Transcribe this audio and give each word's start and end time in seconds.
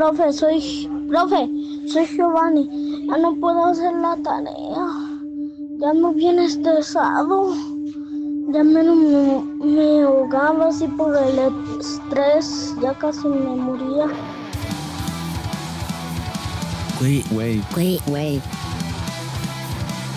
Profe, 0.00 0.32
soy. 0.32 0.88
Profe, 1.10 1.46
soy 1.86 2.06
Giovanni. 2.06 2.64
Ya 3.06 3.18
no 3.18 3.34
puedo 3.38 3.66
hacer 3.66 3.92
la 3.96 4.16
tarea. 4.24 4.86
Ya 5.78 5.92
me 5.92 6.14
viene 6.14 6.46
estresado. 6.46 7.54
Ya 8.48 8.64
me, 8.64 8.82
me, 8.82 9.44
me 9.62 10.02
ahogaba 10.02 10.68
así 10.68 10.88
por 10.88 11.14
el 11.14 11.38
estrés. 11.78 12.74
Ya 12.80 12.94
casi 12.94 13.28
me 13.28 13.54
moría. 13.56 14.06
Güey, 16.98 17.22
Güey, 17.30 17.62
güey, 17.74 18.00
güey. 18.06 18.42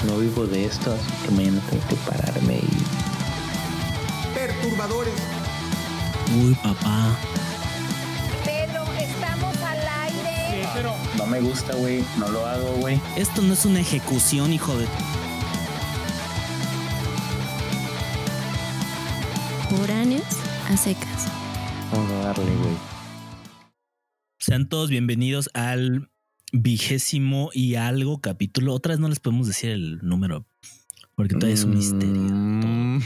no 0.07 0.17
vivo 0.17 0.47
de 0.47 0.63
esto, 0.63 0.93
así 0.93 1.11
que 1.25 1.31
mañana 1.35 1.59
tengo 1.69 1.83
que 1.89 1.95
pararme 2.09 2.59
y. 2.59 4.33
perturbadores. 4.33 5.13
Uy, 6.41 6.55
papá. 6.63 7.17
No 11.23 11.29
me 11.29 11.39
gusta, 11.39 11.73
güey. 11.75 12.03
No 12.19 12.27
lo 12.27 12.45
hago, 12.45 12.69
güey. 12.81 12.99
Esto 13.15 13.41
no 13.41 13.53
es 13.53 13.63
una 13.63 13.79
ejecución, 13.79 14.51
hijo 14.51 14.77
de. 14.77 14.85
Foráneos 19.69 20.25
a 20.67 20.75
secas. 20.75 21.29
Vamos 21.93 22.11
a 22.11 22.15
darle, 22.25 22.43
güey. 22.43 22.75
Sean 24.37 24.67
todos 24.67 24.89
bienvenidos 24.89 25.49
al 25.53 26.11
vigésimo 26.51 27.51
y 27.53 27.75
algo 27.75 28.19
capítulo. 28.19 28.73
Otra 28.73 28.91
vez 28.91 28.99
no 28.99 29.07
les 29.07 29.21
podemos 29.21 29.47
decir 29.47 29.69
el 29.69 29.99
número 30.01 30.45
porque 31.15 31.35
todavía 31.35 31.53
es 31.53 31.63
un 31.63 31.75
misterio. 31.75 32.21
Mm, 32.21 32.99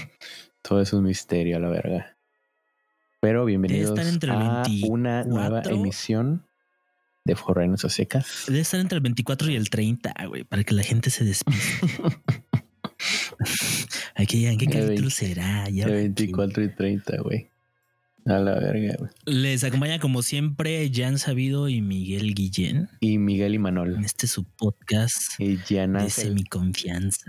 todo 0.63 0.81
es 0.81 0.91
un 0.91 1.03
misterio, 1.03 1.57
a 1.57 1.59
la 1.59 1.69
verga. 1.69 2.17
Pero 3.19 3.45
bienvenidos 3.45 3.91
a 3.91 4.01
24. 4.01 4.73
una 4.87 5.23
nueva 5.23 5.61
emisión 5.69 6.46
de 7.27 7.35
Forrenos 7.35 7.85
a 7.85 7.89
Secas. 7.89 8.45
Debe 8.47 8.61
estar 8.61 8.79
entre 8.79 8.95
el 8.95 9.01
24 9.03 9.51
y 9.51 9.55
el 9.55 9.69
30, 9.69 10.13
güey, 10.27 10.43
para 10.43 10.63
que 10.63 10.73
la 10.73 10.81
gente 10.83 11.09
se 11.11 11.23
despiste. 11.25 11.87
Hay 14.15 14.25
que 14.25 14.37
digan, 14.37 14.57
¿qué 14.57 14.65
capítulo 14.65 14.87
20, 14.95 15.09
será? 15.11 15.69
Ya 15.69 15.85
aquí. 15.85 15.93
24 15.93 16.63
y 16.63 16.69
30, 16.69 17.21
güey. 17.21 17.47
A 18.25 18.39
la 18.39 18.59
verga, 18.59 18.95
güey. 18.97 19.09
Les 19.25 19.63
acompaña 19.63 19.99
como 19.99 20.21
siempre 20.21 20.91
Jan 20.93 21.17
Sabido 21.17 21.69
y 21.69 21.81
Miguel 21.81 22.33
Guillén 22.33 22.89
Y 22.99 23.19
Miguel 23.19 23.53
y 23.53 23.55
en 23.55 23.61
Manol. 23.61 24.03
este 24.03 24.27
su 24.27 24.43
podcast 24.43 25.39
Y 25.39 25.57
Jan 25.57 25.93
de 25.93 26.09
semiconfianza. 26.09 27.23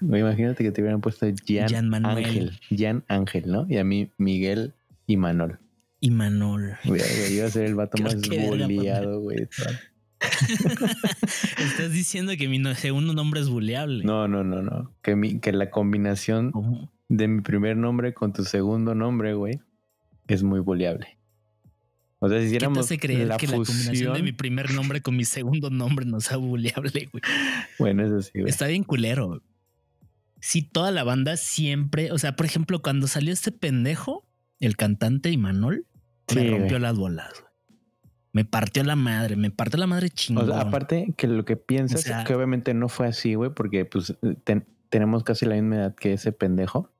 Güey, 0.00 0.22
imagínate 0.22 0.64
que 0.64 0.72
te 0.72 0.80
hubieran 0.80 1.00
puesto 1.00 1.26
Jan, 1.46 1.68
Jan 1.68 1.88
Manuel. 1.88 2.24
Ángel. 2.24 2.60
Jan 2.76 3.04
Ángel, 3.08 3.44
¿no? 3.46 3.66
Y 3.68 3.76
a 3.76 3.84
mí 3.84 4.10
Miguel 4.18 4.72
y 5.06 5.16
Manol. 5.16 5.60
Y 6.04 6.10
Manol. 6.10 6.76
Güey, 6.84 7.00
iba 7.32 7.46
a 7.46 7.50
ser 7.50 7.64
el 7.64 7.74
vato 7.76 7.96
Creo 7.96 8.14
más 8.14 8.68
boleado, 8.68 9.20
güey. 9.20 9.48
Estás 11.58 11.92
diciendo 11.92 12.32
que 12.36 12.46
mi 12.46 12.58
no- 12.58 12.74
segundo 12.74 13.14
nombre 13.14 13.40
es 13.40 13.48
buleable. 13.48 14.04
No, 14.04 14.28
no, 14.28 14.44
no, 14.44 14.60
no. 14.60 14.94
Que, 15.00 15.16
mi, 15.16 15.40
que 15.40 15.50
la 15.52 15.70
combinación 15.70 16.52
de 17.08 17.26
mi 17.26 17.40
primer 17.40 17.78
nombre 17.78 18.12
con 18.12 18.34
tu 18.34 18.44
segundo 18.44 18.94
nombre, 18.94 19.32
güey, 19.32 19.60
es 20.28 20.42
muy 20.42 20.60
boleable. 20.60 21.16
O 22.18 22.28
sea, 22.28 22.36
si 22.36 22.44
¿Qué 22.44 22.50
te 22.50 22.56
hiciéramos 22.56 22.78
hace 22.80 22.98
creer 22.98 23.28
la 23.28 23.38
que 23.38 23.46
la 23.46 23.54
combinación 23.56 23.94
fusión, 23.94 24.12
de 24.12 24.22
mi 24.22 24.32
primer 24.32 24.74
nombre 24.74 25.00
con 25.00 25.16
mi 25.16 25.24
segundo 25.24 25.70
nombre 25.70 26.04
no 26.04 26.20
sea 26.20 26.36
buleable, 26.36 27.08
güey? 27.12 27.22
bueno, 27.78 28.04
eso 28.04 28.20
sí, 28.20 28.40
güey. 28.40 28.50
Está 28.50 28.66
bien 28.66 28.84
culero. 28.84 29.42
Sí, 30.38 30.60
toda 30.60 30.90
la 30.90 31.02
banda 31.02 31.38
siempre, 31.38 32.12
o 32.12 32.18
sea, 32.18 32.36
por 32.36 32.44
ejemplo, 32.44 32.82
cuando 32.82 33.06
salió 33.06 33.32
este 33.32 33.52
pendejo, 33.52 34.28
el 34.60 34.76
cantante 34.76 35.30
Imanol, 35.30 35.86
Sí, 36.28 36.36
me 36.36 36.50
rompió 36.50 36.68
güey. 36.70 36.80
las 36.80 36.96
bolas. 36.96 37.32
Me 38.32 38.44
partió 38.44 38.82
la 38.82 38.96
madre, 38.96 39.36
me 39.36 39.50
partió 39.50 39.78
la 39.78 39.86
madre 39.86 40.06
O 40.06 40.10
chingón. 40.10 40.46
sea, 40.46 40.60
aparte 40.62 41.14
que 41.16 41.28
lo 41.28 41.44
que 41.44 41.56
piensas 41.56 42.00
O 42.00 42.02
sea- 42.02 42.24
que 42.24 42.34
obviamente 42.34 42.74
no 42.74 42.88
fue 42.88 43.06
así, 43.06 43.34
güey, 43.34 43.50
porque 43.54 43.84
pues 43.84 44.14
ten- 44.44 44.66
tenemos 44.88 45.22
casi 45.22 45.46
la 45.46 45.54
misma 45.54 45.76
edad 45.76 45.94
que 45.94 46.14
ese 46.14 46.32
pendejo. 46.32 46.90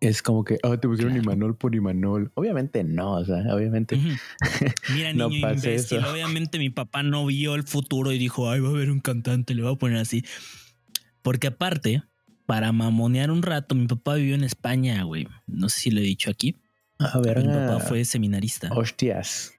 Es 0.00 0.22
como 0.22 0.44
que, 0.44 0.58
ah, 0.62 0.76
te 0.78 0.88
pusieron 0.88 1.12
Claro. 1.12 1.24
Imanol 1.32 1.56
por 1.56 1.74
Imanol. 1.74 2.30
Obviamente 2.34 2.84
no, 2.84 3.12
o 3.16 3.24
sea, 3.24 3.54
obviamente. 3.54 3.96
Mira, 4.94 5.12
No 5.12 5.28
niño 5.28 5.42
pasa 5.42 5.54
imbécil. 5.68 5.98
eso. 5.98 6.10
Obviamente 6.10 6.58
mi 6.58 6.70
papá 6.70 7.02
no 7.02 7.26
vio 7.26 7.54
el 7.54 7.64
futuro 7.64 8.10
y 8.12 8.18
dijo, 8.18 8.50
ay, 8.50 8.60
va 8.60 8.68
a 8.68 8.72
haber 8.72 8.90
un 8.90 9.00
cantante, 9.00 9.54
le 9.54 9.62
voy 9.62 9.72
a 9.74 9.76
poner 9.78 9.98
así. 9.98 10.24
Porque 11.22 11.48
aparte, 11.48 12.02
para 12.46 12.72
mamonear 12.72 13.30
un 13.30 13.42
rato, 13.42 13.74
mi 13.74 13.86
papá 13.86 14.14
vivió 14.14 14.34
en 14.34 14.44
España, 14.44 15.02
güey. 15.04 15.28
No 15.46 15.68
sé 15.68 15.80
si 15.80 15.90
lo 15.90 16.00
he 16.00 16.04
dicho 16.04 16.30
aquí. 16.30 16.56
A 17.00 17.18
ver, 17.20 17.38
Mi 17.38 17.46
papá 17.48 17.80
fue 17.80 18.04
seminarista. 18.04 18.70
hostias. 18.72 19.52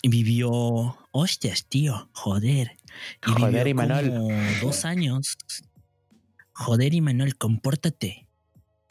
Y 0.00 0.08
vivió, 0.08 0.96
hostias, 1.10 1.66
tío, 1.66 2.08
joder. 2.12 2.76
Y 3.26 3.30
Joder, 3.32 3.48
vivió 3.52 3.68
Imanol. 3.68 4.08
como 4.10 4.28
dos 4.62 4.84
años. 4.84 5.36
Joder, 6.52 6.94
Imanol, 6.94 7.36
compórtate. 7.36 8.28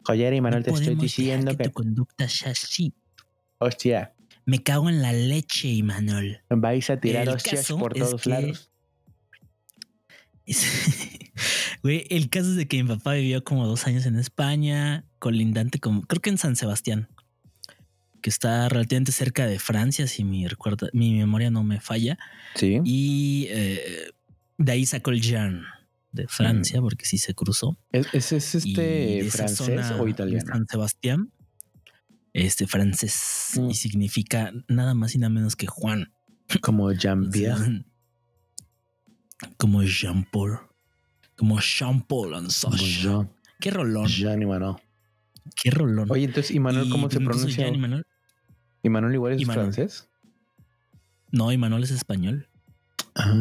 Joder, 0.04 0.32
Imanol, 0.34 0.60
No 0.60 0.64
te 0.64 0.70
estoy 0.72 0.94
diciendo 0.96 1.50
que 1.52 1.56
que, 1.56 1.64
tu 1.64 1.72
conducta 1.72 2.28
sea 2.28 2.52
así. 2.52 2.94
hostia, 3.58 4.14
Me 4.46 4.62
cago 4.62 4.88
en 4.88 5.02
la 5.02 5.12
leche, 5.12 5.68
Imanol. 5.68 6.40
vais 6.50 6.88
a 6.90 6.98
tirar 7.00 7.24
El 7.28 7.34
hostias 7.34 7.66
por 7.68 7.92
todos 7.94 8.22
que- 8.22 8.30
lados. 8.30 8.70
Güey, 11.82 12.06
el 12.10 12.28
caso 12.28 12.50
es 12.50 12.56
de 12.56 12.66
que 12.66 12.82
mi 12.82 12.88
papá 12.88 13.12
vivió 13.14 13.44
como 13.44 13.66
dos 13.66 13.86
años 13.86 14.04
en 14.06 14.16
España, 14.16 15.04
colindante 15.18 15.78
con, 15.78 16.02
creo 16.02 16.20
que 16.20 16.30
en 16.30 16.38
San 16.38 16.56
Sebastián, 16.56 17.08
que 18.20 18.30
está 18.30 18.68
relativamente 18.68 19.12
cerca 19.12 19.46
de 19.46 19.58
Francia, 19.58 20.06
si 20.06 20.24
mi 20.24 20.46
recuerda, 20.46 20.88
mi 20.92 21.14
memoria 21.14 21.50
no 21.50 21.62
me 21.64 21.80
falla. 21.80 22.18
Sí. 22.54 22.80
Y 22.84 23.46
eh, 23.50 24.10
de 24.58 24.72
ahí 24.72 24.86
sacó 24.86 25.10
el 25.10 25.20
Jean 25.20 25.62
de 26.12 26.26
Francia, 26.28 26.80
porque 26.80 27.04
sí 27.06 27.18
se 27.18 27.34
cruzó. 27.34 27.78
¿Es, 27.92 28.06
es, 28.14 28.32
es 28.54 28.66
Y 28.66 28.70
este 28.72 29.30
francés 29.30 29.56
zona 29.58 29.96
o 30.00 30.08
italiano? 30.08 30.44
San 30.46 30.66
Sebastián, 30.68 31.32
este 32.32 32.66
francés, 32.66 33.52
Mm. 33.56 33.70
y 33.70 33.74
significa 33.74 34.52
nada 34.68 34.94
más 34.94 35.14
y 35.14 35.18
nada 35.18 35.30
menos 35.30 35.56
que 35.56 35.66
Juan. 35.66 36.12
Como 36.60 36.90
Jean-Pierre. 36.92 37.84
como 39.56 39.82
Jean 39.84 40.24
Paul, 40.24 40.58
como 41.36 41.60
Jean 41.60 42.02
Paul 42.02 42.34
and 42.34 42.52
Como 42.60 42.76
Sasha. 42.76 43.00
Jean, 43.02 43.30
Qué 43.60 43.70
rolón, 43.70 44.06
Jean 44.06 44.40
Imanol. 44.42 44.76
qué 45.62 45.70
rolón. 45.70 46.10
Oye, 46.10 46.24
entonces, 46.24 46.54
¿Imanol 46.54 46.86
Y 46.86 46.90
cómo 46.90 47.10
se 47.10 47.18
entonces 47.18 47.54
pronuncia? 47.56 47.64
Jean 47.66 47.74
Imanol- 47.74 48.04
¿Imanol 48.82 49.14
igual 49.14 49.32
es 49.34 49.42
Imanol. 49.42 49.64
francés? 49.72 50.08
No, 51.30 51.52
Imanol 51.52 51.82
es 51.84 51.90
español 51.90 52.48
Ah. 53.14 53.32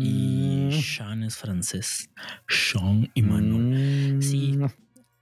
y 0.00 0.70
Jean 0.70 1.22
es 1.22 1.36
francés. 1.36 2.10
Jean 2.48 3.10
Imanol. 3.14 4.16
Mm. 4.18 4.22
Sí. 4.22 4.58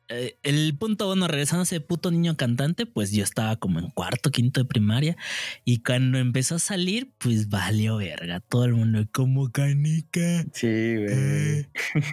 Eh, 0.08 0.36
el 0.42 0.76
punto, 0.76 1.06
bueno, 1.06 1.26
regresando 1.28 1.60
a 1.60 1.64
ese 1.64 1.80
puto 1.80 2.10
niño 2.10 2.36
cantante, 2.36 2.84
pues 2.84 3.10
yo 3.12 3.24
estaba 3.24 3.56
como 3.56 3.78
en 3.78 3.88
cuarto, 3.88 4.30
quinto 4.30 4.60
de 4.60 4.66
primaria 4.66 5.16
y 5.64 5.78
cuando 5.78 6.18
empezó 6.18 6.56
a 6.56 6.58
salir, 6.58 7.14
pues 7.18 7.48
valió 7.48 7.96
verga. 7.96 8.40
Todo 8.40 8.66
el 8.66 8.74
mundo 8.74 9.06
como 9.12 9.50
canica. 9.50 10.44
Sí, 10.52 10.66
güey. 10.66 11.08
Eh, 11.08 11.68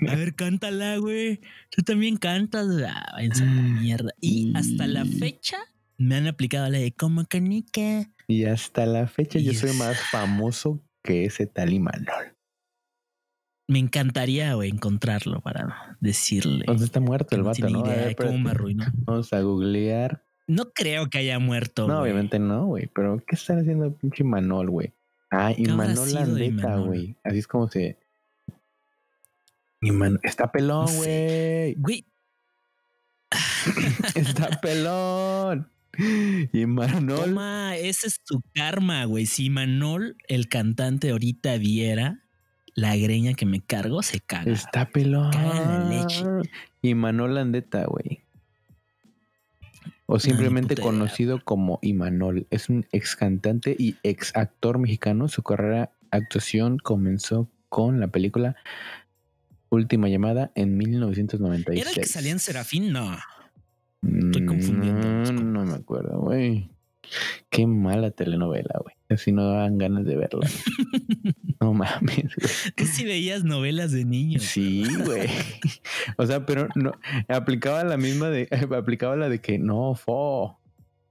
a 0.09 0.15
ver, 0.15 0.35
cántala, 0.35 0.97
güey. 0.97 1.41
Tú 1.69 1.81
también 1.81 2.15
cantas. 2.17 2.67
Ah, 2.87 3.09
váyanse 3.13 3.43
a 3.43 3.47
la 3.47 3.61
mierda. 3.61 4.11
Y 4.21 4.53
hasta 4.55 4.87
la 4.87 5.03
fecha 5.03 5.57
me 6.01 6.15
han 6.15 6.27
aplicado 6.27 6.69
la 6.69 6.79
de 6.79 6.91
como 6.91 7.25
canica. 7.25 8.09
Y 8.27 8.45
hasta 8.45 8.85
la 8.85 9.07
fecha 9.07 9.39
yo 9.39 9.53
soy 9.53 9.73
más 9.73 9.97
famoso 10.09 10.81
que 11.03 11.25
ese 11.25 11.45
tal 11.47 11.73
Imanol. 11.73 12.35
Me 13.67 13.79
encantaría, 13.79 14.53
güey, 14.55 14.69
encontrarlo 14.69 15.41
para 15.41 15.97
decirle. 16.01 16.59
Entonces 16.61 16.85
está 16.85 16.99
muerto 16.99 17.35
el 17.35 17.43
no 17.43 17.47
vato, 17.47 17.69
¿no? 17.69 17.85
A 17.85 17.89
ver, 17.89 18.07
de 18.09 18.15
cómo 18.15 18.37
me 18.37 18.51
arruinó. 18.51 18.85
Vamos 18.93 19.31
a 19.31 19.41
googlear. 19.41 20.23
No 20.47 20.71
creo 20.73 21.09
que 21.09 21.19
haya 21.19 21.39
muerto. 21.39 21.87
No, 21.87 22.01
obviamente 22.01 22.39
no, 22.39 22.65
güey. 22.65 22.87
Pero 22.87 23.23
¿qué 23.25 23.35
están 23.35 23.59
haciendo 23.59 23.85
el 23.85 23.93
pinche 23.93 24.23
Imanol, 24.23 24.69
güey? 24.69 24.93
Ah, 25.29 25.53
¿Qué 25.55 25.69
habrá 25.69 25.85
Imanol 25.85 26.13
Landeta, 26.13 26.75
güey. 26.77 27.15
Así 27.23 27.39
es 27.39 27.47
como 27.47 27.69
se... 27.69 27.97
Está 30.23 30.51
pelón, 30.51 30.85
No 30.85 30.93
güey. 30.93 31.73
Güey, 31.75 32.05
Está 34.15 34.59
pelón. 34.61 35.71
Imanol... 36.53 37.25
toma, 37.25 37.75
ese 37.77 38.07
es 38.07 38.21
tu 38.23 38.41
karma, 38.53 39.05
güey. 39.05 39.25
Si 39.25 39.49
Manol, 39.49 40.17
el 40.27 40.47
cantante, 40.47 41.11
ahorita 41.11 41.57
viera 41.57 42.23
la 42.73 42.95
greña 42.95 43.33
que 43.33 43.45
me 43.45 43.61
cargo, 43.61 44.01
se 44.01 44.19
caga. 44.19 44.51
Está 44.51 44.89
pelón. 44.89 45.31
Caga 45.31 45.61
en 45.61 45.67
la 45.67 45.89
leche. 45.89 46.25
Imanol 46.81 47.35
Landeta, 47.35 47.85
güey. 47.85 48.21
O 50.05 50.19
simplemente 50.19 50.73
idea. 50.73 50.83
conocido 50.83 51.41
como 51.43 51.79
Imanol. 51.81 52.47
Es 52.49 52.69
un 52.69 52.85
ex 52.91 53.15
cantante 53.15 53.75
y 53.77 53.95
ex 54.03 54.35
actor 54.35 54.77
mexicano. 54.77 55.27
Su 55.27 55.43
carrera 55.43 55.91
actuación 56.11 56.77
comenzó 56.77 57.49
con 57.69 57.99
la 57.99 58.07
película 58.07 58.57
Última 59.71 60.09
llamada 60.09 60.51
en 60.55 60.77
1996. 60.77 61.81
¿Era 61.81 61.89
el 61.91 61.95
que 61.95 62.05
salía 62.05 62.33
en 62.33 62.39
Serafín? 62.39 62.91
No. 62.91 63.17
Mm, 64.01 64.25
estoy 64.27 64.45
confundiendo, 64.45 65.31
No, 65.33 65.65
me 65.65 65.73
acuerdo, 65.73 66.19
güey. 66.19 66.69
Qué 67.49 67.67
mala 67.67 68.11
telenovela, 68.11 68.79
güey. 68.81 68.95
Así 69.09 69.31
no 69.31 69.45
daban 69.45 69.77
ganas 69.77 70.05
de 70.05 70.15
verla. 70.15 70.47
no 71.59 71.73
mames, 71.73 72.35
güey. 72.35 72.73
Tú 72.75 72.85
sí 72.85 73.03
veías 73.05 73.43
novelas 73.43 73.91
de 73.91 74.05
niños. 74.05 74.43
Sí, 74.43 74.85
güey. 75.05 75.27
O 76.17 76.25
sea, 76.25 76.45
pero 76.45 76.67
no 76.75 76.93
aplicaba 77.27 77.83
la 77.83 77.97
misma 77.97 78.29
de 78.29 78.47
aplicaba 78.75 79.15
la 79.15 79.29
de 79.29 79.39
que 79.39 79.59
no, 79.59 79.93
fo, 79.95 80.59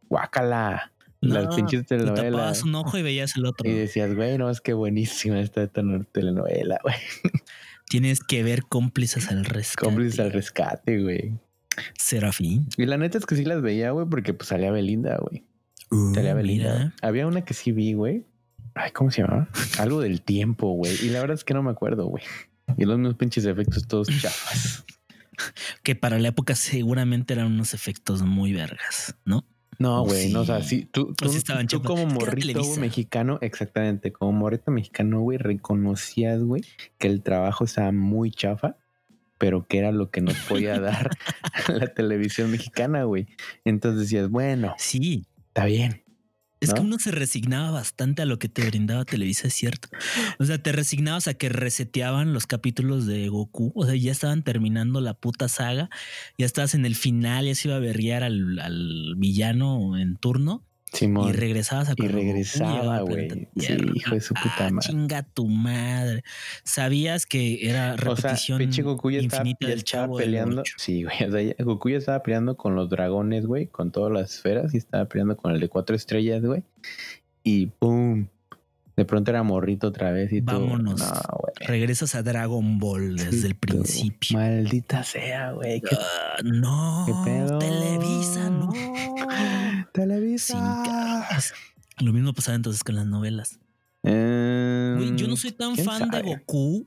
guácala. 0.09 0.93
Las 1.23 1.55
pinches 1.55 1.83
y 1.83 1.85
tapabas 1.85 2.15
telenovelas. 2.15 2.63
un 2.63 2.75
ojo 2.77 2.97
y 2.97 3.03
veías 3.03 3.37
el 3.37 3.45
otro. 3.45 3.69
Y 3.69 3.75
decías, 3.75 4.15
güey, 4.15 4.39
no, 4.39 4.49
es 4.49 4.63
que 4.63 4.73
buenísima 4.73 5.39
esta 5.41 5.67
tele- 5.69 6.07
telenovela, 6.13 6.79
güey. 6.83 6.97
Tienes 7.91 8.21
que 8.21 8.43
ver 8.43 8.63
cómplices 8.65 9.29
al 9.31 9.45
rescate. 9.45 9.85
Cómplices 9.85 10.19
al 10.21 10.33
rescate, 10.33 11.03
güey. 11.03 11.35
Serafín. 11.99 12.69
Y 12.77 12.87
la 12.87 12.97
neta 12.97 13.19
es 13.19 13.27
que 13.27 13.37
sí 13.37 13.45
las 13.45 13.63
veía, 13.63 13.91
güey, 13.91 14.07
porque 14.07 14.35
pues 14.35 14.49
salía 14.49 14.71
Belinda, 14.71 15.19
güey. 15.19 15.45
Uh, 15.91 16.15
Salía 16.15 16.35
Belinda. 16.35 16.73
mira. 16.73 16.95
Había 17.03 17.27
una 17.27 17.45
que 17.45 17.55
sí 17.55 17.73
vi, 17.73 17.95
güey. 17.95 18.25
Ay, 18.75 18.93
¿cómo 18.93 19.11
se 19.11 19.23
llamaba? 19.23 19.49
Algo 19.79 20.01
del 20.01 20.23
tiempo, 20.23 20.73
güey. 20.73 20.95
Y 21.03 21.11
la 21.11 21.21
verdad 21.21 21.35
es 21.35 21.45
que 21.45 21.55
no 21.55 21.63
me 21.63 21.71
acuerdo, 21.71 22.07
güey. 22.07 22.25
Y 22.77 22.85
los 22.85 22.99
mismos 22.99 23.17
pinches 23.17 23.45
efectos 23.45 23.87
todos 23.89 24.09
chafas. 24.21 24.85
Que 25.83 25.95
para 25.95 26.19
la 26.19 26.29
época 26.29 26.55
seguramente 26.55 27.35
eran 27.35 27.47
unos 27.47 27.75
efectos 27.75 28.23
muy 28.23 28.53
vergas, 28.53 29.17
¿no? 29.25 29.45
No, 29.79 30.05
güey, 30.05 30.31
no, 30.31 30.41
o 30.43 30.45
sea, 30.45 30.63
sí. 30.63 30.87
tú, 30.93 31.15
tú, 31.15 31.31
sí 31.31 31.43
tú 31.67 31.83
como 31.83 32.05
morrito 32.05 32.63
güey, 32.63 32.79
mexicano, 32.79 33.39
exactamente, 33.41 34.13
como 34.13 34.33
morrito 34.33 34.71
mexicano, 34.71 35.23
güey, 35.23 35.39
reconocías, 35.39 36.43
güey, 36.43 36.63
que 36.99 37.09
el 37.09 37.23
trabajo 37.23 37.65
estaba 37.65 37.91
muy 37.91 38.31
chafa, 38.31 38.77
pero 39.41 39.67
que 39.67 39.79
era 39.79 39.91
lo 39.91 40.11
que 40.11 40.21
nos 40.21 40.37
podía 40.37 40.79
dar 40.81 41.11
la 41.69 41.89
televisión 41.89 42.51
mexicana, 42.53 43.03
güey. 43.05 43.27
Entonces 43.65 44.03
decías, 44.03 44.29
bueno, 44.31 44.75
Sí. 44.79 45.27
está 45.49 45.65
bien. 45.65 46.05
Es 46.61 46.75
que 46.75 46.81
¿No? 46.81 46.87
uno 46.89 46.99
se 46.99 47.11
resignaba 47.11 47.71
bastante 47.71 48.21
a 48.21 48.27
lo 48.27 48.39
que 48.39 48.51
te 48.51 48.63
brindaba 48.67 49.07
Televisa, 49.07 49.49
es 49.49 49.55
cierto. 49.55 49.89
O 50.39 50.45
sea, 50.45 50.63
te 50.63 50.73
resignabas 50.73 51.27
a 51.27 51.33
que 51.33 51.49
reseteaban 51.49 52.35
los 52.35 52.47
capítulos 52.47 53.07
de 53.07 53.27
Goku. 53.31 53.73
O 53.75 53.87
sea, 53.87 53.95
ya 53.95 54.13
estaban 54.13 54.43
terminando 54.45 55.01
la 55.01 55.15
puta 55.15 55.49
saga. 55.49 55.89
Ya 56.37 56.45
estabas 56.45 56.75
en 56.75 56.85
el 56.85 56.97
final, 56.97 57.47
ya 57.47 57.55
se 57.55 57.69
iba 57.69 57.79
a 57.79 57.81
berrear 57.81 58.23
al, 58.23 58.59
al 58.59 59.15
villano 59.17 59.97
en 59.97 60.17
turno. 60.19 60.63
Simón. 60.93 61.29
Y 61.29 61.33
regresabas 61.33 61.89
a 61.89 61.95
Y 61.97 62.09
regresaba, 62.09 63.01
güey. 63.01 63.49
Sí, 63.57 63.77
hijo 63.95 64.15
de 64.15 64.21
su 64.21 64.35
puta 64.35 64.67
Ah, 64.67 64.71
madre. 64.71 64.89
Chinga 64.89 65.23
tu 65.23 65.47
madre. 65.47 66.23
Sabías 66.65 67.27
que 67.27 67.69
era 67.69 67.95
O 67.95 67.97
sea, 67.99 68.15
repetición 68.15 68.59
pinche 68.59 68.83
Goku 68.83 69.11
ya 69.13 69.21
estaba, 69.21 69.43
infinita 69.43 69.59
ya 69.63 69.69
del 69.69 69.79
estaba 69.79 70.05
chavo 70.07 70.17
peleando. 70.17 70.63
Sí, 70.77 71.05
güey. 71.05 71.25
O 71.25 71.31
sea, 71.31 71.43
ya- 71.43 71.55
Goku 71.65 71.91
ya 71.91 71.99
estaba 71.99 72.23
peleando 72.23 72.57
con 72.57 72.75
los 72.75 72.91
dragones, 72.91 73.47
güey, 73.47 73.67
con 73.67 73.93
todas 73.93 74.13
las 74.13 74.35
esferas 74.35 74.75
y 74.75 74.79
estaba 74.79 75.05
peleando 75.05 75.37
con 75.37 75.53
el 75.53 75.61
de 75.61 75.69
cuatro 75.69 75.95
estrellas, 75.95 76.43
güey. 76.43 76.63
Y 77.45 77.67
¡pum! 77.67 78.27
De 78.97 79.05
pronto 79.07 79.31
era 79.31 79.43
morrito 79.43 79.87
otra 79.87 80.11
vez 80.11 80.31
y 80.33 80.43
tú, 80.43 80.53
Vámonos. 80.53 81.01
No, 81.01 81.07
güey. 81.39 81.55
Regresas 81.69 82.15
a 82.17 82.23
Dragon 82.23 82.79
Ball 82.79 83.17
desde 83.17 83.47
el 83.47 83.55
Tú, 83.55 83.61
principio. 83.61 84.39
Maldita 84.39 85.03
sea, 85.05 85.53
güey. 85.53 85.81
¿Qué 85.81 85.97
Ah, 85.97 86.37
no, 86.45 87.05
¿Qué 87.07 87.13
pedo? 87.31 87.59
Televisa, 87.59 88.51
no. 88.51 88.71
Televisa. 89.93 91.27
Lo 92.01 92.13
mismo 92.13 92.33
pasaba 92.33 92.57
entonces 92.57 92.83
con 92.85 92.95
las 92.97 93.07
novelas. 93.07 93.59
Eh, 94.03 94.95
Güey, 94.97 95.17
yo 95.17 95.29
no 95.29 95.37
soy 95.37 95.53
tan 95.53 95.75
¿quién 95.75 95.87
fan 95.87 96.11
de? 96.11 96.23
Goku. 96.23 96.87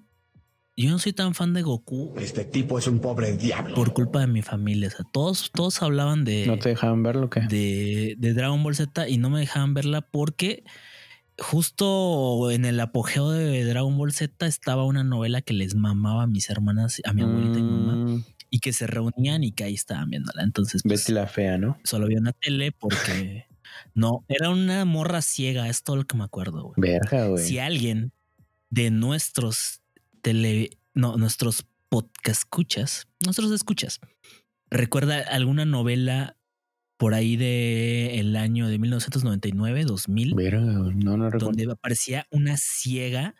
Yo 0.75 0.89
no 0.89 0.97
soy 0.97 1.13
tan 1.13 1.35
fan 1.35 1.53
de 1.53 1.61
Goku 1.61 2.15
Este 2.17 2.45
tipo 2.45 2.79
es 2.79 2.87
un 2.87 2.97
pobre 2.99 3.37
diablo. 3.37 3.75
por 3.75 3.93
culpa 3.93 4.21
de 4.21 4.27
mi 4.27 4.41
familia. 4.41 4.87
O 4.87 4.91
sea, 4.91 5.05
todos, 5.13 5.51
todos 5.53 5.79
hablaban 5.83 6.25
de, 6.25 6.47
¿No 6.47 6.57
te 6.57 6.69
dejaban 6.69 7.03
verlo 7.03 7.29
qué? 7.29 7.41
de, 7.41 8.15
de 8.17 8.33
Dragon 8.33 8.63
Ball 8.63 8.75
Z 8.75 9.07
y 9.07 9.19
no 9.19 9.29
me 9.29 9.39
dejaban 9.39 9.75
verla 9.75 10.01
porque 10.01 10.63
justo 11.39 12.51
en 12.51 12.65
el 12.65 12.79
apogeo 12.79 13.31
de 13.31 13.63
Dragon 13.65 13.97
Ball 13.97 14.13
Z 14.13 14.45
estaba 14.45 14.85
una 14.85 15.03
novela 15.03 15.41
que 15.41 15.53
les 15.53 15.75
mamaba 15.75 16.23
a 16.23 16.27
mis 16.27 16.49
hermanas, 16.49 17.01
a 17.05 17.13
mi 17.13 17.21
abuelita 17.21 17.59
y 17.59 17.63
mi 17.63 17.71
mamá, 17.71 17.93
Mm, 17.95 18.23
y 18.49 18.59
que 18.59 18.73
se 18.73 18.85
reunían 18.87 19.43
y 19.43 19.51
que 19.51 19.63
ahí 19.63 19.73
estaban 19.73 20.09
viéndola. 20.09 20.43
Entonces, 20.43 20.83
pues, 20.83 21.01
Betty 21.01 21.13
la 21.13 21.27
fea, 21.27 21.57
¿no? 21.57 21.77
solo 21.83 22.07
vi 22.07 22.15
una 22.15 22.33
tele 22.33 22.71
porque 22.71 23.47
no, 23.95 24.23
era 24.27 24.49
una 24.49 24.85
morra 24.85 25.21
ciega, 25.21 25.69
es 25.69 25.83
todo 25.83 25.95
lo 25.95 26.05
que 26.05 26.17
me 26.17 26.23
acuerdo. 26.23 26.73
güey. 26.75 26.91
Verga, 26.91 27.27
güey. 27.27 27.43
Si 27.43 27.59
alguien 27.59 28.11
de 28.69 28.91
nuestros 28.91 29.81
tele, 30.21 30.69
no, 30.93 31.17
nuestros 31.17 31.65
podcast 31.89 32.41
escuchas, 32.43 33.07
nuestros 33.23 33.51
escuchas, 33.51 33.99
recuerda 34.69 35.19
alguna 35.19 35.65
novela 35.65 36.37
por 37.03 37.13
ahí 37.13 37.35
de 37.35 38.17
el 38.19 38.33
año 38.37 38.69
de 38.69 38.79
1999, 38.79 39.83
2000, 39.83 40.33
Verga, 40.35 40.77
güey. 40.77 40.95
No, 40.95 41.17
no 41.17 41.25
recuerdo. 41.25 41.47
donde 41.47 41.69
aparecía 41.71 42.27
una 42.31 42.55
ciega 42.57 43.35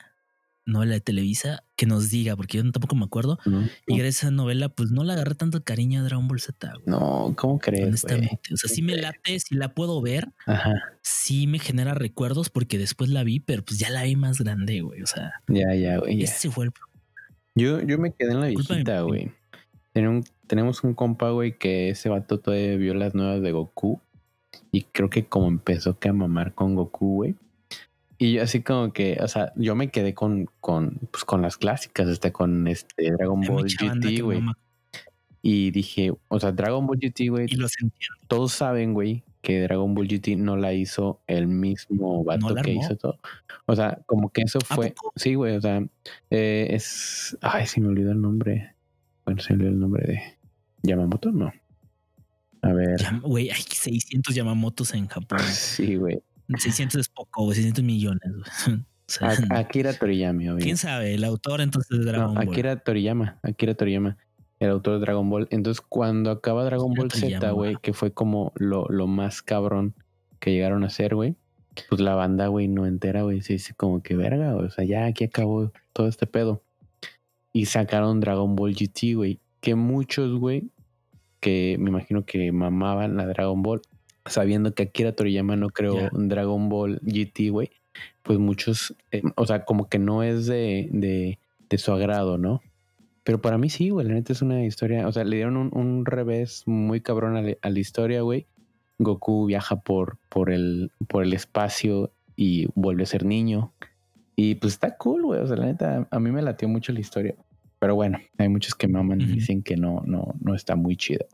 novela 0.66 0.94
de 0.96 1.00
Televisa 1.02 1.64
que 1.78 1.86
nos 1.86 2.10
diga, 2.10 2.36
porque 2.36 2.58
yo 2.58 2.72
tampoco 2.72 2.96
me 2.96 3.06
acuerdo. 3.06 3.38
No, 3.46 3.64
Y 3.88 3.98
gracias 3.98 4.24
a 4.24 4.28
esa 4.28 4.32
novela, 4.32 4.68
pues 4.70 4.92
no 4.92 5.04
le 5.06 5.14
agarré 5.14 5.36
tanto 5.36 5.64
cariño 5.64 6.02
a 6.02 6.04
Dragon 6.04 6.28
Ball 6.28 6.42
Z. 6.42 6.72
güey. 6.74 6.84
no, 6.88 7.34
¿cómo 7.38 7.58
crees, 7.60 7.80
güey? 7.82 7.88
Honestamente, 7.90 8.54
o 8.54 8.58
sea, 8.58 8.70
sí 8.70 8.82
me 8.82 8.96
late, 8.98 9.40
sí 9.40 9.56
la 9.56 9.74
puedo 9.74 10.02
ver, 10.02 10.28
Ajá. 10.46 10.74
sí 11.02 11.48
me 11.48 11.60
genera 11.60 11.94
recuerdos 11.94 12.50
porque 12.50 12.78
después 12.78 13.10
la 13.10 13.24
vi, 13.24 13.40
pero 13.40 13.64
pues 13.64 13.80
ya 13.80 13.90
la 13.90 14.04
vi 14.04 14.18
más 14.18 14.40
grande, 14.42 14.82
güey. 14.82 15.02
O 15.02 15.08
sea, 15.08 15.32
Ya, 15.48 15.74
ya, 15.74 16.00
güey. 16.00 16.18
ya. 16.18 16.26
ese 16.26 16.50
fue 16.52 16.66
el 16.66 16.72
Yo, 17.56 17.82
yo 17.82 17.98
me 17.98 18.14
quedé 18.14 18.32
en 18.32 18.40
la 18.42 18.54
Culpa 18.54 18.74
de 18.74 18.80
mi 18.80 18.84
viejita, 18.86 19.02
güey. 19.04 19.32
Tenía 19.94 20.10
un- 20.10 20.24
tenemos 20.48 20.84
un 20.84 20.94
compa, 20.94 21.30
güey, 21.32 21.58
que 21.58 21.90
ese 21.90 22.10
vato 22.10 22.40
todavía 22.40 22.76
vio 22.78 22.94
las 22.94 23.16
nuevas 23.16 23.42
de 23.42 23.52
Goku. 23.52 24.02
Y 24.72 24.84
creo 24.84 25.10
que 25.10 25.26
como 25.26 25.48
empezó 25.48 25.98
que 26.00 26.10
a 26.10 26.14
mamar 26.14 26.54
con 26.54 26.76
Goku, 26.76 27.16
güey. 27.16 27.36
Y 28.18 28.34
yo 28.34 28.44
así 28.44 28.62
como 28.62 28.94
que, 28.94 29.18
o 29.22 29.28
sea, 29.28 29.52
yo 29.56 29.76
me 29.76 29.90
quedé 29.90 30.14
con, 30.14 30.48
con, 30.62 31.00
pues, 31.12 31.26
con 31.26 31.42
las 31.42 31.58
clásicas, 31.58 32.08
hasta 32.08 32.32
con 32.32 32.68
este 32.68 33.12
Dragon 33.12 33.42
Hay 33.42 33.50
Ball 33.50 33.66
GT, 33.66 34.22
güey. 34.22 34.42
Y 35.42 35.72
dije, 35.72 36.14
o 36.30 36.40
sea, 36.40 36.52
Dragon 36.52 36.88
Ball 36.88 37.00
GT, 37.00 37.30
güey, 37.30 37.48
Y 37.50 37.56
los 37.56 37.74
entiendo. 37.82 38.16
todos 38.28 38.54
saben, 38.54 38.94
güey, 38.94 39.24
que 39.42 39.62
Dragon 39.62 39.94
Ball 39.94 40.08
GT 40.08 40.38
no 40.38 40.56
la 40.56 40.74
hizo 40.74 41.22
el 41.28 41.48
mismo 41.48 42.24
vato 42.24 42.56
que 42.56 42.72
hizo 42.72 42.96
todo. 42.96 43.20
O 43.66 43.76
sea, 43.76 44.00
como 44.06 44.30
que 44.30 44.44
eso 44.44 44.60
¿A 44.70 44.76
fue. 44.76 44.94
Sí, 45.18 45.36
güey, 45.36 45.58
o 45.58 45.62
sea, 45.62 45.86
eh, 46.30 46.68
es. 46.70 47.38
Ay, 47.42 47.68
se 47.68 47.82
me 47.82 47.88
olvidó 47.88 48.12
el 48.12 48.22
nombre. 48.22 48.73
Olvidó 49.26 49.68
el 49.68 49.80
nombre 49.80 50.06
de 50.06 50.22
Yamamoto, 50.84 51.32
no. 51.32 51.52
A 52.62 52.74
ver. 52.74 53.00
Güey, 53.22 53.50
hay 53.50 53.62
600 53.62 54.34
Yamamotos 54.36 54.94
en 54.94 55.08
Japón. 55.08 55.40
Sí, 55.52 55.96
güey. 55.98 56.22
600 56.58 57.02
es 57.02 57.10
poco, 57.10 57.44
güey, 57.44 57.56
600 57.56 57.84
millones. 57.84 58.22
güey. 58.66 58.80
O 59.06 59.12
sea, 59.12 59.32
Akira 59.60 59.92
Toriyama, 59.94 60.54
obvio. 60.54 60.64
¿Quién 60.64 60.78
sabe? 60.78 61.14
El 61.14 61.26
autor 61.26 61.60
entonces 61.60 62.00
de 62.00 62.06
Dragon 62.06 62.34
No, 62.34 62.40
Ball. 62.40 62.48
Akira 62.50 62.78
Toriyama, 62.78 63.38
Akira 63.44 63.74
Toriyama, 63.76 64.18
el 64.60 64.70
autor 64.70 64.94
de 64.94 65.00
Dragon 65.02 65.30
Ball. 65.30 65.48
Entonces, 65.52 65.82
cuando 65.88 66.32
acaba 66.32 66.64
Dragon 66.64 66.92
Akira 66.94 67.02
Ball 67.02 67.12
Z, 67.12 67.52
güey, 67.52 67.76
que 67.82 67.92
fue 67.92 68.14
como 68.14 68.54
lo, 68.56 68.86
lo 68.88 69.08
más 69.08 69.42
cabrón 69.42 69.94
que 70.40 70.52
llegaron 70.52 70.84
a 70.86 70.88
hacer, 70.88 71.16
güey, 71.16 71.36
pues 71.90 72.00
la 72.00 72.16
banda, 72.16 72.48
güey, 72.48 72.70
no 72.70 72.86
entera, 72.86 73.24
güey, 73.24 73.42
se 73.42 73.54
dice 73.54 73.74
como 73.76 74.02
que 74.02 74.16
verga, 74.16 74.54
güey, 74.54 74.68
o 74.68 74.72
sea, 74.72 74.86
ya 74.86 75.06
aquí 75.06 75.26
acabó 75.26 75.74
todo 75.92 76.08
este 76.08 76.26
pedo. 76.26 76.64
Y 77.54 77.66
sacaron 77.68 78.20
Dragon 78.20 78.56
Ball 78.56 78.74
GT, 78.74 79.14
güey, 79.16 79.40
que 79.62 79.76
muchos, 79.76 80.38
güey, 80.40 80.70
que 81.40 81.78
me 81.80 81.90
imagino 81.90 82.26
que 82.26 82.52
mamaban 82.52 83.16
la 83.16 83.28
Dragon 83.28 83.62
Ball, 83.62 83.82
sabiendo 84.26 84.74
que 84.74 84.84
Akira 84.84 85.14
Toriyama 85.16 85.56
no 85.56 85.70
creó. 85.70 86.10
Dragon 86.14 86.68
Ball 86.70 87.00
GT, 87.04 87.50
güey, 87.52 87.70
pues 88.24 88.40
muchos, 88.40 88.96
eh, 89.12 89.22
o 89.36 89.46
sea, 89.46 89.66
como 89.66 89.88
que 89.88 90.00
no 90.00 90.24
es 90.24 90.48
de, 90.48 90.90
de, 90.92 91.38
de 91.70 91.78
su 91.78 91.92
agrado, 91.92 92.38
¿no? 92.38 92.62
Pero 93.24 93.40
para 93.42 93.58
mí 93.58 93.70
sí, 93.70 93.90
güey, 93.90 94.08
la 94.08 94.14
neta 94.16 94.34
es 94.34 94.42
una 94.42 94.66
historia, 94.66 95.08
o 95.08 95.12
sea, 95.12 95.24
le 95.24 95.36
dieron 95.38 95.56
un, 95.56 95.70
un 95.74 96.06
revés 96.06 96.64
muy 96.66 97.00
cabrón 97.02 97.38
a, 97.38 97.42
la- 97.42 97.56
a 97.62 97.70
la 97.70 97.80
historia, 97.80 98.22
güey. 98.22 98.48
Goku 99.00 99.46
viaja 99.46 99.78
por, 99.82 100.18
por, 100.30 100.52
el, 100.52 100.92
por 101.08 101.24
el 101.24 101.34
espacio 101.34 102.12
y 102.36 102.68
vuelve 102.76 103.04
a 103.04 103.06
ser 103.06 103.26
niño. 103.26 103.74
Y 104.36 104.56
pues 104.56 104.74
está 104.74 104.98
cool, 104.98 105.24
güey, 105.24 105.40
o 105.42 105.48
sea, 105.48 105.56
la 105.58 105.66
neta, 105.66 106.08
a 106.10 106.20
mí 106.20 106.32
me 106.32 106.42
latió 106.42 106.68
mucho 106.68 106.92
la 106.92 107.00
historia. 107.00 107.36
Pero 107.84 107.96
bueno, 107.96 108.18
hay 108.38 108.48
muchos 108.48 108.76
que 108.76 108.88
maman 108.88 109.20
y 109.20 109.26
Ujú. 109.26 109.34
dicen 109.34 109.62
que 109.62 109.76
no, 109.76 110.02
no, 110.06 110.36
no 110.40 110.56
está 110.56 110.78
muy 110.78 110.96
chida. 110.96 111.26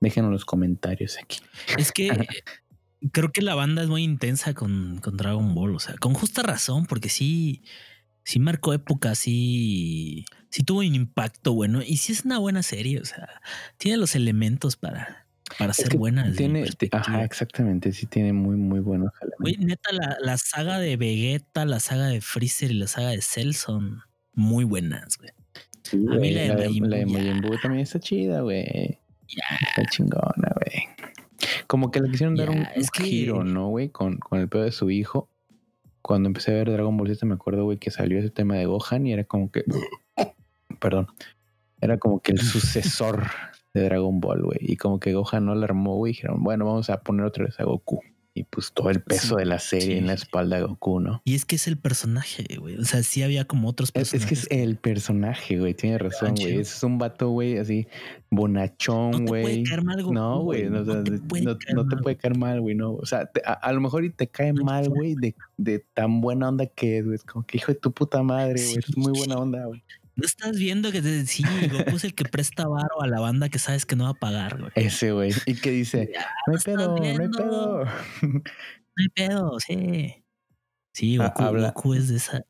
Déjenos 0.00 0.30
los 0.30 0.46
comentarios 0.46 1.18
aquí. 1.22 1.40
Es 1.76 1.92
que 1.92 2.08
creo 3.12 3.30
que 3.30 3.42
la 3.42 3.54
banda 3.54 3.82
es 3.82 3.90
muy 3.90 4.02
intensa 4.02 4.54
con, 4.54 5.00
con 5.02 5.18
Dragon 5.18 5.54
Ball, 5.54 5.76
o 5.76 5.78
sea, 5.78 5.98
con 5.98 6.14
justa 6.14 6.42
razón, 6.42 6.86
porque 6.86 7.10
sí, 7.10 7.62
sí 8.24 8.38
marcó 8.38 8.72
época, 8.72 9.14
sí, 9.14 10.24
sí 10.48 10.62
tuvo 10.62 10.78
un 10.78 10.94
impacto 10.94 11.52
bueno 11.52 11.82
y 11.82 11.98
sí 11.98 12.14
es 12.14 12.24
una 12.24 12.38
buena 12.38 12.62
serie, 12.62 12.98
o 12.98 13.04
sea, 13.04 13.28
tiene 13.76 13.98
los 13.98 14.14
elementos 14.14 14.76
para, 14.76 15.26
para 15.58 15.72
Es 15.72 15.76
ser 15.76 15.98
buena. 15.98 16.32
Tiene, 16.32 16.64
ajá, 16.90 17.22
exactamente, 17.22 17.92
sí 17.92 18.06
tiene 18.06 18.32
muy, 18.32 18.56
muy 18.56 18.80
buenos 18.80 19.12
elementos. 19.20 19.66
neta, 19.66 19.92
la, 19.92 20.16
la 20.22 20.38
saga 20.38 20.78
de 20.78 20.96
Vegeta, 20.96 21.66
la 21.66 21.80
saga 21.80 22.06
de 22.06 22.22
Freezer 22.22 22.70
y 22.70 22.78
la 22.78 22.86
saga 22.86 23.10
de 23.10 23.20
Cell 23.20 23.52
son 23.52 24.00
muy 24.32 24.64
buenas, 24.64 25.18
güey. 25.18 25.32
Sí, 25.82 25.96
a 25.96 26.14
mí 26.16 26.30
la 26.30 26.40
de 26.42 26.48
la, 26.48 26.54
de, 26.96 27.06
Majin 27.06 27.40
la 27.42 27.48
Buu 27.48 27.56
también 27.60 27.82
está 27.82 27.98
chida, 28.00 28.40
güey. 28.40 28.98
Ya. 29.28 29.44
Está 29.68 29.84
chingona, 29.90 30.52
güey. 30.54 30.84
Como 31.66 31.90
que 31.90 32.00
le 32.00 32.10
quisieron 32.10 32.36
dar 32.36 32.50
un, 32.50 32.58
un 32.58 32.66
es 32.74 32.90
que- 32.90 33.04
giro, 33.04 33.44
¿no, 33.44 33.68
güey? 33.68 33.88
Con, 33.88 34.18
con 34.18 34.38
el 34.40 34.48
pedo 34.48 34.62
de 34.62 34.72
su 34.72 34.90
hijo. 34.90 35.28
Cuando 36.02 36.28
empecé 36.28 36.50
a 36.52 36.54
ver 36.54 36.70
Dragon 36.70 36.96
Ball 36.96 37.08
Z 37.08 37.24
me 37.26 37.34
acuerdo, 37.34 37.64
güey, 37.64 37.78
que 37.78 37.90
salió 37.90 38.18
ese 38.18 38.30
tema 38.30 38.56
de 38.56 38.66
Gohan 38.66 39.06
y 39.06 39.12
era 39.12 39.24
como 39.24 39.50
que... 39.50 39.64
Perdón. 40.80 41.08
Era 41.80 41.98
como 41.98 42.20
que 42.20 42.32
el 42.32 42.38
sucesor 42.40 43.26
de 43.74 43.82
Dragon 43.84 44.20
Ball, 44.20 44.42
güey. 44.42 44.58
Y 44.60 44.76
como 44.76 45.00
que 45.00 45.12
Gohan 45.14 45.46
no 45.46 45.54
la 45.54 45.64
armó, 45.64 45.96
güey. 45.96 46.12
Dijeron, 46.12 46.42
bueno, 46.42 46.64
vamos 46.64 46.90
a 46.90 47.00
poner 47.00 47.24
otra 47.26 47.44
vez 47.44 47.58
a 47.58 47.64
Goku. 47.64 48.02
Y 48.34 48.44
pues 48.44 48.72
todo 48.72 48.88
el 48.88 49.02
peso 49.02 49.28
Sí, 49.28 49.36
de 49.36 49.44
la 49.44 49.58
serie 49.58 49.86
sí. 49.88 49.92
en 49.98 50.06
la 50.06 50.14
espalda 50.14 50.56
de 50.56 50.62
Goku, 50.62 51.00
¿no? 51.00 51.20
Y 51.24 51.34
es 51.34 51.44
que 51.44 51.56
es 51.56 51.66
el 51.68 51.76
personaje, 51.76 52.46
güey. 52.58 52.76
O 52.78 52.84
sea, 52.86 53.02
sí 53.02 53.22
había 53.22 53.44
como 53.44 53.68
otros 53.68 53.90
Es, 53.92 54.02
es 54.02 54.10
personajes. 54.12 54.48
que 54.48 54.54
es 54.56 54.62
el 54.62 54.76
personaje, 54.76 55.58
güey. 55.58 55.74
Tiene 55.74 55.98
razón, 55.98 56.34
güey. 56.34 56.58
Es 56.60 56.82
un 56.82 56.96
vato, 56.96 57.28
güey, 57.28 57.58
así, 57.58 57.86
bonachón, 58.30 59.26
güey. 59.26 59.62
No, 60.10 60.40
güey, 60.42 60.68
no, 60.70 60.82
no 60.82 61.02
te 61.04 61.10
de- 61.12 61.18
puede 61.18 61.44
no- 61.44 61.58
caer 61.58 61.76
te 61.76 61.94
mal. 61.94 62.00
puede 62.02 62.16
caer 62.16 62.36
mal, 62.38 62.60
güey, 62.60 62.74
no. 62.74 62.92
O 62.94 63.06
sea, 63.06 63.26
te- 63.26 63.42
a, 63.44 63.52
a 63.52 63.72
lo 63.72 63.80
mejor 63.80 64.04
y 64.04 64.10
te 64.10 64.26
cae 64.28 64.52
mal, 64.52 64.88
güey, 64.88 65.14
de, 65.14 65.34
de 65.56 65.84
tan 65.94 66.20
buena 66.20 66.48
onda 66.48 66.66
que 66.66 66.98
es, 66.98 67.04
güey. 67.04 67.16
Es 67.16 67.24
como 67.24 67.44
que 67.46 67.58
hijo 67.58 67.72
de 67.72 67.78
tu 67.78 67.92
puta 67.92 68.22
madre, 68.22 68.54
güey. 68.54 68.66
Sí. 68.74 68.78
Es 68.78 68.96
muy 68.96 69.12
buena 69.16 69.36
onda, 69.36 69.64
güey. 69.66 69.82
No 70.14 70.24
estás 70.26 70.58
viendo 70.58 70.92
que 70.92 71.00
te, 71.00 71.24
sí, 71.26 71.42
Goku 71.70 71.96
es 71.96 72.04
el 72.04 72.14
que 72.14 72.24
presta 72.24 72.68
varo 72.68 73.00
a 73.00 73.06
la 73.06 73.18
banda 73.20 73.48
que 73.48 73.58
sabes 73.58 73.86
que 73.86 73.96
no 73.96 74.04
va 74.04 74.10
a 74.10 74.14
pagar, 74.14 74.58
güey. 74.58 74.72
Ese, 74.74 75.12
güey. 75.12 75.32
Y 75.46 75.54
que 75.54 75.70
dice, 75.70 76.10
Ya, 76.12 76.26
no 76.46 76.52
hay 76.54 76.58
pedo, 76.64 76.96
no 76.96 77.22
hay 77.22 77.28
pedo. 77.28 77.84
No 78.24 78.42
hay 78.98 79.08
pedo, 79.08 79.60
sí. 79.60 80.22
Sí, 80.92 81.16
Ah, 81.18 81.28
Goku, 81.28 81.42
habla- 81.42 81.68
Goku 81.70 81.94
es 81.94 82.08
de 82.08 82.16
esa. 82.16 82.44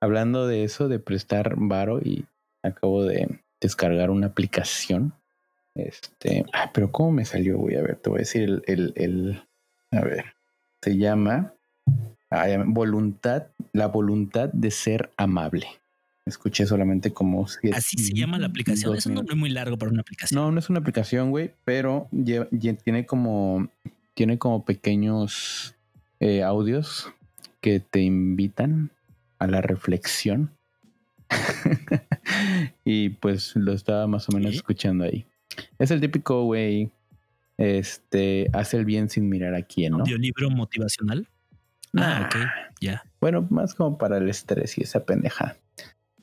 Hablando 0.00 0.46
de 0.46 0.62
eso, 0.64 0.88
de 0.88 1.00
prestar 1.00 1.54
varo 1.56 2.00
y 2.00 2.24
acabo 2.62 3.02
de 3.04 3.40
descargar 3.60 4.10
una 4.10 4.28
aplicación. 4.28 5.12
Este, 5.74 6.46
ah, 6.52 6.70
pero 6.72 6.92
¿cómo 6.92 7.10
me 7.12 7.24
salió, 7.24 7.58
güey? 7.58 7.76
A 7.76 7.82
ver, 7.82 7.96
te 7.96 8.08
voy 8.08 8.18
a 8.18 8.20
decir 8.20 8.42
el, 8.42 8.62
el, 8.66 8.92
el- 8.96 9.42
a 9.90 10.00
ver, 10.02 10.26
se 10.80 10.96
llama 10.96 11.54
ah, 12.30 12.46
voluntad, 12.66 13.48
la 13.72 13.88
voluntad 13.88 14.48
de 14.52 14.70
ser 14.70 15.10
amable. 15.16 15.66
Escuché 16.26 16.66
solamente 16.66 17.12
como 17.12 17.46
siete- 17.48 17.76
Así 17.76 17.96
se 17.98 18.12
llama 18.12 18.38
la 18.38 18.46
aplicación. 18.46 18.94
Es 18.96 19.06
un 19.06 19.14
nombre 19.14 19.34
muy 19.34 19.50
largo 19.50 19.76
para 19.78 19.90
una 19.90 20.02
aplicación. 20.02 20.40
no, 20.40 20.52
no 20.52 20.58
es 20.58 20.68
una 20.70 20.78
aplicación, 20.80 21.30
güey, 21.30 21.52
pero 21.64 22.08
tiene 22.84 23.06
como 23.06 23.68
tiene 24.14 24.38
como 24.38 24.64
pequeños 24.64 25.74
eh, 26.20 26.42
audios 26.42 27.10
que 27.60 27.80
te 27.80 28.00
invitan 28.00 28.90
a 29.38 29.46
la 29.46 29.62
reflexión. 29.62 30.50
y 32.84 33.10
pues 33.10 33.54
lo 33.56 33.72
estaba 33.72 34.06
más 34.06 34.28
o 34.28 34.32
menos 34.32 34.50
Sí. 34.52 34.56
escuchando 34.58 35.04
ahí. 35.04 35.24
Es 35.78 35.90
el 35.90 36.00
típico, 36.00 36.44
güey, 36.44 36.90
este, 37.58 38.48
hace 38.52 38.76
el 38.76 38.84
bien 38.84 39.08
sin 39.08 39.28
mirar 39.28 39.54
a 39.54 39.62
quién, 39.62 39.92
¿no? 39.92 40.00
Audiolibro 40.00 40.50
motivacional. 40.50 41.28
Ah, 41.96 42.26
ok, 42.28 42.36
ya. 42.80 43.02
Bueno, 43.20 43.46
más 43.50 43.74
como 43.74 43.98
para 43.98 44.18
el 44.18 44.28
estrés 44.28 44.78
y 44.78 44.82
esa 44.82 45.04
pendeja. 45.04 45.56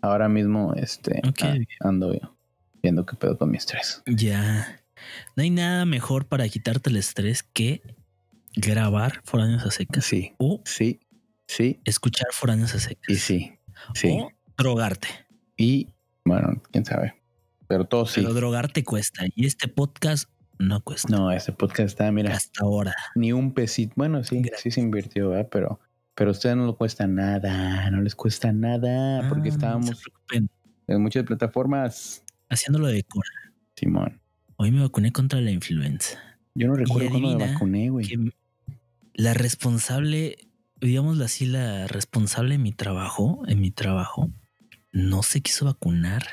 Ahora 0.02 0.30
mismo, 0.30 0.74
este, 0.76 1.22
Ok. 1.28 1.40
ah, 1.44 1.56
ando 1.82 2.14
viendo 2.84 3.06
qué 3.06 3.16
pedo 3.16 3.38
con 3.38 3.50
mi 3.52 3.58
estrés. 3.58 4.04
Ya. 4.06 4.82
No 5.36 5.44
hay 5.44 5.50
nada 5.50 5.86
mejor 5.86 6.26
para 6.28 6.48
quitarte 6.50 6.90
el 6.90 6.98
estrés 6.98 7.44
que 7.44 7.82
grabar 8.56 9.22
foráneos 9.24 9.64
a 9.66 9.72
secas 9.72 10.06
Sí, 10.06 10.34
o 10.38 10.62
sí, 10.66 11.00
sí 11.48 11.80
escuchar 11.86 12.28
foráneos 12.32 12.74
a 12.74 12.80
secas 12.80 13.10
y 13.10 13.16
sí. 13.18 13.54
Sí. 13.94 14.10
o 14.12 14.32
drogarte. 14.58 15.08
Y 15.56 15.90
bueno, 16.26 16.62
quién 16.72 16.84
sabe. 16.86 17.14
Pero 17.68 17.86
todo 17.86 18.06
sí. 18.06 18.22
Pero 18.22 18.34
drogarte 18.34 18.84
cuesta 18.84 19.26
y 19.36 19.46
este 19.46 19.68
podcast 19.68 20.30
no 20.58 20.82
cuesta. 20.82 21.10
No, 21.16 21.32
este 21.32 21.52
podcast 21.52 21.90
está, 21.90 22.12
mira, 22.12 22.34
Hasta 22.34 22.64
ahora. 22.64 22.96
ni 23.16 23.32
un 23.34 23.54
pesito. 23.54 23.94
Bueno, 23.96 24.24
sí, 24.24 24.38
Gracias. 24.40 24.62
sí 24.62 24.72
se 24.72 24.82
invirtió, 24.82 25.30
¿verdad? 25.30 25.50
Pero, 25.52 25.80
pero 26.18 26.32
a 26.32 26.34
ustedes 26.34 26.56
no 26.58 26.66
les 26.66 26.76
cuesta 26.76 27.06
nada, 27.08 27.90
no 27.92 28.02
les 28.02 28.16
cuesta 28.16 28.52
nada, 28.52 29.20
Ah, 29.24 29.30
porque 29.30 29.52
se 29.52 29.58
estábamos 29.58 30.02
en 30.34 31.02
muchas 31.02 31.24
plataformas. 31.24 32.24
haciéndolo 32.50 32.88
de 32.88 33.04
cora. 33.04 33.30
Simón, 33.76 34.20
Hoy 34.58 34.72
me 34.72 34.82
vacuné 34.82 35.12
contra 35.12 35.40
la 35.40 35.52
influenza. 35.52 36.18
yo 36.56 36.68
no 36.68 36.74
recuerdo 36.74 37.10
cuándo 37.12 37.38
me 37.38 37.48
vacuné, 37.54 37.90
güey. 37.92 38.08
la 39.14 39.34
responsable, 39.36 40.38
digámoslo 40.82 41.24
así, 41.26 41.46
la 41.46 41.86
responsable 41.88 42.56
en 42.56 42.64
mi 42.64 42.72
trabajo, 42.72 43.44
en 43.48 43.62
mi 43.62 43.70
trabajo, 43.70 44.32
no 44.92 45.22
se 45.22 45.42
quiso 45.42 45.66
vacunar. 45.66 46.24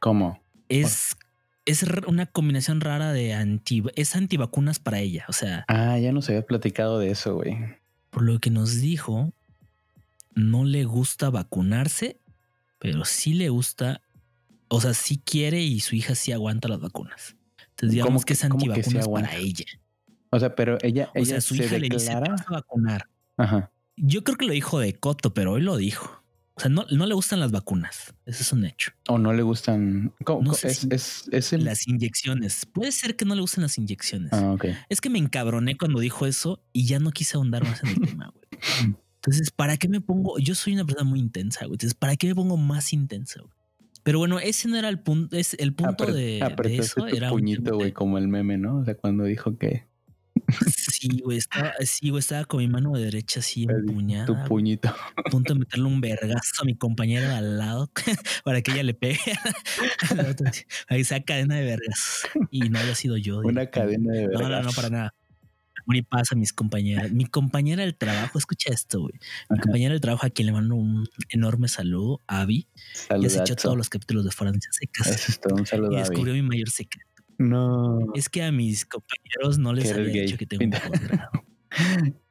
¿Cómo? 0.00 0.38
Es, 0.68 1.16
es 1.64 1.82
una 2.06 2.26
combinación 2.26 2.82
rara 2.82 3.12
de 3.12 3.32
anti, 3.32 3.82
es 3.96 4.14
antivacunas 4.16 4.78
para 4.78 4.98
ella. 5.00 5.24
O 5.28 5.32
sea, 5.32 5.64
Ah, 5.68 5.98
ya 5.98 6.12
nos 6.12 6.28
había 6.28 6.44
platicado 6.44 6.98
de 6.98 7.10
eso, 7.10 7.36
güey. 7.36 7.56
Por 8.12 8.22
lo 8.24 8.38
que 8.38 8.50
nos 8.50 8.78
dijo, 8.80 9.32
no 10.34 10.64
le 10.64 10.84
gusta 10.84 11.30
vacunarse, 11.30 12.18
pero 12.78 13.04
sí 13.06 13.32
le 13.32 13.48
gusta, 13.48 14.02
o 14.68 14.80
sea, 14.82 14.92
sí 14.92 15.18
quiere 15.24 15.62
y 15.62 15.80
su 15.80 15.96
hija 15.96 16.14
sí 16.14 16.30
aguanta 16.30 16.68
las 16.68 16.78
vacunas. 16.80 17.36
Entonces 17.70 17.90
digamos 17.92 18.10
¿Cómo 18.10 18.20
que, 18.20 18.26
que- 18.26 18.32
es 18.34 18.40
que 18.40 18.46
antivacunas 18.46 19.04
aguanta? 19.04 19.30
para 19.30 19.40
ella. 19.40 19.64
O 20.30 20.38
sea, 20.38 20.54
pero 20.54 20.78
ella, 20.82 21.08
O 21.14 21.18
ella 21.18 21.26
sea, 21.26 21.40
su 21.40 21.54
se 21.56 21.64
hija 21.64 21.78
le 21.78 21.88
dice, 21.88 21.96
"Te 22.06 22.12
declara. 22.14 22.32
vas 22.32 22.46
a 22.46 22.50
vacunar. 22.52 23.08
Ajá. 23.38 23.70
Yo 23.96 24.22
creo 24.24 24.36
que 24.36 24.46
lo 24.46 24.52
dijo 24.52 24.78
de 24.78 24.94
Coto, 24.94 25.32
pero 25.34 25.52
hoy 25.52 25.62
lo 25.62 25.76
dijo. 25.78 26.21
O 26.54 26.60
sea, 26.60 26.68
no, 26.68 26.84
no 26.90 27.06
le 27.06 27.14
gustan 27.14 27.40
las 27.40 27.50
vacunas. 27.50 28.14
Eso 28.26 28.42
es 28.42 28.52
un 28.52 28.64
hecho. 28.66 28.92
O 29.08 29.16
no 29.18 29.32
le 29.32 29.42
gustan. 29.42 30.12
¿Cómo- 30.24 30.42
No 30.42 30.52
sé 30.54 30.68
es, 30.68 30.76
si- 30.78 30.88
es, 30.90 31.28
es 31.32 31.52
el- 31.54 31.64
Las 31.64 31.88
inyecciones. 31.88 32.66
Puede 32.66 32.92
ser 32.92 33.16
que 33.16 33.24
no 33.24 33.34
le 33.34 33.40
gusten 33.40 33.62
las 33.62 33.78
inyecciones. 33.78 34.32
Ah, 34.34 34.52
ok. 34.52 34.66
Es 34.90 35.00
que 35.00 35.08
me 35.08 35.18
encabroné 35.18 35.76
cuando 35.78 35.98
dijo 36.00 36.26
eso 36.26 36.62
y 36.72 36.86
ya 36.86 36.98
no 36.98 37.10
quise 37.10 37.36
ahondar 37.38 37.64
más 37.64 37.82
en 37.82 37.90
el 37.90 38.00
tema, 38.00 38.32
güey. 38.34 38.44
Entonces, 39.16 39.50
¿para 39.50 39.76
qué 39.76 39.88
me 39.88 40.00
pongo? 40.00 40.38
Yo 40.38 40.54
soy 40.54 40.74
una 40.74 40.84
persona 40.84 41.08
muy 41.08 41.20
intensa, 41.20 41.60
güey. 41.60 41.74
Entonces, 41.76 41.94
¿para 41.94 42.16
qué 42.16 42.26
me 42.26 42.34
pongo 42.34 42.56
más 42.56 42.92
intensa, 42.92 43.40
güey? 43.40 43.52
Pero 44.02 44.18
bueno, 44.18 44.40
ese 44.40 44.66
no 44.68 44.76
era 44.76 44.88
el 44.88 44.98
punto. 44.98 45.36
Es 45.36 45.54
el 45.54 45.74
punto 45.74 46.04
Apre- 46.08 46.12
de, 46.12 46.68
de 46.68 46.76
eso. 46.76 47.06
Era 47.06 47.30
un 47.32 47.38
puñito, 47.38 47.76
güey, 47.76 47.92
como 47.92 48.18
el 48.18 48.26
meme, 48.26 48.58
¿no? 48.58 48.78
O 48.78 48.84
sea, 48.84 48.96
cuando 48.96 49.22
dijo 49.24 49.56
que 49.56 49.86
Sí, 50.66 51.20
güey. 51.24 51.38
Estaba, 51.38 51.72
sí, 51.80 52.10
güey. 52.10 52.20
Estaba 52.20 52.44
con 52.44 52.60
mi 52.60 52.68
mano 52.68 52.92
derecha 52.92 53.40
así 53.40 53.64
empuñada. 53.68 54.26
tu 54.26 54.36
puñito. 54.44 54.88
a 54.88 55.22
punto 55.30 55.54
de 55.54 55.60
meterle 55.60 55.86
un 55.86 56.00
vergazo 56.00 56.62
a 56.62 56.64
mi 56.64 56.74
compañera 56.76 57.28
de 57.28 57.34
al 57.36 57.58
lado 57.58 57.90
para 58.44 58.60
que 58.62 58.72
ella 58.72 58.82
le 58.82 58.94
pegue. 58.94 59.18
Ahí 60.88 61.04
sea 61.04 61.22
cadena 61.22 61.56
de 61.56 61.64
vergas. 61.64 62.22
Y 62.50 62.60
no 62.68 62.78
haya 62.78 62.94
sido 62.94 63.16
yo. 63.16 63.38
Una 63.38 63.62
digo. 63.62 63.70
cadena 63.72 64.12
de 64.12 64.22
No, 64.28 64.38
verdad. 64.38 64.60
no, 64.62 64.68
no, 64.68 64.72
para 64.72 64.90
nada. 64.90 65.14
Amor 65.84 65.96
y 65.96 66.02
paz 66.02 66.30
a 66.30 66.36
mis 66.36 66.52
compañeras. 66.52 67.10
Mi 67.10 67.24
compañera 67.26 67.82
del 67.82 67.96
trabajo, 67.96 68.38
escucha 68.38 68.72
esto, 68.72 69.00
güey. 69.00 69.14
Mi 69.50 69.54
Ajá. 69.56 69.62
compañera 69.62 69.92
del 69.92 70.00
trabajo 70.00 70.26
a 70.26 70.30
quien 70.30 70.46
le 70.46 70.52
mando 70.52 70.76
un 70.76 71.08
enorme 71.30 71.66
saludo, 71.66 72.20
Abby. 72.28 72.68
Ya 73.20 73.28
se 73.28 73.40
echó 73.40 73.56
todos 73.56 73.76
los 73.76 73.88
capítulos 73.88 74.24
de 74.24 74.30
Francia 74.30 74.70
Secas. 74.70 75.08
Eso 75.08 75.32
es 75.32 75.40
todo 75.40 75.56
un 75.56 75.66
saludo 75.66 75.92
Y 75.92 75.96
descubrió 75.96 76.34
mi 76.34 76.42
mayor 76.42 76.70
secreto. 76.70 77.08
No. 77.38 77.98
Es 78.14 78.28
que 78.28 78.42
a 78.42 78.52
mis 78.52 78.84
compañeros 78.86 79.58
no 79.58 79.72
les 79.72 79.92
había 79.92 80.12
gay. 80.12 80.22
dicho 80.26 80.36
que 80.38 80.46
tengo 80.46 80.64
un 80.64 80.70
posgrado. 80.70 81.30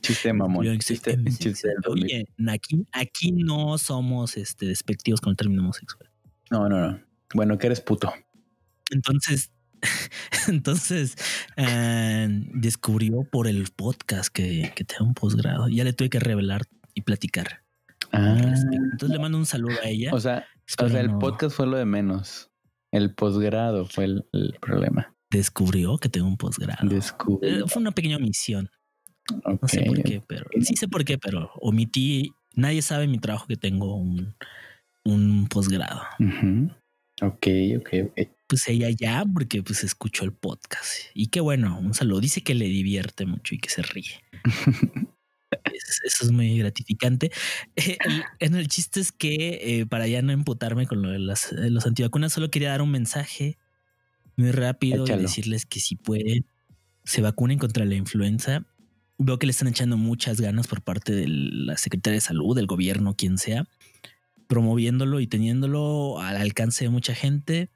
Chiste 0.00 0.32
mamón. 0.32 0.64
Yo- 0.64 0.76
Chiste, 0.78 1.16
chiste 1.38 1.68
del 1.68 1.76
2000. 1.84 2.04
Oye, 2.04 2.26
aquí, 2.50 2.86
aquí 2.92 3.32
no 3.32 3.76
somos 3.78 4.36
este, 4.36 4.66
despectivos 4.66 5.20
con 5.20 5.30
el 5.30 5.36
término 5.36 5.62
homosexual. 5.62 6.10
No, 6.50 6.68
no, 6.68 6.90
no. 6.90 7.00
Bueno, 7.34 7.58
que 7.58 7.66
eres 7.66 7.80
puto. 7.80 8.12
Entonces, 8.90 9.52
entonces 10.48 11.16
ah, 11.56 12.26
descubrió 12.28 13.24
por 13.30 13.46
el 13.46 13.68
podcast 13.76 14.32
que, 14.32 14.72
que 14.74 14.84
tengo 14.84 15.04
un 15.04 15.14
posgrado. 15.14 15.68
Ya 15.68 15.84
le 15.84 15.92
tuve 15.92 16.08
que 16.10 16.18
revelar 16.20 16.62
y 16.94 17.02
platicar. 17.02 17.62
Ah. 18.12 18.36
Entonces 18.38 19.10
le 19.10 19.18
mando 19.18 19.38
un 19.38 19.46
saludo 19.46 19.76
a 19.82 19.88
ella. 19.88 20.10
O 20.14 20.20
sea, 20.20 20.46
o 20.78 20.88
sea, 20.88 21.00
el 21.00 21.08
no- 21.12 21.18
podcast 21.18 21.56
fue 21.56 21.66
lo 21.66 21.76
de 21.76 21.84
menos. 21.84 22.50
El 22.92 23.14
posgrado 23.14 23.86
fue 23.86 24.04
el, 24.04 24.24
el 24.32 24.56
problema. 24.60 25.14
descubrió 25.30 25.96
que 25.98 26.08
tengo 26.08 26.26
un 26.28 26.36
posgrado. 26.36 26.86
Eh, 27.42 27.62
fue 27.66 27.80
una 27.80 27.92
pequeña 27.92 28.16
omisión. 28.18 28.70
No 29.30 29.54
Ok. 29.54 29.68
sé 29.68 29.82
por 29.82 30.02
qué, 30.02 30.22
pero 30.26 30.44
sí 30.60 30.76
sé 30.76 30.88
por 30.88 31.04
qué, 31.04 31.16
pero 31.18 31.50
omití. 31.60 32.32
Nadie 32.54 32.82
sabe 32.82 33.04
en 33.04 33.12
mi 33.12 33.18
trabajo 33.18 33.46
que 33.46 33.56
tengo 33.56 33.96
un, 33.96 34.34
un 35.04 35.46
posgrado. 35.48 36.02
Ujú. 36.18 36.70
Ok, 37.22 37.46
ok, 37.78 37.88
ok. 38.10 38.28
Pues 38.46 38.68
ella 38.68 38.90
ya, 38.90 39.24
porque 39.32 39.62
pues 39.62 39.84
escuchó 39.84 40.24
el 40.24 40.32
podcast. 40.32 40.92
Y 41.14 41.28
qué 41.28 41.40
bueno, 41.40 41.78
un 41.78 41.94
saludo. 41.94 42.20
Dice 42.20 42.42
que 42.42 42.54
le 42.54 42.66
divierte 42.66 43.24
mucho 43.24 43.54
y 43.54 43.58
que 43.58 43.70
se 43.70 43.80
ríe. 43.82 44.20
Es- 45.64 46.00
Eso 46.04 46.24
es 46.24 46.30
muy 46.32 46.58
gratificante. 46.58 47.30
Eh, 47.76 47.96
el- 48.06 48.24
en 48.40 48.54
el 48.54 48.68
chiste 48.68 49.00
es 49.00 49.12
que 49.12 49.80
eh, 49.80 49.86
para 49.86 50.06
ya 50.08 50.22
no 50.22 50.32
emputarme 50.32 50.86
con 50.86 51.02
lo 51.02 51.10
de 51.10 51.18
las, 51.18 51.50
de 51.54 51.70
los 51.70 51.86
antivacunas, 51.86 52.32
solo 52.32 52.50
quería 52.50 52.70
dar 52.70 52.82
un 52.82 52.90
mensaje 52.90 53.58
muy 54.36 54.50
rápido 54.52 55.04
Échalo. 55.04 55.20
y 55.20 55.22
decirles 55.24 55.66
que 55.66 55.80
si 55.80 55.96
pueden, 55.96 56.46
se 57.04 57.22
vacunen 57.22 57.58
contra 57.58 57.84
la 57.84 57.94
influenza. 57.94 58.66
Veo 59.18 59.38
que 59.38 59.46
le 59.46 59.52
están 59.52 59.68
echando 59.68 59.96
muchas 59.96 60.40
ganas 60.40 60.66
por 60.68 60.82
parte 60.82 61.12
de 61.14 61.26
la 61.28 61.76
Secretaría 61.76 62.16
de 62.16 62.20
Salud, 62.22 62.56
del 62.56 62.66
gobierno, 62.66 63.14
quien 63.16 63.38
sea, 63.38 63.66
promoviéndolo 64.48 65.20
y 65.20 65.26
teniéndolo 65.26 66.20
al 66.20 66.36
alcance 66.36 66.84
de 66.84 66.90
mucha 66.90 67.14
gente. 67.14 67.70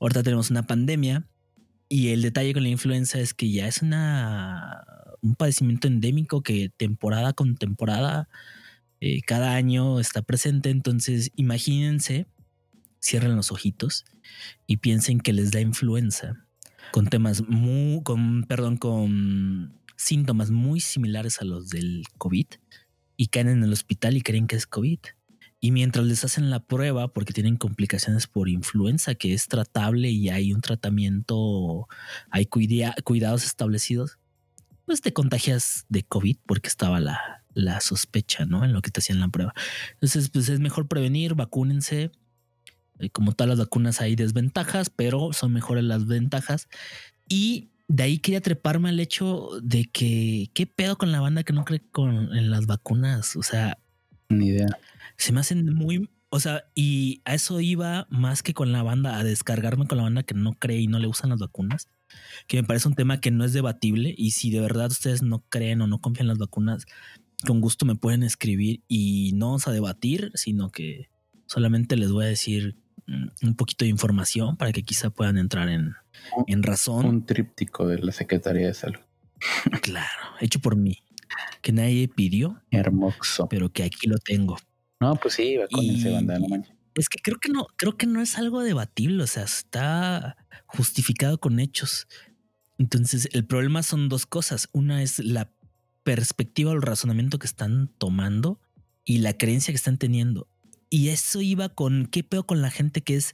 Ahorita 0.00 0.22
tenemos 0.22 0.50
una 0.50 0.66
pandemia 0.66 1.26
Y 1.88 2.08
el 2.08 2.22
detalle 2.22 2.54
con 2.54 2.62
la 2.64 2.70
influenza 2.70 3.20
es 3.20 3.34
que 3.34 3.50
ya 3.50 3.68
es 3.68 3.82
una 3.82 4.84
un 5.24 5.34
padecimiento 5.34 5.88
endémico 5.88 6.42
que 6.42 6.68
temporada 6.68 7.32
con 7.32 7.56
temporada 7.56 8.28
eh, 9.00 9.22
cada 9.22 9.54
año 9.54 9.98
está 9.98 10.22
presente. 10.22 10.70
Entonces, 10.70 11.32
imagínense, 11.34 12.26
cierren 13.00 13.34
los 13.36 13.50
ojitos 13.50 14.04
y 14.66 14.76
piensen 14.76 15.20
que 15.20 15.32
les 15.32 15.50
da 15.50 15.60
influenza 15.60 16.46
con 16.92 17.06
temas 17.06 17.48
muy, 17.48 18.02
con, 18.02 18.44
perdón, 18.44 18.76
con 18.76 19.80
síntomas 19.96 20.50
muy 20.50 20.80
similares 20.80 21.40
a 21.40 21.44
los 21.44 21.70
del 21.70 22.04
COVID 22.18 22.46
y 23.16 23.26
caen 23.28 23.48
en 23.48 23.62
el 23.64 23.72
hospital 23.72 24.16
y 24.16 24.22
creen 24.22 24.46
que 24.46 24.56
es 24.56 24.66
COVID. 24.66 24.98
Y 25.60 25.70
mientras 25.70 26.04
les 26.04 26.22
hacen 26.24 26.50
la 26.50 26.60
prueba, 26.60 27.14
porque 27.14 27.32
tienen 27.32 27.56
complicaciones 27.56 28.26
por 28.26 28.50
influenza, 28.50 29.14
que 29.14 29.32
es 29.32 29.48
tratable 29.48 30.10
y 30.10 30.28
hay 30.28 30.52
un 30.52 30.60
tratamiento, 30.60 31.88
hay 32.30 32.44
cuida- 32.44 32.94
cuidados 33.02 33.46
establecidos, 33.46 34.18
pues 34.86 35.00
te 35.00 35.12
contagias 35.12 35.84
de 35.88 36.02
COVID 36.04 36.36
porque 36.46 36.68
estaba 36.68 37.00
la, 37.00 37.44
la 37.54 37.80
sospecha, 37.80 38.44
¿no? 38.46 38.64
En 38.64 38.72
lo 38.72 38.82
que 38.82 38.90
te 38.90 39.00
hacían 39.00 39.20
la 39.20 39.28
prueba. 39.28 39.54
Entonces, 39.94 40.30
pues 40.30 40.48
es 40.48 40.60
mejor 40.60 40.88
prevenir, 40.88 41.34
vacúnense. 41.34 42.10
Eh, 42.98 43.10
Como 43.10 43.32
todas 43.32 43.48
las 43.48 43.58
vacunas 43.58 44.00
hay 44.00 44.16
desventajas, 44.16 44.90
pero 44.90 45.32
son 45.32 45.52
mejores 45.52 45.84
las 45.84 46.06
ventajas. 46.06 46.68
Y 47.28 47.70
de 47.88 48.02
ahí 48.04 48.18
quería 48.18 48.40
treparme 48.40 48.88
al 48.90 49.00
hecho 49.00 49.48
de 49.62 49.84
que 49.86 50.50
qué 50.54 50.66
pedo 50.66 50.96
con 50.96 51.12
la 51.12 51.20
banda 51.20 51.42
que 51.44 51.52
no 51.52 51.64
cree 51.64 51.82
con, 51.90 52.36
en 52.36 52.50
las 52.50 52.66
vacunas. 52.66 53.36
O 53.36 53.42
sea, 53.42 53.78
Ni 54.28 54.48
idea. 54.48 54.68
se 55.16 55.32
me 55.32 55.40
hacen 55.40 55.74
muy, 55.74 56.08
o 56.30 56.40
sea, 56.40 56.64
y 56.74 57.20
a 57.24 57.34
eso 57.34 57.60
iba 57.60 58.06
más 58.10 58.42
que 58.42 58.54
con 58.54 58.72
la 58.72 58.82
banda, 58.82 59.16
a 59.18 59.24
descargarme 59.24 59.86
con 59.86 59.98
la 59.98 60.04
banda 60.04 60.22
que 60.22 60.34
no 60.34 60.54
cree 60.54 60.80
y 60.80 60.86
no 60.88 60.98
le 60.98 61.06
usan 61.08 61.30
las 61.30 61.38
vacunas, 61.40 61.88
que 62.46 62.56
me 62.58 62.64
parece 62.66 62.88
un 62.88 62.94
tema 62.94 63.20
que 63.20 63.30
no 63.30 63.44
es 63.44 63.52
debatible 63.52 64.14
y 64.16 64.32
si 64.32 64.50
de 64.50 64.60
verdad 64.60 64.90
ustedes 64.90 65.22
no 65.22 65.44
creen 65.48 65.80
o 65.82 65.86
no 65.86 66.00
confían 66.00 66.24
en 66.24 66.28
las 66.28 66.38
vacunas, 66.38 66.86
con 67.46 67.60
gusto 67.60 67.84
me 67.86 67.94
pueden 67.96 68.22
escribir 68.22 68.82
y 68.88 69.32
no 69.34 69.46
vamos 69.46 69.66
a 69.68 69.72
debatir, 69.72 70.30
sino 70.34 70.70
que 70.70 71.08
solamente 71.46 71.96
les 71.96 72.10
voy 72.10 72.24
a 72.24 72.28
decir 72.28 72.76
mm, 73.06 73.46
un 73.48 73.54
poquito 73.56 73.84
de 73.84 73.90
información 73.90 74.56
para 74.56 74.72
que 74.72 74.82
quizá 74.82 75.10
puedan 75.10 75.36
entrar 75.38 75.68
en, 75.68 75.94
en 76.46 76.62
razón. 76.62 77.04
Un 77.06 77.26
tríptico 77.26 77.86
de 77.86 77.98
la 77.98 78.12
Secretaría 78.12 78.66
de 78.66 78.74
Salud. 78.74 79.00
Claro, 79.82 80.08
hecho 80.40 80.58
por 80.60 80.74
mí, 80.76 80.98
que 81.60 81.72
nadie 81.72 82.08
pidió, 82.08 82.62
Hermoso. 82.70 83.46
pero 83.48 83.70
que 83.70 83.82
aquí 83.82 84.06
lo 84.06 84.16
tengo. 84.18 84.56
No, 85.00 85.16
pues 85.16 85.34
sí, 85.34 85.58
vacúnense, 85.58 86.08
Y- 86.10 86.12
banda, 86.14 86.38
no 86.38 86.48
manches. 86.48 86.73
Es 86.94 87.08
que 87.08 87.18
creo 87.18 87.38
que 87.38 87.48
no, 87.48 87.66
creo 87.76 87.96
que 87.96 88.06
no 88.06 88.20
es 88.20 88.38
algo 88.38 88.62
debatible, 88.62 89.22
o 89.22 89.26
sea, 89.26 89.44
está 89.44 90.36
justificado 90.66 91.38
con 91.38 91.58
hechos. 91.58 92.06
Entonces, 92.78 93.28
el 93.32 93.44
problema 93.46 93.82
son 93.82 94.08
dos 94.08 94.26
cosas. 94.26 94.68
Una 94.72 95.02
es 95.02 95.18
la 95.18 95.52
perspectiva 96.02 96.70
o 96.70 96.74
el 96.74 96.82
razonamiento 96.82 97.38
que 97.38 97.46
están 97.46 97.88
tomando 97.98 98.60
y 99.04 99.18
la 99.18 99.36
creencia 99.36 99.72
que 99.72 99.76
están 99.76 99.98
teniendo. 99.98 100.48
Y 100.90 101.08
eso 101.08 101.40
iba 101.40 101.68
con 101.68 102.06
qué 102.06 102.22
peor 102.22 102.46
con 102.46 102.62
la 102.62 102.70
gente 102.70 103.02
que 103.02 103.16
es 103.16 103.32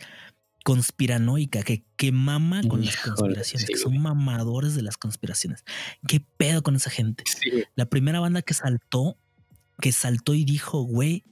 conspiranoica, 0.65 1.63
que, 1.63 1.85
que 1.97 2.13
mama 2.13 2.63
con 2.69 2.85
las 2.85 2.97
conspiraciones, 2.97 3.67
sí, 3.67 3.73
que 3.73 3.79
son 3.79 3.99
mamadores 4.01 4.75
de 4.75 4.83
las 4.83 4.97
conspiraciones. 4.97 5.65
¿Qué 6.07 6.21
pedo 6.21 6.63
con 6.63 6.77
esa 6.77 6.91
gente? 6.91 7.25
Sí, 7.27 7.65
La 7.75 7.87
primera 7.87 8.21
banda 8.21 8.43
que 8.43 8.55
saltó, 8.55 9.17
que 9.81 9.93
saltó 9.93 10.35
y 10.35 10.45
dijo, 10.45 10.83
güey, 10.83 11.25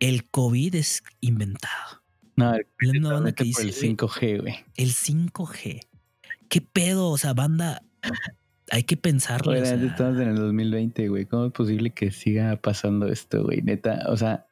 el 0.00 0.24
COVID 0.30 0.74
es 0.74 1.02
inventado. 1.20 2.02
No, 2.36 2.52
banda 2.52 3.32
que 3.32 3.44
por 3.44 3.46
dice, 3.46 3.62
el 3.62 3.74
güey, 3.74 3.96
5G, 3.96 4.40
güey. 4.40 4.54
el 4.76 4.90
5G. 4.90 5.80
¿Qué 6.48 6.60
pedo? 6.60 7.08
O 7.08 7.18
sea, 7.18 7.34
banda, 7.34 7.82
hay 8.70 8.84
que 8.84 8.96
pensarlo. 8.96 9.52
Oye, 9.52 9.62
o 9.62 9.66
sea, 9.66 9.74
estamos 9.74 10.20
en 10.20 10.28
el 10.28 10.36
2020, 10.36 11.08
güey. 11.08 11.26
¿Cómo 11.26 11.46
es 11.46 11.52
posible 11.52 11.90
que 11.90 12.10
siga 12.10 12.56
pasando 12.56 13.08
esto, 13.08 13.42
güey? 13.42 13.60
Neta, 13.62 14.04
o 14.08 14.16
sea, 14.16 14.46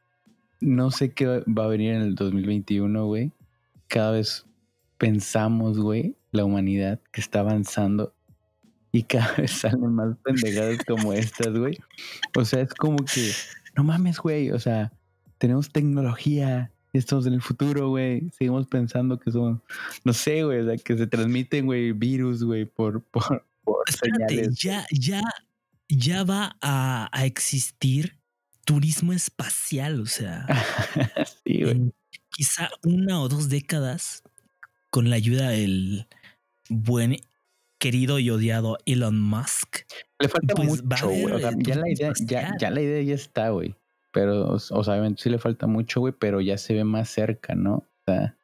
no 0.61 0.91
sé 0.91 1.13
qué 1.13 1.45
va 1.47 1.65
a 1.65 1.69
venir 1.69 1.95
en 1.95 2.03
el 2.03 2.15
2021, 2.17 3.07
güey. 3.07 3.33
Cada 3.87 4.13
vez 4.13 4.47
pensamos, 4.99 5.79
güey, 5.79 6.17
la 6.33 6.45
humanidad 6.45 7.01
que 7.13 7.21
está 7.21 7.41
avanzando 7.41 8.15
y 8.93 9.03
cada 9.05 9.33
vez 9.35 9.51
salen 9.61 9.95
más 9.95 10.17
pendejadas 10.25 10.79
como 10.87 11.13
estas, 11.13 11.57
güey. 11.57 11.79
O 12.37 12.45
sea, 12.45 12.63
es 12.63 12.75
como 12.75 12.97
que, 12.97 13.31
no 13.77 13.85
mames, 13.85 14.19
güey. 14.19 14.51
O 14.51 14.59
sea, 14.59 14.93
tenemos 15.39 15.71
tecnología. 15.71 16.71
Estamos 16.93 17.27
en 17.27 17.35
el 17.35 17.43
futuro, 17.43 17.91
güey. 17.91 18.31
Seguimos 18.31 18.67
pensando 18.67 19.19
que 19.19 19.31
somos, 19.31 19.61
no 20.05 20.13
sé, 20.13 20.45
güey, 20.45 20.61
o 20.61 20.67
sea, 20.67 20.77
que 20.79 20.97
se 20.97 21.07
transmiten, 21.07 21.67
güey, 21.67 21.93
virus, 21.93 22.43
güey, 22.43 22.65
por, 22.65 23.03
por, 23.05 23.47
por 23.65 23.85
espérate, 23.87 24.29
señales. 24.29 24.59
ya, 24.59 24.87
ya, 24.91 25.23
ya 25.89 26.25
va 26.25 26.57
a, 26.63 27.11
a 27.13 27.27
existir 27.27 28.19
turismo 28.65 29.13
espacial. 29.13 30.01
O 30.01 30.07
sea, 30.07 30.47
sí, 31.45 31.63
güey. 31.63 31.93
quizá 32.31 32.71
una 32.83 33.21
o 33.21 33.29
dos 33.29 33.51
décadas, 33.51 34.23
con 34.91 35.11
la 35.11 35.17
ayuda 35.17 35.51
del 35.51 36.07
buen, 36.71 37.17
querido 37.79 38.19
y 38.19 38.31
odiado 38.31 38.79
Elon 38.87 39.21
Musk. 39.21 39.83
Le 40.19 40.29
falta 40.29 40.55
pues, 40.55 40.83
mucho, 40.83 41.09
güey. 41.09 41.25
O 41.25 41.29
haber, 41.29 41.41
sea, 41.41 41.51
eh, 41.51 41.57
ya 41.59 41.77
la 41.77 41.91
idea, 41.91 42.13
ya, 42.25 42.53
ya 42.59 42.71
la 42.71 42.81
idea 42.81 43.03
ya 43.03 43.15
está, 43.15 43.51
güey. 43.51 43.75
Pero, 44.17 44.49
o 44.49 44.59
sea, 44.59 44.79
obviamente 44.79 45.23
sí 45.23 45.29
le 45.29 45.39
falta 45.39 45.67
mucho, 45.67 46.01
güey, 46.01 46.15
pero 46.19 46.41
ya 46.41 46.57
se 46.57 46.73
ve 46.73 46.85
más 46.85 47.11
cerca, 47.11 47.55
¿no? 47.55 47.75
O 47.75 47.87
sea, 48.07 48.35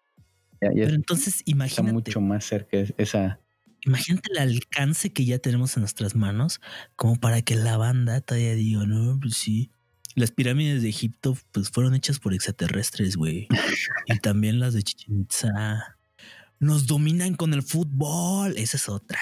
ya, 0.61 0.69
ya 0.69 0.85
Pero 0.85 0.95
entonces 0.95 1.37
está 1.37 1.51
imagínate, 1.51 1.93
mucho 1.95 2.21
más 2.21 2.45
cerca 2.45 2.77
es- 2.77 2.93
esa. 2.99 3.39
imagínate 3.87 4.31
el 4.33 4.39
alcance 4.39 5.15
que 5.15 5.25
ya 5.25 5.39
tenemos 5.39 5.75
en 5.77 5.81
nuestras 5.81 6.15
manos, 6.15 6.61
como 6.95 7.17
para 7.17 7.41
que 7.41 7.55
la 7.57 7.79
banda 7.79 8.21
todavía 8.21 8.55
diga, 8.55 8.85
no, 8.85 9.19
pues 9.19 9.35
sí. 9.35 9.71
Las 10.15 10.31
pirámides 10.31 10.83
de 10.83 10.91
Egipto 10.91 11.39
pues 11.53 11.71
fueron 11.71 11.95
hechas 11.95 12.19
por 12.19 12.35
extraterrestres, 12.35 13.17
güey. 13.17 13.49
y 14.07 14.19
también 14.19 14.61
las 14.61 14.75
de 14.75 14.83
Chichen 14.83 15.21
Itza. 15.23 15.97
Nos 16.61 16.87
dominan 16.87 17.35
con 17.35 17.55
el 17.55 17.63
fútbol. 17.63 18.53
Esa 18.59 18.77
es 18.77 18.89
otra. 18.91 19.19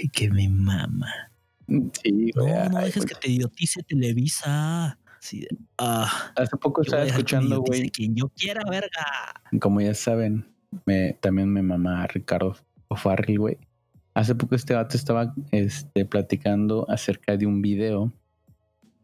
Ay, 0.00 0.08
que 0.08 0.30
me 0.30 0.48
mama. 0.48 1.12
Sí, 1.68 2.32
No, 2.34 2.68
no 2.70 2.78
dejes 2.80 3.04
güey. 3.04 3.08
que 3.08 3.14
te 3.20 3.30
idiotice 3.30 3.82
Televisa. 3.84 4.98
Sí, 5.20 5.46
ah, 5.76 6.32
Hace 6.34 6.56
poco 6.56 6.80
a 6.80 6.84
estaba 6.84 7.04
escuchando, 7.04 7.60
güey, 7.60 7.90
Quien 7.90 8.16
yo 8.16 8.30
quiera, 8.30 8.62
verga. 8.68 9.04
como 9.60 9.80
ya 9.80 9.94
saben, 9.94 10.46
me, 10.86 11.12
también 11.20 11.52
me 11.52 11.62
mamá 11.62 12.06
Ricardo 12.06 12.56
O'Farrill, 12.88 13.38
güey. 13.38 13.58
Hace 14.14 14.34
poco 14.34 14.54
este 14.54 14.74
vato 14.74 14.96
estaba 14.96 15.34
este, 15.52 16.04
platicando 16.06 16.86
acerca 16.88 17.36
de 17.36 17.46
un 17.46 17.60
video 17.62 18.12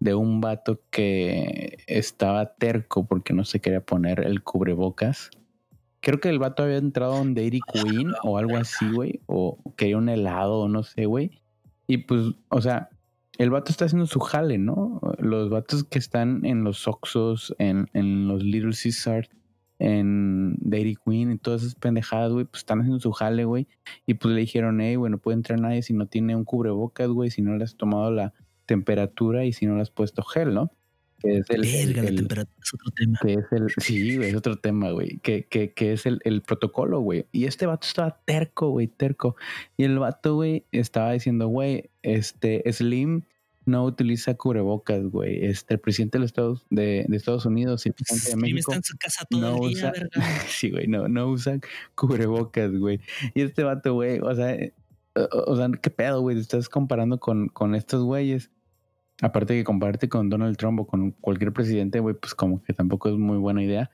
de 0.00 0.14
un 0.14 0.40
vato 0.40 0.80
que 0.90 1.78
estaba 1.86 2.54
terco 2.54 3.06
porque 3.06 3.32
no 3.32 3.44
se 3.44 3.60
quería 3.60 3.80
poner 3.80 4.20
el 4.26 4.42
cubrebocas. 4.42 5.30
Creo 6.00 6.20
que 6.20 6.28
el 6.28 6.38
vato 6.38 6.62
había 6.62 6.76
entrado 6.76 7.20
en 7.20 7.34
Dairy 7.34 7.60
Queen 7.72 8.12
o 8.22 8.38
algo 8.38 8.56
así, 8.56 8.90
güey. 8.90 9.20
O 9.26 9.58
quería 9.76 9.98
un 9.98 10.08
helado 10.08 10.60
o 10.60 10.68
no 10.68 10.82
sé, 10.82 11.06
güey. 11.06 11.30
Y 11.86 11.98
pues, 11.98 12.32
o 12.48 12.60
sea, 12.60 12.88
el 13.38 13.50
vato 13.50 13.70
está 13.70 13.84
haciendo 13.84 14.06
su 14.06 14.20
jale, 14.20 14.58
¿no? 14.58 15.00
Los 15.18 15.50
vatos 15.50 15.84
que 15.84 15.98
están 15.98 16.44
en 16.44 16.64
los 16.64 16.88
Oxos, 16.88 17.54
en, 17.58 17.88
en 17.92 18.28
los 18.28 18.42
Little 18.42 18.72
Caesars, 18.72 19.28
en 19.78 20.56
Dairy 20.60 20.96
Queen 21.04 21.32
y 21.32 21.38
todas 21.38 21.62
esas 21.62 21.74
pendejadas, 21.74 22.32
güey, 22.32 22.46
pues 22.46 22.62
están 22.62 22.80
haciendo 22.80 23.00
su 23.00 23.12
jale, 23.12 23.44
güey. 23.44 23.68
Y 24.06 24.14
pues 24.14 24.34
le 24.34 24.40
dijeron, 24.40 24.80
hey, 24.80 24.96
güey, 24.96 25.10
no 25.10 25.18
puede 25.18 25.36
entrar 25.36 25.60
nadie 25.60 25.82
si 25.82 25.92
no 25.92 26.06
tiene 26.06 26.34
un 26.34 26.44
cubrebocas, 26.44 27.08
güey, 27.08 27.30
si 27.30 27.42
no 27.42 27.56
le 27.56 27.64
has 27.64 27.76
tomado 27.76 28.10
la 28.10 28.32
temperatura 28.64 29.44
y 29.44 29.52
si 29.52 29.66
no 29.66 29.76
le 29.76 29.82
has 29.82 29.90
puesto 29.90 30.22
gel, 30.22 30.54
¿no? 30.54 30.72
Que 31.26 31.38
es 31.38 31.50
el, 31.50 31.64
el- 31.64 31.86
Verga, 31.94 32.02
la 32.10 32.16
temperatura 32.16 32.58
es 32.62 32.74
otro 32.74 32.90
tema. 32.96 33.18
que 33.22 33.32
es 33.34 33.44
el, 33.52 33.66
sí, 33.82 34.16
güey, 34.16 34.30
es 34.30 34.36
otro 34.36 34.56
tema, 34.56 34.90
güey, 34.90 35.18
que, 35.18 35.46
que, 35.46 35.72
que 35.72 35.92
es 35.92 36.06
el, 36.06 36.20
el 36.24 36.42
protocolo, 36.42 37.00
güey. 37.00 37.26
Y 37.32 37.44
este 37.44 37.66
vato 37.66 37.86
estaba 37.86 38.20
terco, 38.24 38.70
güey, 38.70 38.86
terco. 38.88 39.36
Y 39.76 39.84
el 39.84 39.98
vato, 39.98 40.34
güey, 40.36 40.64
estaba 40.72 41.12
diciendo, 41.12 41.48
güey, 41.48 41.90
este, 42.02 42.62
Slim 42.72 43.22
no 43.64 43.84
utiliza 43.84 44.34
cubrebocas, 44.36 45.02
güey. 45.08 45.44
Este, 45.44 45.74
el 45.74 45.80
presidente 45.80 46.18
de 46.18 46.20
los 46.20 46.28
Estados, 46.28 46.66
de, 46.70 47.04
de 47.08 47.16
Estados 47.16 47.46
Unidos 47.46 47.84
y 47.84 47.88
el 47.88 47.94
presidente 47.94 48.26
de 48.26 48.30
Slim 48.32 48.42
México 48.42 48.70
está 48.72 48.76
en 48.76 48.84
su 48.84 48.96
casa 48.96 49.24
todo 49.28 49.40
no 49.40 49.48
el 49.66 49.74
día, 49.74 49.78
usa- 49.78 49.90
verga. 49.92 50.10
Sí, 50.48 50.70
güey, 50.70 50.86
no, 50.86 51.08
no 51.08 51.28
usan 51.28 51.60
cubrebocas, 51.96 52.70
güey. 52.72 53.00
Y 53.34 53.42
este 53.42 53.64
vato, 53.64 53.94
güey, 53.94 54.20
o 54.20 54.34
sea, 54.34 54.54
eh, 54.54 54.72
o, 55.16 55.50
o 55.52 55.56
sea, 55.56 55.68
qué 55.82 55.90
pedo, 55.90 56.20
güey, 56.20 56.38
estás 56.38 56.68
comparando 56.68 57.18
con, 57.18 57.48
con 57.48 57.74
estos 57.74 58.04
güeyes. 58.04 58.50
Aparte 59.22 59.54
que 59.54 59.64
compararte 59.64 60.10
con 60.10 60.28
Donald 60.28 60.58
Trump 60.58 60.80
o 60.80 60.86
con 60.86 61.12
cualquier 61.12 61.52
presidente, 61.52 62.00
güey, 62.00 62.14
pues 62.14 62.34
como 62.34 62.62
que 62.62 62.74
tampoco 62.74 63.08
es 63.08 63.16
muy 63.16 63.38
buena 63.38 63.62
idea. 63.62 63.90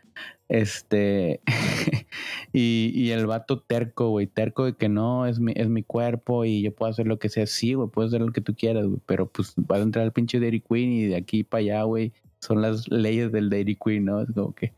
Este, 0.49 1.41
y, 2.53 2.91
y 2.93 3.11
el 3.11 3.27
vato 3.27 3.61
terco, 3.61 4.09
güey, 4.09 4.27
terco 4.27 4.65
de 4.65 4.75
que 4.75 4.89
no, 4.89 5.27
es 5.27 5.39
mi, 5.39 5.53
es 5.55 5.69
mi 5.69 5.85
cuerpo 5.85 6.45
y 6.45 6.63
yo 6.63 6.75
puedo 6.75 6.91
hacer 6.91 7.07
lo 7.07 7.21
que 7.21 7.29
sea. 7.29 7.47
Sí, 7.47 7.75
güey, 7.75 7.89
puedes 7.89 8.11
hacer 8.11 8.21
lo 8.21 8.33
que 8.33 8.41
tú 8.41 8.57
quieras, 8.57 8.85
güey, 8.87 9.01
pero 9.07 9.31
pues 9.31 9.55
vas 9.57 9.79
a 9.79 9.83
entrar 9.83 10.05
al 10.05 10.13
pinche 10.13 10.41
Dairy 10.41 10.61
Queen 10.61 10.93
y 10.93 11.07
de 11.07 11.17
aquí 11.17 11.45
para 11.45 11.61
allá, 11.61 11.83
güey, 11.85 12.13
son 12.41 12.61
las 12.61 12.89
leyes 12.91 13.31
del 13.31 13.49
Dairy 13.49 13.77
Queen, 13.77 14.05
¿no? 14.05 14.23
Es 14.23 14.31
como 14.33 14.55
que... 14.55 14.73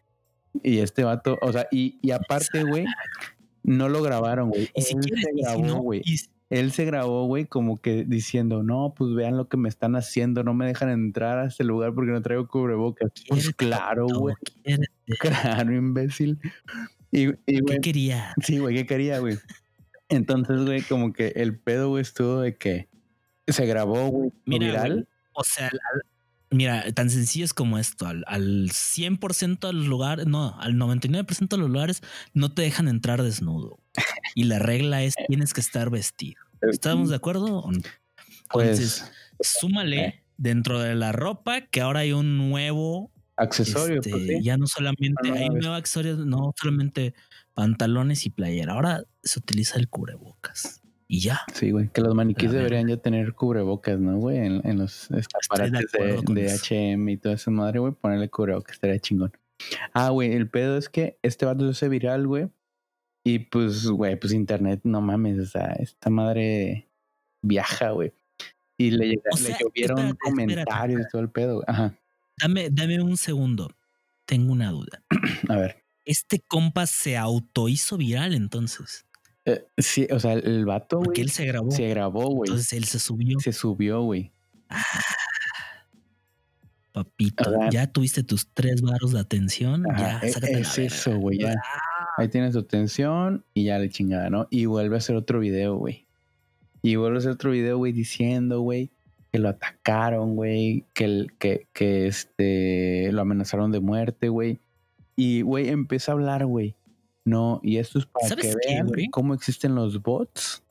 Y 0.62 0.78
este 0.78 1.04
vato, 1.04 1.38
o 1.40 1.52
sea, 1.52 1.66
y, 1.72 1.98
y 2.02 2.12
aparte, 2.12 2.62
güey, 2.62 2.84
no 3.64 3.88
lo 3.88 4.02
grabaron, 4.02 4.50
güey. 4.50 4.68
Y 4.74 4.82
si 4.82 4.94
Él 4.94 5.00
quieres, 5.00 5.24
se 5.24 5.30
y 5.30 5.34
si 5.36 5.42
grabó, 5.42 5.66
no, 5.66 5.80
güey. 5.80 6.02
y 6.04 6.16
Él 6.50 6.72
se 6.72 6.84
grabó, 6.84 7.26
güey, 7.26 7.46
como 7.46 7.78
que 7.80 8.04
diciendo, 8.04 8.62
no, 8.62 8.94
pues 8.96 9.14
vean 9.14 9.36
lo 9.36 9.48
que 9.48 9.56
me 9.56 9.68
están 9.68 9.96
haciendo, 9.96 10.44
no 10.44 10.54
me 10.54 10.66
dejan 10.66 10.90
entrar 10.90 11.38
a 11.38 11.46
este 11.46 11.64
lugar 11.64 11.94
porque 11.94 12.12
no 12.12 12.22
traigo 12.22 12.46
cubrebocas. 12.48 13.10
Pues 13.28 13.50
claro, 13.54 14.06
güey, 14.06 14.36
claro, 15.18 15.74
imbécil. 15.74 16.38
Y, 17.10 17.28
y 17.30 17.34
¿Qué 17.46 17.60
güey, 17.62 17.80
quería? 17.80 18.34
sí, 18.42 18.58
güey, 18.58 18.76
¿qué 18.76 18.86
quería, 18.86 19.18
güey? 19.20 19.38
Entonces, 20.08 20.64
güey, 20.64 20.82
como 20.82 21.12
que 21.12 21.28
el 21.36 21.58
pedo, 21.58 21.88
güey, 21.88 22.02
estuvo 22.02 22.40
de 22.40 22.56
que 22.56 22.88
se 23.48 23.66
grabó, 23.66 24.08
güey, 24.08 24.32
Mira, 24.44 24.66
viral. 24.66 24.92
güey, 24.92 25.06
o 25.34 25.44
sea, 25.44 25.70
mira, 26.54 26.90
tan 26.92 27.10
sencillo 27.10 27.44
es 27.44 27.54
como 27.54 27.78
esto, 27.78 28.06
al, 28.06 28.24
al 28.26 28.70
100% 28.70 29.66
de 29.66 29.72
los 29.72 29.86
lugares, 29.86 30.26
no, 30.26 30.58
al 30.60 30.74
99% 30.74 31.48
de 31.56 31.62
los 31.62 31.70
lugares 31.70 32.02
no 32.32 32.52
te 32.52 32.62
dejan 32.62 32.88
entrar 32.88 33.22
desnudo. 33.22 33.78
Y 34.34 34.44
la 34.44 34.58
regla 34.58 35.02
es 35.02 35.14
tienes 35.28 35.52
que 35.52 35.60
estar 35.60 35.90
vestido. 35.90 36.40
¿Estamos 36.62 37.10
de 37.10 37.16
acuerdo? 37.16 37.64
no? 37.70 37.70
Entonces, 38.54 39.10
Pues, 39.36 39.48
súmale 39.48 40.24
dentro 40.36 40.80
de 40.80 40.94
la 40.94 41.12
ropa 41.12 41.60
que 41.62 41.80
ahora 41.80 42.00
hay 42.00 42.12
un 42.12 42.38
nuevo, 42.38 43.12
accesorio, 43.36 43.96
este, 43.96 44.10
pues, 44.10 44.26
sí. 44.26 44.42
ya 44.42 44.56
no 44.56 44.66
solamente 44.66 45.30
Una 45.30 45.40
hay 45.40 45.48
un 45.48 45.58
nuevo 45.58 45.74
accesorio, 45.74 46.16
no 46.16 46.52
solamente 46.60 47.14
pantalones 47.54 48.26
y 48.26 48.30
playera, 48.30 48.72
ahora 48.74 49.04
se 49.22 49.38
utiliza 49.38 49.78
el 49.78 49.88
cubrebocas 49.88 50.83
y 51.08 51.20
ya. 51.20 51.40
Sí, 51.52 51.70
güey, 51.70 51.88
que 51.90 52.00
los 52.00 52.14
maniquíes 52.14 52.52
La 52.52 52.58
deberían 52.58 52.88
ya 52.88 52.96
tener 52.96 53.34
cubrebocas, 53.34 53.98
¿no, 54.00 54.18
güey? 54.18 54.38
En, 54.38 54.60
en 54.66 54.78
los 54.78 55.10
escaparates 55.10 55.92
de. 56.26 56.50
H&M 56.52 57.12
y 57.12 57.16
toda 57.16 57.34
esa 57.34 57.50
madre, 57.50 57.78
güey, 57.78 57.92
ponerle 57.92 58.28
cubrebocas 58.28 58.74
estaría 58.74 58.98
chingón. 58.98 59.32
Ah, 59.92 60.10
güey, 60.10 60.32
el 60.32 60.48
pedo 60.48 60.76
es 60.76 60.88
que 60.88 61.18
este 61.22 61.46
vato 61.46 61.64
se 61.64 61.70
hace 61.70 61.88
viral, 61.88 62.26
güey. 62.26 62.48
Y 63.24 63.38
pues, 63.38 63.86
güey, 63.86 64.16
pues 64.16 64.32
internet, 64.32 64.80
no 64.84 65.00
mames, 65.00 65.38
o 65.38 65.46
sea, 65.46 65.72
esta 65.78 66.10
madre 66.10 66.88
viaja, 67.42 67.90
güey. 67.90 68.12
Y 68.76 68.90
le, 68.90 69.06
llega- 69.08 69.30
O 69.32 69.36
le 69.36 69.42
sea, 69.42 69.58
llovieron 69.58 69.98
espérate, 69.98 70.10
espérate, 70.10 70.30
comentarios 70.64 71.00
y 71.00 71.10
todo 71.10 71.22
el 71.22 71.30
pedo, 71.30 71.54
güey. 71.56 71.64
Ajá, 71.68 71.96
Dame, 72.40 72.68
dame 72.70 73.00
un 73.00 73.16
segundo. 73.16 73.70
Tengo 74.26 74.52
una 74.52 74.70
duda. 74.72 75.02
a 75.48 75.56
ver. 75.56 75.84
Este 76.04 76.40
compa 76.40 76.84
se 76.86 77.16
autohizo 77.16 77.96
viral 77.96 78.34
entonces. 78.34 79.03
Eh, 79.46 79.64
sí, 79.76 80.06
o 80.10 80.18
sea, 80.20 80.32
el 80.34 80.64
vato, 80.64 81.00
Porque 81.02 81.20
él 81.20 81.30
se 81.30 81.44
grabó. 81.44 81.70
se 81.70 81.88
grabó, 81.88 82.28
güey. 82.30 82.48
Entonces 82.50 82.72
él 82.72 82.84
se 82.84 82.98
subió. 82.98 83.38
Se 83.40 83.52
subió, 83.52 84.02
güey. 84.02 84.32
Papito, 86.92 87.50
O 87.50 87.52
sea, 87.52 87.70
ya 87.70 87.86
tuviste 87.88 88.22
tus 88.22 88.46
tres 88.54 88.80
baros 88.80 89.12
de 89.12 89.18
atención. 89.20 89.90
Ajá, 89.90 90.20
ya, 90.22 90.28
e- 90.28 90.32
sácate 90.32 90.52
la 90.52 90.58
es 90.60 90.76
verga. 90.76 90.94
eso, 90.94 91.18
güey, 91.18 91.38
ya. 91.38 91.54
Ahí 92.16 92.28
tienes 92.28 92.52
tu 92.52 92.60
atención 92.60 93.44
y 93.52 93.64
ya 93.64 93.78
le 93.80 93.90
chingada, 93.90 94.30
¿no? 94.30 94.46
Y 94.50 94.66
vuelve 94.66 94.94
a 94.94 94.98
hacer 94.98 95.16
otro 95.16 95.40
video, 95.40 95.74
güey. 95.76 96.06
Y 96.82 96.94
vuelve 96.96 97.16
a 97.16 97.18
hacer 97.18 97.32
otro 97.32 97.50
video, 97.50 97.78
güey, 97.78 97.92
diciendo, 97.92 98.60
güey, 98.60 98.90
que 99.32 99.40
lo 99.40 99.48
atacaron, 99.48 100.36
güey, 100.36 100.84
que, 100.94 101.04
el- 101.06 101.32
que, 101.38 101.66
que 101.72 102.06
este, 102.06 103.10
lo 103.10 103.22
amenazaron 103.22 103.72
de 103.72 103.80
muerte, 103.80 104.28
güey. 104.28 104.60
Y, 105.16 105.42
güey, 105.42 105.70
empieza 105.70 106.12
a 106.12 106.14
hablar, 106.14 106.46
güey. 106.46 106.76
No, 107.24 107.60
y 107.62 107.78
esto 107.78 107.98
es 107.98 108.06
para 108.06 108.28
¿Sabes 108.28 108.54
que 108.54 108.68
vean 108.68 108.88
cómo 109.10 109.32
existen 109.34 109.74
los 109.74 110.02
bots 110.02 110.62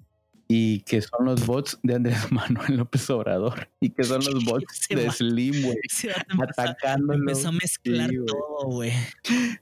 y 0.48 0.82
que 0.82 1.02
son 1.02 1.26
los 1.26 1.46
bots 1.48 1.80
de 1.82 1.96
Andrés 1.96 2.18
Manuel 2.32 2.78
López 2.78 3.10
Obrador 3.10 3.70
y 3.80 3.90
que 3.90 4.04
son 4.04 4.24
los 4.24 4.46
bots 4.46 4.88
de 4.90 5.10
Slim, 5.10 5.64
güey, 5.64 5.78
atacándolo. 6.48 7.20
empezó 7.20 7.48
a 7.50 7.52
mezclar 7.54 8.10
Sí, 8.10 8.18
todo, 8.26 8.68
güey. 8.68 8.92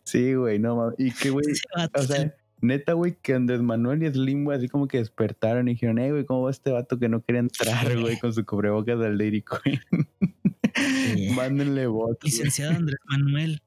Sí, 0.03 0.33
güey, 0.33 0.59
no 0.59 0.75
mames. 0.75 0.95
Y 0.99 1.11
que, 1.11 1.29
güey, 1.29 1.45
o 1.93 2.01
sea, 2.01 2.35
neta, 2.61 2.93
güey, 2.93 3.15
que 3.21 3.35
Andrés 3.35 3.61
Manuel 3.61 4.03
y 4.03 4.11
Slim, 4.11 4.43
güey, 4.43 4.57
así 4.57 4.67
como 4.67 4.87
que 4.87 4.97
despertaron 4.97 5.69
y 5.69 5.73
dijeron, 5.73 5.97
hey, 5.97 6.11
güey, 6.11 6.25
¿cómo 6.25 6.41
va 6.43 6.51
este 6.51 6.71
vato 6.71 6.99
que 6.99 7.07
no 7.07 7.23
quería 7.23 7.39
entrar, 7.39 7.97
güey, 7.99 8.19
con 8.19 8.33
su 8.33 8.45
cubrebocas 8.45 8.99
al 8.99 9.17
Dairy 9.17 9.43
Queen? 9.43 9.81
Sí. 10.75 11.29
Mándenle 11.35 11.87
güey. 11.87 12.15
Licenciado 12.21 12.75
Andrés 12.75 12.99
Manuel, 13.05 13.61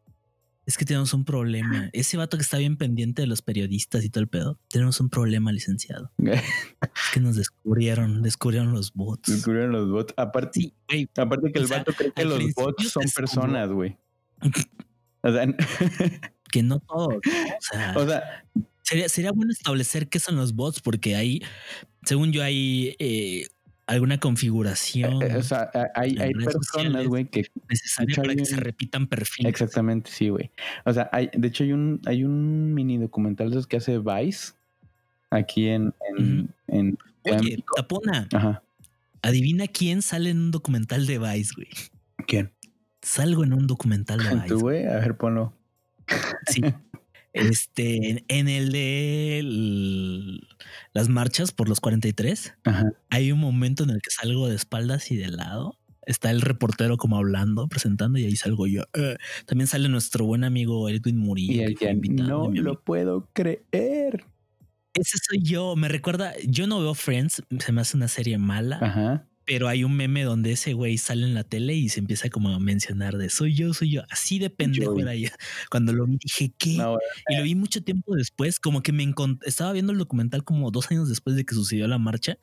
es 0.67 0.79
que 0.79 0.85
tenemos 0.85 1.13
un 1.15 1.25
problema. 1.25 1.91
Ese 1.93 2.17
vato 2.17 2.37
que 2.37 2.43
está 2.43 2.59
bien 2.59 2.77
pendiente 2.77 3.23
de 3.23 3.29
los 3.29 3.43
periodistas 3.43 4.05
y 4.05 4.11
todo 4.11 4.23
el 4.23 4.29
pedo, 4.29 4.59
tenemos 4.69 5.01
un 5.01 5.11
problema, 5.11 5.53
licenciado. 5.53 6.11
Es 6.19 7.13
que 7.13 7.21
nos 7.21 7.37
descubrieron, 7.37 8.23
descubrieron 8.23 8.73
los 8.73 8.93
bots. 8.93 9.31
Descubrieron 9.31 9.73
los 9.73 9.91
bots. 9.91 10.15
Aparte, 10.17 10.73
Sí, 10.89 11.09
aparte 11.17 11.53
que 11.53 11.59
el 11.59 11.67
sea, 11.69 11.79
vato 11.79 11.93
cree 11.93 12.13
que 12.13 12.25
los 12.25 12.55
bots 12.55 12.91
son 12.91 13.05
personas, 13.15 13.71
güey. 13.71 13.97
O 15.27 15.33
sea, 15.33 15.47
que 16.53 16.63
no 16.63 16.81
todos. 16.81 17.15
O 17.17 17.21
sea, 17.61 17.95
o 17.97 18.07
sea, 18.07 18.45
sería, 18.83 19.09
sería 19.09 19.33
bueno 19.33 19.53
establecer 19.53 20.11
qué 20.11 20.21
son 20.21 20.37
los 20.37 20.55
bots, 20.55 20.81
porque 20.83 21.17
hay, 21.17 21.41
según 22.05 22.31
yo, 22.31 22.43
hay 22.43 22.95
eh, 22.99 23.47
alguna 23.87 24.19
configuración 24.19 25.23
eh, 25.23 25.37
o 25.37 25.43
sea, 25.43 25.71
hay, 25.95 26.13
en 26.13 26.23
hay 26.23 26.33
redes 26.33 26.55
personas, 26.55 27.07
güey, 27.07 27.27
que 27.27 27.47
necesaria 27.69 28.17
para 28.17 28.31
hay 28.31 28.37
que 28.37 28.45
se 28.47 28.57
repitan 28.57 29.07
perfiles. 29.07 29.51
Exactamente, 29.51 30.11
sí, 30.11 30.29
güey. 30.29 30.51
O 30.85 30.93
sea, 30.93 31.09
hay, 31.13 31.31
de 31.33 31.49
hecho 31.49 31.65
hay 31.65 31.73
un, 31.73 32.01
hay 32.07 32.25
un 32.25 32.73
mini 32.75 32.99
documental 32.99 33.51
de 33.51 33.57
esos 33.57 33.67
que 33.67 33.77
hace 33.77 33.99
Vice 33.99 34.53
aquí 35.31 35.69
en, 35.69 35.95
en, 36.67 36.99
Oye. 37.25 37.65
Tapona, 37.77 38.29
Ajá. 38.33 38.63
adivina 39.23 39.67
quién 39.67 40.03
sale 40.03 40.31
en 40.31 40.39
un 40.39 40.51
documental 40.51 41.07
de 41.07 41.19
Vice, 41.19 41.53
güey. 41.57 41.69
¿Quién? 42.27 42.53
Salgo 43.03 43.45
en 43.45 43.53
un 43.53 43.67
documental 43.67 44.23
de 44.23 44.31
Vice. 44.35 44.49
¿Tú, 44.49 44.61
güey? 44.61 44.87
A 44.87 44.99
ver, 44.99 45.17
ponlo. 45.17 45.53
Sí. 46.47 46.63
Este, 47.35 48.25
en- 48.29 48.49
el 48.49 48.73
de 48.73 49.39
el- 49.41 50.41
las 50.93 51.09
marchas 51.09 51.53
por 51.53 51.69
los 51.69 51.81
43, 51.81 52.55
Ajá. 52.65 52.93
hay 53.11 53.33
un 53.33 53.41
momento 53.41 53.85
en 53.85 53.91
el 53.91 54.01
que 54.01 54.11
salgo 54.11 54.49
de 54.49 54.57
espaldas 54.57 55.11
y 55.11 55.17
de 55.17 55.29
lado. 55.29 55.79
Está 56.07 56.31
el 56.31 56.43
reportero 56.43 56.97
como 56.99 57.17
hablando, 57.17 57.67
presentando, 57.67 58.19
y 58.19 58.25
ahí 58.25 58.37
salgo 58.37 58.67
yo. 58.67 58.83
Eh, 58.95 59.17
También 59.47 59.67
sale 59.67 59.89
nuestro 59.89 60.27
buen 60.27 60.45
amigo 60.45 60.89
Edwin 60.91 61.17
Murillo. 61.19 61.53
Y 61.55 61.61
el 61.61 61.77
que 61.79 61.91
invitado 61.91 62.51
no 62.51 62.63
lo 62.63 62.81
puedo 62.83 63.29
creer. 63.33 64.25
Ese 64.93 65.19
soy 65.29 65.43
yo. 65.43 65.75
Me 65.77 65.89
recuerda, 65.89 66.35
yo 66.47 66.67
no 66.67 66.79
veo 66.81 66.95
Friends, 66.95 67.43
se 67.59 67.73
me 67.73 67.81
hace 67.81 67.97
una 67.97 68.07
serie 68.09 68.39
mala, 68.39 68.79
Ajá. 68.81 69.27
Pero 69.47 69.69
hay 69.69 69.85
un 69.85 69.97
meme 69.97 70.23
donde 70.25 70.53
ese 70.53 70.73
güey 70.73 70.97
sale 70.99 71.25
en 71.27 71.35
la 71.35 71.45
tele 71.45 71.75
y 71.75 71.89
se 71.89 72.01
empieza 72.01 72.31
como 72.31 72.49
a 72.49 72.59
mencionar 72.61 73.17
de 73.19 73.29
soy 73.29 73.55
yo, 73.55 73.75
soy 73.75 73.91
yo. 73.91 74.03
Así 74.11 74.39
de 74.39 74.49
pendejo 74.51 74.93
Joey. 74.93 75.03
era 75.03 75.15
yo. 75.15 75.29
Cuando 75.71 75.93
lo 75.93 76.07
vi 76.07 76.17
dije, 76.23 76.53
¿qué? 76.59 76.77
No. 76.79 76.99
Y 77.29 77.37
lo 77.37 77.43
vi 77.43 77.55
mucho 77.55 77.83
tiempo 77.83 78.15
después, 78.17 78.59
como 78.61 78.83
que 78.83 78.93
me 78.93 79.05
encont- 79.05 79.41
estaba 79.45 79.73
viendo 79.73 79.93
el 79.93 79.99
documental 79.99 80.45
como 80.45 80.71
dos 80.71 80.91
años 80.91 81.09
después 81.09 81.37
de 81.37 81.45
que 81.45 81.55
sucedió 81.55 81.87
la 81.89 81.99
marcha. 81.99 82.39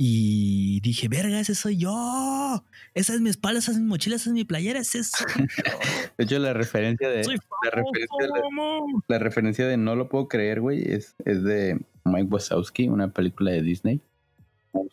Y 0.00 0.78
dije, 0.80 1.08
verga, 1.08 1.40
ese 1.40 1.56
soy 1.56 1.76
yo. 1.76 2.64
Esa 2.94 3.14
es 3.14 3.20
mi 3.20 3.30
espalda, 3.30 3.58
esa 3.58 3.72
es 3.72 3.78
mi 3.78 3.84
mochila, 3.84 4.14
esa 4.14 4.30
es 4.30 4.34
mi 4.34 4.44
playera, 4.44 4.78
ese 4.78 5.00
es. 5.00 5.10
de 6.16 6.24
hecho, 6.24 6.38
la 6.38 6.52
referencia 6.52 7.08
de 7.08 7.24
Soy 7.24 7.36
la 7.64 7.70
referencia 7.70 8.06
de- 8.20 9.02
la 9.08 9.18
referencia 9.18 9.66
de 9.66 9.76
no 9.76 9.96
lo 9.96 10.08
puedo 10.08 10.28
creer, 10.28 10.60
güey, 10.60 10.82
es, 10.82 11.16
es 11.24 11.42
de 11.42 11.80
Mike 12.04 12.28
Wazowski, 12.30 12.86
una 12.88 13.08
película 13.08 13.50
de 13.50 13.62
Disney, 13.62 14.00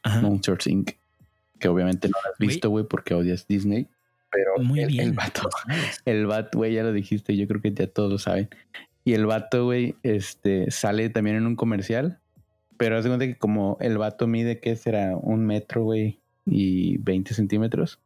Ajá. 0.01 0.21
Monsters 0.21 0.65
Inc. 0.65 0.91
Que 1.59 1.67
obviamente 1.67 2.07
no 2.09 2.17
la 2.23 2.31
has 2.31 2.37
visto, 2.37 2.69
güey, 2.69 2.85
porque 2.85 3.13
odias 3.13 3.47
Disney. 3.47 3.87
Pero 4.31 4.57
Muy 4.63 4.81
el, 4.81 4.87
bien. 4.89 5.07
el 5.09 5.13
vato, 5.13 5.41
lo 5.43 6.11
el 6.11 6.25
vato, 6.25 6.57
güey, 6.57 6.73
ya 6.73 6.83
lo 6.83 6.91
dijiste, 6.91 7.37
yo 7.37 7.47
creo 7.47 7.61
que 7.61 7.71
ya 7.73 7.87
todos 7.87 8.11
lo 8.11 8.17
saben. 8.17 8.49
Y 9.05 9.13
el 9.13 9.25
vato, 9.25 9.65
güey, 9.65 9.95
este, 10.03 10.69
sale 10.71 11.09
también 11.09 11.37
en 11.37 11.45
un 11.45 11.55
comercial, 11.55 12.19
pero 12.77 12.97
haz 12.97 13.03
de 13.05 13.09
cuenta 13.11 13.27
que 13.27 13.37
como 13.37 13.77
el 13.79 13.97
vato 13.97 14.27
mide, 14.27 14.59
¿qué 14.59 14.75
será? 14.75 15.15
Un 15.15 15.45
metro, 15.45 15.83
güey, 15.83 16.19
y 16.45 16.97
20 16.97 17.33
centímetros. 17.33 17.99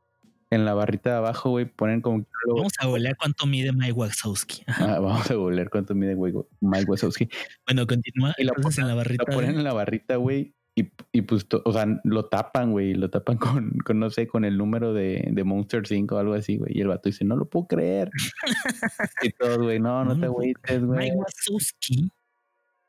En 0.52 0.66
la 0.66 0.74
barrita 0.74 1.12
de 1.12 1.16
abajo, 1.18 1.52
güey, 1.52 1.66
ponen 1.66 2.02
como... 2.02 2.26
Vamos 2.48 2.74
a 2.80 2.88
googlear 2.88 3.16
cuánto 3.18 3.46
mide 3.46 3.72
Mike 3.72 3.94
Wazowski. 3.94 4.64
Ah, 4.68 5.00
vamos 5.00 5.30
a 5.32 5.36
googlear 5.36 5.70
cuánto 5.70 5.96
mide, 5.96 6.16
güey, 6.16 6.34
Mike 6.60 6.86
Wazowski. 6.90 7.30
Bueno, 7.66 7.88
continúa. 7.88 8.34
Y 8.38 8.44
lo 8.44 8.54
Entonces 8.56 8.80
en 8.80 8.86
la 8.88 8.92
Lo 8.94 8.98
barrita. 8.98 9.26
ponen 9.26 9.52
de- 9.54 9.58
en 9.58 9.64
la 9.64 9.74
barrita, 9.74 10.16
güey. 10.18 10.54
Y, 10.80 10.90
y 11.12 11.24
pues, 11.24 11.46
o 11.66 11.74
sea, 11.74 11.86
lo 12.06 12.26
tapan, 12.26 12.72
güey. 12.72 12.94
Lo 12.94 13.10
tapan 13.10 13.38
con, 13.38 13.72
con, 13.80 14.00
no 14.00 14.10
sé, 14.10 14.28
con 14.28 14.46
el 14.46 14.58
número 14.58 14.94
de, 14.94 15.28
de 15.30 15.44
Monster 15.44 15.86
5 15.86 16.16
o 16.16 16.18
algo 16.18 16.34
así, 16.34 16.58
güey. 16.58 16.78
Y 16.78 16.82
el 16.82 16.88
vato 16.88 17.10
dice, 17.10 17.26
no 17.26 17.36
lo 17.36 17.50
puedo 17.50 17.68
creer. 17.68 18.10
y 19.22 19.32
todos, 19.32 19.58
güey, 19.58 19.80
no, 19.80 20.06
no 20.06 20.16
No 20.16 20.22
te 20.22 20.28
puedo 20.28 20.40
agüites, 20.40 20.86
güey. 20.86 21.00
Mike 21.00 21.18
Wazowski. 21.18 22.12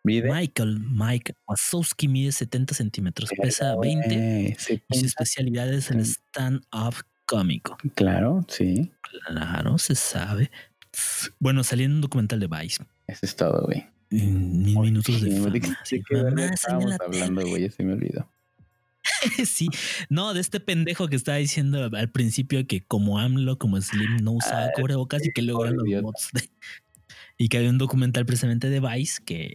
Mide. 0.02 0.32
Michael 0.32 0.80
Mike 0.80 1.34
Wazowski 1.46 2.08
mide 2.08 2.32
70 2.32 2.74
centímetros, 2.74 3.28
pesa 3.36 3.74
Güey, 3.74 3.96
20 3.96 4.56
sí, 4.58 4.82
y 4.88 4.98
su 4.98 5.04
especialidad 5.04 5.70
es 5.70 5.90
el 5.90 6.00
stand-up 6.00 6.94
cómico. 7.26 7.76
Claro, 7.96 8.42
sí. 8.48 8.90
Claro, 9.26 9.76
se 9.76 9.94
sabe. 9.94 10.50
Bueno, 11.38 11.64
salió 11.64 11.84
en 11.84 11.92
un 11.92 12.00
documental 12.00 12.40
de 12.40 12.46
Vice. 12.46 12.82
Eso 13.08 13.26
es 13.26 13.36
todo, 13.36 13.66
güey. 13.66 13.86
En 14.10 14.62
mil 14.62 14.78
minutos 14.78 15.20
de 15.20 15.30
fama. 15.36 15.50
¿De 15.50 15.60
qué, 15.60 15.68
sí. 15.84 16.02
verga 16.10 16.30
Mamá, 16.30 16.54
estábamos 16.54 16.96
hablando, 17.00 17.46
güey? 17.46 17.70
Se 17.70 17.82
me 17.84 17.92
olvidó. 17.92 18.28
sí, 19.46 19.68
no, 20.08 20.34
de 20.34 20.40
este 20.40 20.60
pendejo 20.60 21.08
que 21.08 21.16
estaba 21.16 21.38
diciendo 21.38 21.90
al 21.96 22.10
principio 22.10 22.66
que 22.66 22.82
como 22.82 23.18
AMLO, 23.18 23.58
como 23.58 23.80
Slim 23.80 24.18
no 24.22 24.32
usaba 24.32 24.66
Ah, 24.66 24.70
cubrebocas 24.74 25.24
y 25.26 25.32
que 25.32 25.42
luego 25.42 25.64
eran 25.64 25.76
los 25.76 25.84
de- 26.32 26.50
y 27.38 27.48
que 27.48 27.56
había 27.56 27.70
un 27.70 27.78
documental 27.78 28.26
precisamente 28.26 28.68
de 28.68 28.80
Vice 28.80 29.22
que, 29.24 29.54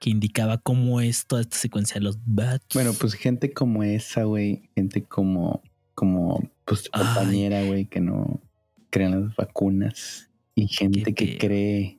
que 0.00 0.10
indicaba 0.10 0.58
cómo 0.58 1.00
es 1.00 1.26
toda 1.26 1.42
esta 1.42 1.56
secuencia 1.56 1.94
de 1.94 2.00
los 2.00 2.18
bats. 2.26 2.66
Bueno, 2.74 2.92
pues 2.94 3.14
gente 3.14 3.52
como 3.52 3.84
esa, 3.84 4.24
güey, 4.24 4.68
gente 4.74 5.02
como, 5.04 5.62
como, 5.94 6.50
pues 6.64 6.82
tu 6.82 6.90
compañera, 6.90 7.62
güey, 7.62 7.84
que 7.86 8.00
no 8.00 8.40
crean 8.90 9.26
las 9.26 9.36
vacunas 9.36 10.28
y 10.56 10.66
gente 10.66 11.14
que 11.14 11.38
cree 11.38 11.98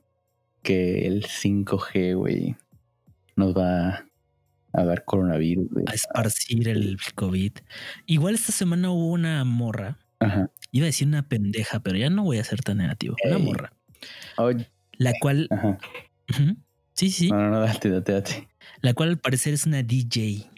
que 0.64 1.06
el 1.06 1.24
5G, 1.26 2.16
güey, 2.16 2.56
nos 3.36 3.56
va 3.56 4.04
a 4.72 4.84
dar 4.84 5.04
coronavirus, 5.04 5.68
a 5.86 5.92
esparcir 5.94 6.68
el 6.68 6.96
COVID. 7.14 7.52
Igual 8.06 8.34
esta 8.34 8.50
semana 8.50 8.90
hubo 8.90 9.12
una 9.12 9.44
morra, 9.44 9.98
Ajá. 10.18 10.50
iba 10.72 10.84
a 10.84 10.86
decir 10.86 11.06
una 11.06 11.28
pendeja, 11.28 11.78
pero 11.80 11.96
ya 11.96 12.10
no 12.10 12.24
voy 12.24 12.38
a 12.38 12.44
ser 12.44 12.60
tan 12.62 12.78
negativo. 12.78 13.14
Una 13.24 13.38
morra, 13.38 13.72
la 14.98 15.12
cual, 15.20 15.46
ajá. 15.50 15.78
Sí, 16.94 17.10
sí, 17.10 17.28
No, 17.30 17.36
no, 17.36 17.50
no, 17.50 17.60
date, 17.60 17.90
date, 17.90 18.12
date. 18.12 18.48
la 18.80 18.94
cual 18.94 19.10
al 19.10 19.18
parecer 19.18 19.52
es 19.54 19.66
una 19.66 19.82
DJ 19.82 20.48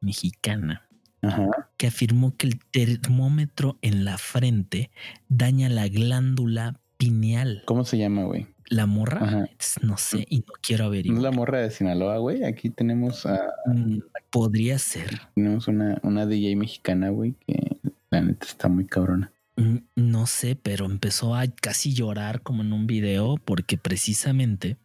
mexicana 0.00 0.86
Ajá. 1.22 1.46
que 1.78 1.86
afirmó 1.86 2.36
que 2.36 2.48
el 2.48 2.58
termómetro 2.70 3.78
en 3.80 4.04
la 4.04 4.18
frente 4.18 4.90
daña 5.28 5.68
la 5.68 5.88
glándula 5.88 6.80
pineal. 6.98 7.62
¿Cómo 7.66 7.84
se 7.84 7.96
llama, 7.98 8.24
güey? 8.24 8.46
La 8.68 8.86
morra, 8.86 9.20
Ajá. 9.22 9.48
no 9.82 9.96
sé, 9.98 10.26
y 10.30 10.38
no 10.38 10.52
quiero 10.62 10.84
No 10.84 10.92
es 10.92 10.96
averiguar. 10.98 11.22
la 11.22 11.30
morra 11.32 11.58
de 11.60 11.70
Sinaloa, 11.70 12.18
güey. 12.18 12.44
Aquí 12.44 12.70
tenemos 12.70 13.26
a, 13.26 13.40
Mm, 13.66 13.98
Podría 14.30 14.78
ser. 14.78 15.20
tenemos 15.34 15.68
una, 15.68 15.98
una 16.02 16.26
DJ 16.26 16.56
mexicana, 16.56 17.10
güey, 17.10 17.34
que 17.46 17.76
la 18.10 18.20
neta 18.22 18.46
está 18.46 18.68
muy 18.68 18.86
cabrona. 18.86 19.32
Mm, 19.56 19.76
No 19.96 20.26
sé, 20.26 20.56
pero 20.56 20.86
empezó 20.86 21.34
a 21.36 21.46
casi 21.46 21.92
llorar 21.94 22.42
como 22.42 22.62
en 22.62 22.72
un 22.72 22.86
video 22.86 23.36
porque 23.44 23.76
precisamente 23.76 24.76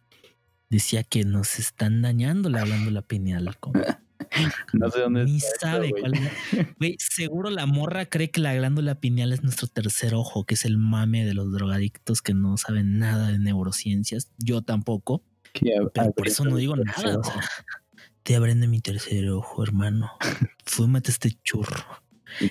decía 0.68 1.02
que 1.02 1.24
nos 1.24 1.58
están 1.58 2.02
dañando 2.02 2.48
la 2.50 2.64
glándula 2.64 3.02
pineal. 3.02 3.56
como- 3.58 3.80
No 4.72 4.90
sé 4.90 5.00
dónde 5.00 5.24
Ni 5.24 5.36
está 5.36 5.72
sabe 5.72 5.90
cuál 5.90 6.14
es. 6.14 6.76
Güey, 6.78 6.96
seguro 6.98 7.50
la 7.50 7.66
morra 7.66 8.06
cree 8.06 8.30
que 8.30 8.40
la 8.40 8.54
glándula 8.54 8.96
pineal 8.96 9.32
es 9.32 9.42
nuestro 9.42 9.66
tercer 9.66 10.14
ojo, 10.14 10.44
que 10.44 10.54
es 10.54 10.64
el 10.64 10.78
mame 10.78 11.24
de 11.24 11.34
los 11.34 11.52
drogadictos 11.52 12.22
que 12.22 12.34
no 12.34 12.56
saben 12.56 12.98
nada 12.98 13.28
de 13.28 13.38
neurociencias. 13.38 14.30
Yo 14.38 14.62
tampoco, 14.62 15.22
pero 15.94 16.12
por 16.12 16.28
eso 16.28 16.44
no 16.44 16.56
digo 16.56 16.76
nada. 16.76 17.18
o 17.18 17.24
sea, 17.24 17.40
te 18.22 18.36
abren 18.36 18.60
de 18.60 18.68
mi 18.68 18.80
tercer 18.80 19.28
ojo, 19.30 19.62
hermano. 19.62 20.10
Fúmate 20.64 21.10
este 21.10 21.32
churro. 21.42 21.84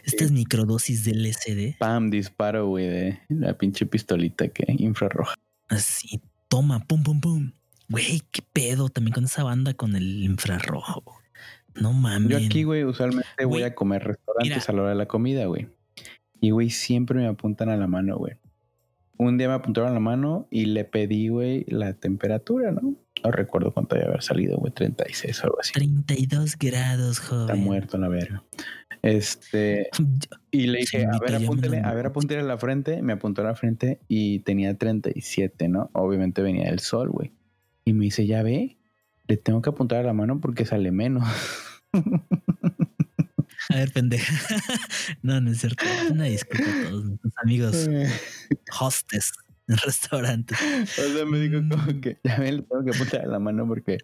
Esta 0.04 0.26
es 0.26 0.32
microdosis 0.32 1.06
de 1.06 1.14
LSD. 1.14 1.78
Pam, 1.80 2.10
disparo, 2.10 2.68
güey, 2.68 2.88
de 2.88 3.20
la 3.30 3.58
pinche 3.58 3.86
pistolita 3.86 4.50
que 4.50 4.66
infrarroja. 4.78 5.36
Así, 5.70 6.22
toma, 6.50 6.80
pum, 6.86 7.04
pum, 7.04 7.22
pum. 7.22 7.52
Güey, 7.88 8.22
qué 8.32 8.42
pedo 8.42 8.90
también 8.90 9.14
con 9.14 9.24
esa 9.26 9.44
banda 9.44 9.74
con 9.74 9.96
el 9.96 10.24
infrarrojo. 10.24 11.19
No 11.82 11.94
mames. 11.94 12.30
Yo 12.30 12.38
aquí, 12.38 12.64
güey, 12.64 12.84
usualmente 12.84 13.46
voy 13.46 13.64
a 13.64 13.76
comer 13.76 14.04
restaurantes 14.04 14.58
mira. 14.58 14.66
a 14.68 14.74
la 14.74 14.82
hora 14.82 14.90
de 14.92 14.96
la 14.96 15.08
comida, 15.08 15.46
güey. 15.46 15.68
Y, 16.42 16.52
güey, 16.52 16.70
siempre 16.70 17.20
me 17.20 17.28
apuntan 17.28 17.70
a 17.70 17.78
la 17.78 17.88
mano, 17.88 18.18
güey. 18.18 18.34
Un 19.18 19.38
día 19.38 19.50
me 19.50 19.56
apuntaron 19.56 19.92
a 19.92 19.94
la 19.94 20.00
mano 20.00 20.48
y 20.50 20.66
le 20.66 20.86
pedí, 20.86 21.28
güey, 21.28 21.66
la 21.68 21.94
temperatura, 21.94 22.72
¿no? 22.72 22.96
No 23.22 23.32
recuerdo 23.32 23.74
cuánto 23.74 23.96
había 23.96 24.08
haber 24.08 24.24
salido, 24.24 24.58
güey, 24.58 24.72
36 24.72 25.42
o 25.42 25.48
algo 25.48 25.60
así. 25.60 25.74
32 25.74 26.58
grados, 26.58 27.20
joven. 27.20 27.42
Está 27.42 27.56
muerto 27.56 27.98
la 27.98 28.08
verga. 28.08 28.44
Este, 29.02 29.90
y 30.52 30.68
le 30.68 30.80
dije, 30.80 31.06
a 31.06 31.20
ver, 31.20 31.36
apúntele, 31.36 31.80
a 31.80 31.94
ver, 31.94 32.06
apúntele 32.06 32.42
a 32.42 32.44
la 32.44 32.58
frente. 32.58 33.02
Me 33.02 33.14
apuntó 33.14 33.42
a 33.42 33.46
la 33.46 33.56
frente 33.56 34.00
y 34.08 34.40
tenía 34.40 34.78
37, 34.78 35.68
¿no? 35.68 35.90
Obviamente 35.94 36.42
venía 36.42 36.70
del 36.70 36.80
sol, 36.80 37.10
güey. 37.10 37.34
Y 37.84 37.94
me 37.94 38.06
dice, 38.06 38.26
ya 38.26 38.42
ve, 38.42 38.78
le 39.28 39.38
tengo 39.38 39.62
que 39.62 39.70
apuntar 39.70 40.00
a 40.00 40.04
la 40.04 40.14
mano 40.14 40.40
porque 40.40 40.66
sale 40.66 40.92
menos. 40.92 41.24
A 43.70 43.76
ver, 43.76 43.92
pendeja. 43.92 44.34
No, 45.22 45.42
no 45.42 45.52
es 45.52 45.60
cierto. 45.60 45.86
Una 46.12 46.26
disculpa 46.26 46.70
a 46.70 46.90
todos 46.90 47.06
nuestros 47.06 47.34
amigos 47.44 47.76
hostes 48.80 49.32
en 49.68 49.78
restaurantes. 49.78 50.58
O 50.62 51.14
sea, 51.14 51.26
me 51.26 51.40
dijo 51.40 51.62
como 51.70 52.02
que 52.02 52.20
ya 52.24 52.40
ven, 52.40 52.58
le 52.58 52.62
tengo 52.64 52.84
que 52.84 52.92
apuntar 52.92 53.22
a 53.22 53.28
la 53.28 53.40
mano 53.40 53.68
porque 53.68 53.98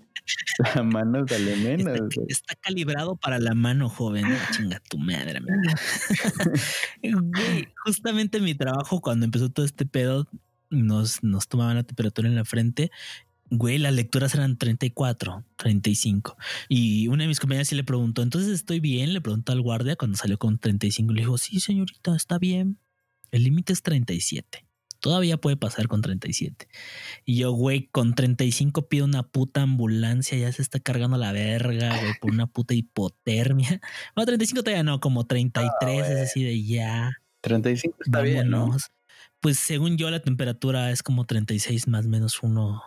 la 0.75 0.83
mano 0.83 1.25
sale 1.27 1.55
menos. 1.55 1.99
Está, 2.27 2.55
calibrado 2.55 3.15
para 3.15 3.39
la 3.39 3.55
mano, 3.55 3.89
joven. 3.89 4.25
Chinga 4.51 4.79
tu 4.89 4.97
madre. 4.97 5.39
Güey, 7.01 7.67
justamente 7.83 8.37
en 8.37 8.43
mi 8.43 8.55
trabajo, 8.55 9.01
cuando 9.01 9.25
empezó 9.25 9.49
todo 9.49 9.65
este 9.65 9.85
pedo, 9.85 10.27
nos, 10.69 11.23
nos 11.23 11.47
tomaban 11.47 11.75
la 11.75 11.83
temperatura 11.83 12.27
en 12.27 12.35
la 12.35 12.45
frente. 12.45 12.91
Güey, 13.51 13.77
las 13.77 13.93
lecturas 13.93 14.33
eran 14.33 14.57
34, 14.57 15.43
35. 15.57 16.35
Y 16.67 17.07
una 17.09 17.23
de 17.23 17.27
mis 17.27 17.39
compañeras 17.39 17.67
sí 17.67 17.75
le 17.75 17.83
preguntó, 17.83 18.23
entonces 18.23 18.51
estoy 18.51 18.79
bien, 18.79 19.13
le 19.13 19.21
preguntó 19.21 19.51
al 19.51 19.61
guardia 19.61 19.95
cuando 19.95 20.17
salió 20.17 20.39
con 20.39 20.57
35. 20.57 21.13
Le 21.13 21.21
dijo, 21.21 21.37
sí, 21.37 21.59
señorita, 21.59 22.15
está 22.15 22.39
bien. 22.39 22.79
El 23.31 23.43
límite 23.43 23.73
es 23.73 23.83
37. 23.83 24.65
Todavía 24.99 25.37
puede 25.37 25.57
pasar 25.57 25.87
con 25.87 26.01
37. 26.01 26.67
Y 27.25 27.37
yo, 27.37 27.51
güey, 27.51 27.87
con 27.91 28.15
35 28.15 28.87
pido 28.87 29.05
una 29.05 29.21
puta 29.21 29.61
ambulancia, 29.61 30.35
ya 30.35 30.51
se 30.51 30.63
está 30.63 30.79
cargando 30.79 31.17
la 31.17 31.31
verga, 31.31 31.99
güey, 31.99 32.13
por 32.19 32.31
una 32.31 32.47
puta 32.47 32.73
hipotermia. 32.73 33.81
No, 34.15 34.25
35 34.25 34.63
todavía 34.63 34.83
no, 34.83 34.99
como 34.99 35.27
33, 35.27 36.09
es 36.09 36.29
así 36.29 36.43
de 36.43 36.63
ya. 36.63 37.21
35 37.41 37.97
está 38.03 38.21
bien, 38.21 38.49
¿no? 38.49 38.61
Vámonos. 38.61 38.89
Pues 39.39 39.59
según 39.59 39.97
yo, 39.97 40.09
la 40.09 40.21
temperatura 40.21 40.89
es 40.89 41.03
como 41.03 41.25
36 41.25 41.87
más 41.87 42.07
menos 42.07 42.41
uno. 42.41 42.81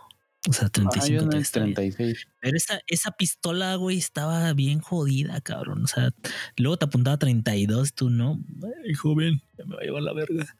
O 0.47 0.53
sea, 0.53 0.67
Ah, 0.67 0.69
35 0.69 1.07
yo 1.07 1.19
ando 1.19 1.29
todavía 1.31 1.37
en 1.37 1.41
está 1.41 1.59
bien. 1.59 1.73
36. 1.75 2.27
Pero 2.39 2.57
esa, 2.57 2.81
esa 2.87 3.11
pistola, 3.11 3.75
güey, 3.75 3.97
estaba 3.97 4.53
bien 4.53 4.79
jodida, 4.79 5.41
cabrón. 5.41 5.83
O 5.83 5.87
sea, 5.87 6.11
luego 6.57 6.77
te 6.77 6.85
apuntaba 6.85 7.17
32, 7.17 7.93
tú 7.93 8.09
no. 8.09 8.39
Ay, 8.85 8.93
joven, 8.93 9.41
ya 9.57 9.65
me 9.65 9.75
va 9.75 9.81
a 9.81 9.85
llevar 9.85 10.03
la 10.03 10.13
verga. 10.13 10.55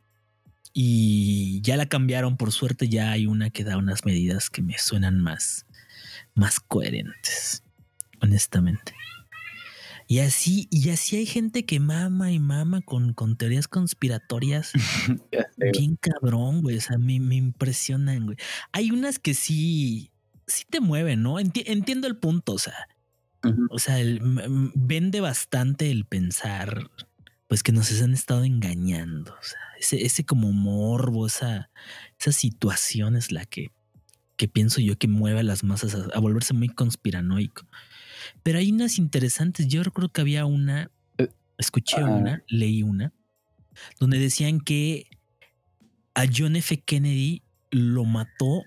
Y 0.73 1.61
ya 1.61 1.77
la 1.77 1.87
cambiaron, 1.87 2.37
por 2.37 2.51
suerte 2.51 2.89
ya 2.89 3.11
hay 3.11 3.25
una 3.25 3.49
que 3.49 3.63
da 3.63 3.77
unas 3.77 4.05
medidas 4.05 4.49
que 4.49 4.61
me 4.61 4.77
suenan 4.77 5.19
más, 5.19 5.65
más 6.35 6.59
coherentes, 6.59 7.63
honestamente. 8.21 8.93
Y 10.11 10.19
así, 10.21 10.67
y 10.71 10.89
así 10.89 11.17
hay 11.17 11.27
gente 11.27 11.65
que 11.65 11.79
mama 11.79 12.31
y 12.31 12.39
mama 12.39 12.81
con, 12.81 13.13
con 13.13 13.37
teorías 13.37 13.67
conspiratorias 13.67 14.71
bien 15.71 15.97
cabrón, 15.97 16.61
güey. 16.63 16.77
O 16.77 16.81
sea, 16.81 16.97
me, 16.97 17.19
me 17.19 17.35
impresionan, 17.35 18.25
güey. 18.25 18.37
Hay 18.71 18.89
unas 18.89 19.19
que 19.19 19.35
sí, 19.35 20.09
sí 20.47 20.63
te 20.67 20.79
mueven, 20.79 21.21
¿no? 21.21 21.35
Enti- 21.39 21.61
entiendo 21.67 22.07
el 22.07 22.17
punto, 22.17 22.53
o 22.53 22.57
sea, 22.57 22.87
o 23.69 23.77
sea, 23.77 23.99
el- 23.99 24.19
vende 24.73 25.21
bastante 25.21 25.91
el 25.91 26.05
pensar, 26.05 26.89
pues 27.47 27.61
que 27.61 27.71
nos 27.71 27.91
han 28.01 28.13
estado 28.13 28.43
engañando. 28.45 29.33
O 29.39 29.43
sea, 29.43 29.59
ese, 29.79 30.03
ese 30.07 30.25
como 30.25 30.51
morbo, 30.51 31.27
esa, 31.27 31.69
esa 32.19 32.31
situación 32.31 33.15
es 33.15 33.31
la 33.31 33.45
que, 33.45 33.71
que 34.37 34.47
pienso 34.47 34.81
yo 34.81 34.97
que 34.97 35.07
mueve 35.07 35.41
a 35.41 35.43
las 35.43 35.63
masas 35.63 35.93
a, 35.93 36.07
a 36.15 36.19
volverse 36.19 36.55
muy 36.55 36.69
conspiranoico. 36.69 37.67
Pero 38.43 38.59
hay 38.59 38.71
unas 38.71 38.97
interesantes. 38.97 39.67
Yo 39.67 39.83
recuerdo 39.83 40.09
que 40.09 40.21
había 40.21 40.45
una, 40.45 40.89
Eh, 41.17 41.29
escuché 41.57 42.03
una, 42.03 42.43
leí 42.47 42.83
una, 42.83 43.13
donde 43.99 44.19
decían 44.19 44.59
que 44.59 45.07
a 46.13 46.25
John 46.33 46.55
F. 46.55 46.77
Kennedy 46.81 47.43
lo 47.71 48.03
mató 48.05 48.63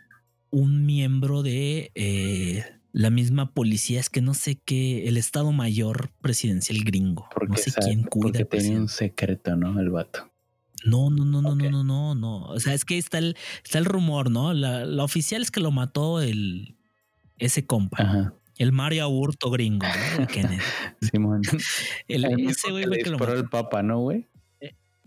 un 0.51 0.87
miembro 0.87 1.43
de 1.43 1.91
eh, 1.95 2.65
la 2.93 3.11
misma 3.11 3.53
policía, 3.53 4.01
es 4.01 4.11
que 4.11 4.21
no 4.21 4.35
sé 4.35 4.57
qué, 4.65 5.09
el 5.09 5.17
Estado 5.17 5.51
Mayor 5.53 6.11
presidencial 6.21 6.83
gringo. 6.85 7.27
Porque, 7.35 7.49
no 7.53 7.57
sé 7.57 7.71
sabe- 7.71 7.87
quién 7.87 8.03
cuida. 8.05 8.23
porque 8.25 8.45
tenía 8.45 8.79
un 8.79 8.89
secreto, 8.89 9.57
¿no? 9.57 9.81
El 9.81 9.91
vato. 9.91 10.31
No, 10.85 11.11
no, 11.11 11.25
no, 11.25 11.41
no, 11.43 11.55
no, 11.55 11.71
no, 11.71 11.85
no, 11.85 12.15
no. 12.15 12.43
O 12.47 12.59
sea, 12.61 12.75
es 12.75 12.85
que 12.85 12.99
está 12.99 13.19
el, 13.19 13.37
está 13.65 13.79
el 13.79 13.85
rumor, 13.85 14.31
¿no? 14.31 14.53
La, 14.53 14.85
la 14.85 15.05
oficial 15.05 15.41
es 15.43 15.51
que 15.51 15.61
lo 15.61 15.71
mató 15.71 16.21
el 16.21 16.77
ese 17.39 17.65
compa, 17.67 18.03
Ajá. 18.03 18.35
El 18.59 18.73
Mario 18.73 19.05
Aburto 19.05 19.51
gringo, 19.51 19.87
¿no? 19.87 20.19
De 20.21 20.27
Kennedy. 20.27 20.59
Simón. 21.13 21.43
El- 22.09 22.25
El 22.25 22.37
mismo 22.37 22.51
ese 22.51 22.71
güey 22.71 22.83
que 22.85 22.89
fue 22.89 22.97
le 22.99 23.03
que 23.05 23.11
lo 23.11 23.17
disparó 23.17 23.33
mató. 23.33 23.43
el 23.45 23.49
papa, 23.51 23.83
¿no, 23.83 23.99
güey? 24.01 24.27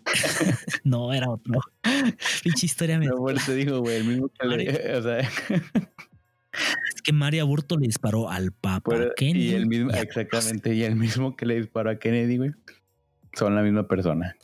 No, 0.83 1.13
era 1.13 1.29
otro. 1.29 1.59
Pinche 2.43 2.65
historia 2.67 2.99
me 2.99 3.07
No, 3.07 3.27
eso 3.29 3.45
te 3.47 3.55
digo, 3.55 3.79
güey, 3.79 3.97
el 3.97 4.03
mismo 4.05 4.29
que 4.29 4.47
le... 4.47 4.95
O 4.97 5.01
sea, 5.01 5.19
Es 5.19 7.01
que 7.03 7.11
Mario 7.11 7.41
Aburto 7.43 7.77
le 7.77 7.87
disparó 7.87 8.29
al 8.29 8.51
Papa 8.51 8.81
por- 8.81 9.15
Kennedy. 9.15 9.49
y 9.49 9.53
el 9.55 9.67
mismo, 9.67 9.91
y 9.91 9.97
exactamente, 9.97 10.73
y 10.73 10.83
el 10.83 10.95
mismo 10.95 11.35
que 11.35 11.45
le 11.45 11.55
disparó 11.55 11.89
a 11.89 11.95
Kennedy, 11.99 12.37
güey, 12.37 12.51
son 13.33 13.55
la 13.55 13.61
misma 13.61 13.87
persona. 13.87 14.35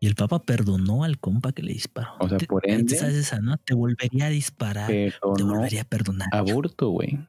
Y 0.00 0.08
el 0.08 0.16
Papa 0.16 0.42
perdonó 0.42 1.04
al 1.04 1.18
compa 1.20 1.52
que 1.52 1.62
le 1.62 1.72
disparó. 1.74 2.08
O 2.18 2.28
sea, 2.28 2.38
por 2.38 2.66
ende- 2.68 2.96
sabes 2.96 3.14
esa, 3.14 3.38
¿no? 3.40 3.56
Te 3.58 3.74
volvería 3.74 4.26
a 4.26 4.30
disparar. 4.30 4.88
Pero 4.88 5.14
te 5.36 5.42
volvería 5.44 5.82
a 5.82 5.84
perdonar. 5.84 6.28
aborto, 6.32 6.88
güey. 6.88 7.20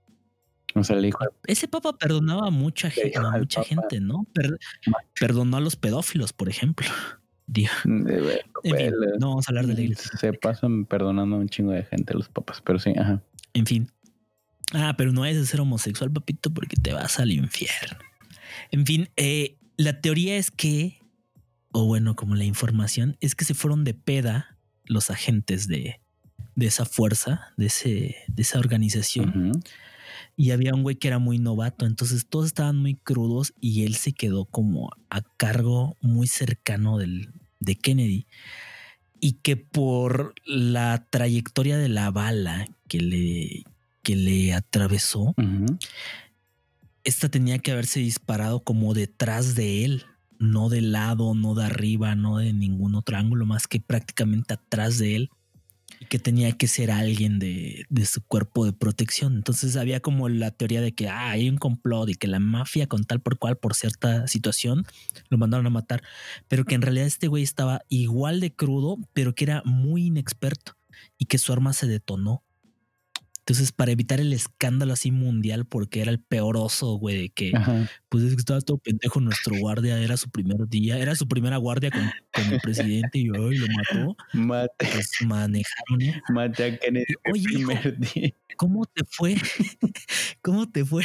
O 0.76 0.84
sea, 0.84 0.96
le 0.96 1.08
dijo, 1.08 1.20
Ese 1.46 1.68
papa 1.68 1.94
perdonaba 1.98 2.48
a 2.48 2.52
mucha, 2.52 2.90
gente, 2.90 3.10
dijo 3.10 3.22
a 3.28 3.34
al 3.34 3.42
mucha 3.42 3.62
Papa, 3.62 3.70
gente, 3.70 4.00
¿no? 4.00 4.26
Per- 4.34 4.58
perdonó 5.20 5.58
a 5.58 5.60
los 5.60 5.76
pedófilos, 5.76 6.34
por 6.34 6.50
ejemplo. 6.50 6.88
Dijo. 7.46 7.76
de 7.86 8.22
ver, 8.22 8.46
En 8.64 8.76
fin, 8.78 8.94
güey, 8.96 9.10
no 9.20 9.30
vamos 9.30 9.48
a 9.48 9.52
hablar 9.52 9.68
de 9.68 9.74
la 9.74 9.82
iglesia. 9.82 10.10
Se 10.18 10.32
pasan 10.34 10.86
perdonando 10.86 11.36
a 11.36 11.40
un 11.40 11.50
chingo 11.50 11.72
de 11.72 11.84
gente 11.84 12.14
los 12.14 12.30
papas, 12.30 12.62
pero 12.62 12.80
sí, 12.80 12.94
ajá. 12.98 13.22
En 13.54 13.66
fin. 13.66 13.92
Ah, 14.72 14.96
pero 14.98 15.12
no 15.12 15.26
es 15.26 15.50
ser 15.50 15.60
homosexual, 15.60 16.10
papito, 16.10 16.52
porque 16.54 16.78
te 16.78 16.94
vas 16.94 17.20
al 17.20 17.32
infierno. 17.32 18.00
En 18.72 18.86
fin, 18.86 19.10
eh, 19.18 19.58
la 19.78 20.00
teoría 20.00 20.38
es 20.38 20.52
que, 20.52 21.00
o 21.74 21.86
bueno, 21.86 22.16
como 22.16 22.36
la 22.36 22.46
información, 22.46 23.18
es 23.20 23.36
que 23.36 23.44
se 23.46 23.54
fueron 23.54 23.84
de 23.84 23.94
peda 23.94 24.58
los 24.86 25.10
agentes 25.12 25.68
de, 25.68 26.00
de 26.56 26.66
esa 26.66 26.86
fuerza, 26.86 27.52
de, 27.58 27.66
ese, 27.68 28.16
de 28.28 28.42
esa 28.42 28.58
organización. 28.58 29.52
Y 30.36 30.52
había 30.52 30.74
un 30.74 30.84
güey 30.84 30.96
que 30.96 31.08
era 31.08 31.20
muy 31.20 31.38
novato, 31.38 31.86
entonces 31.86 32.26
todos 32.28 32.48
estaban 32.48 32.78
muy 32.78 32.96
crudos 32.96 33.54
y 33.60 33.86
él 33.86 33.96
se 33.96 34.14
quedó 34.14 34.46
como 34.46 34.90
a 35.10 35.22
cargo 35.22 35.96
muy 36.02 36.28
cercano 36.28 36.98
del, 36.98 37.32
de 37.60 37.76
Kennedy. 37.76 38.26
Y 39.20 39.34
que 39.34 39.56
por 39.56 40.34
la 40.46 41.06
trayectoria 41.10 41.78
de 41.78 41.88
la 41.88 42.12
bala 42.12 42.68
que 42.88 43.00
le, 43.00 43.64
que 44.02 44.16
le 44.16 44.54
atravesó, 44.54 45.34
esta 47.04 47.30
tenía 47.30 47.60
que 47.60 47.72
haberse 47.72 48.00
disparado 48.00 48.62
como 48.62 48.94
detrás 48.94 49.56
de 49.56 49.86
él, 49.86 50.06
no 50.40 50.70
de 50.70 50.82
lado, 50.82 51.36
no 51.36 51.56
de 51.56 51.66
arriba, 51.66 52.16
no 52.16 52.38
de 52.38 52.54
ningún 52.54 52.96
otro 52.96 53.18
ángulo, 53.18 53.46
más 53.46 53.68
que 53.68 53.80
prácticamente 53.80 54.54
atrás 54.54 54.98
de 54.98 55.16
él. 55.16 55.30
Que 56.10 56.20
tenía 56.20 56.52
que 56.54 56.68
ser 56.68 56.92
alguien 56.92 57.40
de, 57.40 57.86
de 57.90 58.06
su 58.06 58.22
cuerpo 58.22 58.66
de 58.66 58.74
protección. 58.74 59.36
Entonces 59.36 59.76
había 59.76 60.00
como 60.00 60.30
la 60.30 60.52
teoría 60.52 60.82
de 60.82 60.94
que 60.94 61.08
ah, 61.08 61.32
hay 61.32 61.50
un 61.50 61.58
complot 61.58 62.10
y 62.10 62.16
que 62.16 62.28
la 62.28 62.40
mafia 62.40 62.88
con 62.88 63.04
tal 63.04 63.22
por 63.22 63.38
cual, 63.38 63.58
por 63.58 63.76
cierta 63.76 64.28
situación, 64.28 64.86
lo 65.30 65.38
mandaron 65.38 65.66
a 65.68 65.72
matar. 65.72 66.04
Pero 66.48 66.66
que 66.66 66.76
en 66.76 66.82
realidad 66.82 67.08
este 67.08 67.28
güey 67.28 67.44
estaba 67.44 67.82
igual 67.90 68.40
de 68.40 68.54
crudo, 68.54 68.98
pero 69.14 69.36
que 69.36 69.46
era 69.46 69.62
muy 69.66 70.08
inexperto 70.08 70.76
y 71.18 71.26
que 71.26 71.38
su 71.38 71.54
arma 71.54 71.74
se 71.74 71.88
detonó. 71.88 72.44
Entonces, 73.46 73.74
para 73.74 73.92
evitar 73.92 74.22
el 74.22 74.32
escándalo 74.32 74.94
así 74.94 75.12
mundial, 75.12 75.66
porque 75.66 76.02
era 76.02 76.12
el 76.12 76.20
peor 76.22 76.56
oso, 76.56 76.94
güey, 76.98 77.24
de 77.24 77.30
que 77.30 77.52
Ajá. 77.54 77.90
pues 78.08 78.24
es 78.24 78.36
que 78.36 78.40
estaba 78.40 78.62
todo 78.62 78.78
pendejo 78.78 79.20
nuestro 79.20 79.54
guardia, 79.58 80.00
era 80.00 80.16
su 80.16 80.30
primer 80.30 80.70
día, 80.70 80.98
era 80.98 81.14
su 81.14 81.28
primera 81.28 81.58
guardia 81.58 81.92
con, 81.92 82.10
con 82.34 82.54
el 82.54 82.62
presidente 82.62 83.20
y 83.20 83.30
hoy 83.32 83.58
lo 83.58 83.68
mató, 83.68 84.16
Mate, 84.32 84.72
pues 84.78 85.12
manejaron. 85.26 86.02
¿eh? 86.02 86.22
mate 86.30 86.64
a 86.64 86.78
Kennedy 86.80 87.06
el 87.26 87.32
Oye, 87.34 87.42
hijo. 87.60 87.70
primer 87.72 88.00
día. 88.00 88.32
¿Cómo 88.56 88.86
te 88.86 89.04
fue? 89.10 89.36
¿Cómo 90.42 90.72
te 90.72 90.86
fue? 90.86 91.04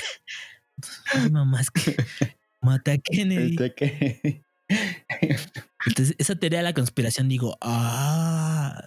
Ay, 1.12 1.30
mamá, 1.30 1.60
es 1.60 1.72
que 1.72 1.96
maté 2.60 2.92
a 2.92 2.98
Kennedy. 2.98 3.52
Mate 3.54 3.64
a 3.64 3.74
Kennedy. 3.74 4.44
Entonces, 5.86 6.14
esa 6.18 6.36
teoría 6.36 6.58
de 6.58 6.64
la 6.64 6.74
conspiración, 6.74 7.28
digo, 7.28 7.56
ah, 7.60 8.80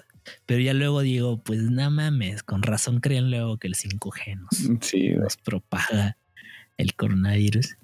pero 0.46 0.60
ya 0.62 0.74
luego 0.74 1.02
digo, 1.02 1.42
pues 1.44 1.62
no 1.64 1.90
mames, 1.92 2.44
con 2.44 2.62
razón 2.64 3.00
creen 3.00 3.30
luego 3.32 3.58
que 3.58 3.68
el 3.68 3.76
5G 3.76 4.40
nos, 4.40 4.86
Sí, 4.86 5.08
güey. 5.10 5.18
nos 5.18 5.38
propaga 5.38 6.18
el 6.78 6.94
coronavirus. 6.96 7.78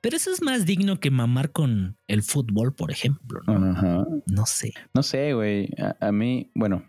Pero 0.00 0.16
eso 0.16 0.30
es 0.30 0.42
más 0.42 0.66
digno 0.66 1.00
que 1.00 1.10
mamar 1.10 1.50
con 1.52 1.96
el 2.06 2.22
fútbol, 2.22 2.74
por 2.74 2.90
ejemplo. 2.90 3.40
No, 3.46 3.70
Ajá. 3.72 4.06
no 4.26 4.46
sé. 4.46 4.72
No 4.94 5.02
sé, 5.02 5.32
güey. 5.34 5.70
A, 5.78 5.96
a 6.08 6.12
mí, 6.12 6.50
bueno, 6.54 6.84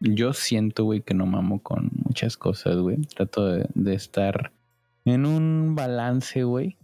yo 0.00 0.32
siento, 0.32 0.84
güey, 0.84 1.02
que 1.02 1.14
no 1.14 1.26
mamo 1.26 1.62
con 1.62 1.90
muchas 2.04 2.36
cosas, 2.36 2.76
güey. 2.76 2.96
Trato 3.02 3.46
de, 3.46 3.66
de 3.74 3.94
estar 3.94 4.52
en 5.04 5.26
un 5.26 5.74
balance, 5.76 6.42
güey, 6.42 6.76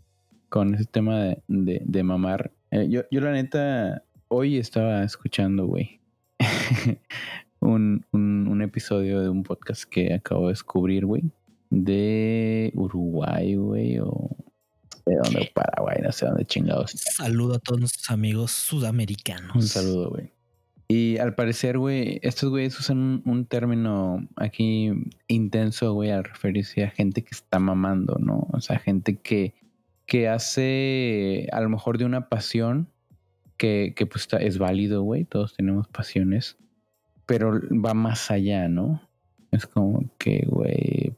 con 0.51 0.75
ese 0.75 0.85
tema 0.85 1.19
de, 1.21 1.43
de- 1.49 1.83
de 1.85 2.03
mamar. 2.03 2.53
Eh, 2.71 2.87
yo, 2.89 3.03
yo, 3.11 3.21
la 3.21 3.33
neta, 3.33 4.03
hoy 4.29 4.59
estaba 4.59 5.03
escuchando, 5.05 5.67
güey, 5.67 6.01
un, 7.61 8.05
un, 8.13 8.49
un 8.49 8.63
episodio 8.63 9.21
de 9.21 9.29
un 9.29 9.43
podcast 9.43 9.85
que 9.85 10.15
acabo 10.15 10.47
de 10.47 10.53
descubrir, 10.53 11.07
güey, 11.07 11.25
de 11.71 12.73
Uruguay, 12.75 13.55
güey, 13.57 13.99
o 13.99 14.31
de 15.07 15.17
dónde, 15.17 15.51
Paraguay, 15.55 15.99
no 16.03 16.13
sé 16.13 16.27
dónde 16.27 16.45
chingados. 16.45 16.91
Saludo 16.91 17.55
a 17.55 17.59
todos 17.59 17.81
nuestros 17.81 18.11
amigos 18.11 18.51
sudamericanos. 18.51 19.55
Un 19.55 19.63
saludo, 19.63 20.11
güey. 20.11 20.33
Y 20.89 21.19
al 21.19 21.35
parecer, 21.35 21.79
güey, 21.79 22.21
estos 22.23 22.51
güeyes 22.51 22.79
usan 22.79 22.99
un, 22.99 23.23
un 23.25 23.45
término 23.47 24.27
aquí 24.37 24.93
intenso, 25.27 25.93
güey, 25.95 26.11
al 26.11 26.25
referirse 26.25 26.85
a 26.85 26.91
gente 26.91 27.23
que 27.23 27.31
está 27.33 27.59
mamando, 27.59 28.19
¿no? 28.21 28.47
O 28.53 28.61
sea, 28.61 28.79
gente 28.79 29.17
que, 29.17 29.55
que 30.07 30.29
hace 30.29 31.49
a 31.53 31.61
lo 31.61 31.69
mejor 31.69 31.99
de 31.99 32.05
una 32.05 32.29
pasión 32.29 32.89
que, 33.57 33.93
que 33.97 34.07
pues 34.07 34.23
está- 34.23 34.39
es 34.39 34.59
válido, 34.59 35.03
güey. 35.03 35.25
Todos 35.25 35.55
tenemos 35.55 35.89
pasiones, 35.89 36.57
pero 37.27 37.61
va 37.73 37.95
más 37.95 38.31
allá, 38.31 38.69
¿no? 38.69 39.01
Es 39.53 39.67
como 39.67 40.05
que, 40.19 40.45
güey, 40.49 41.15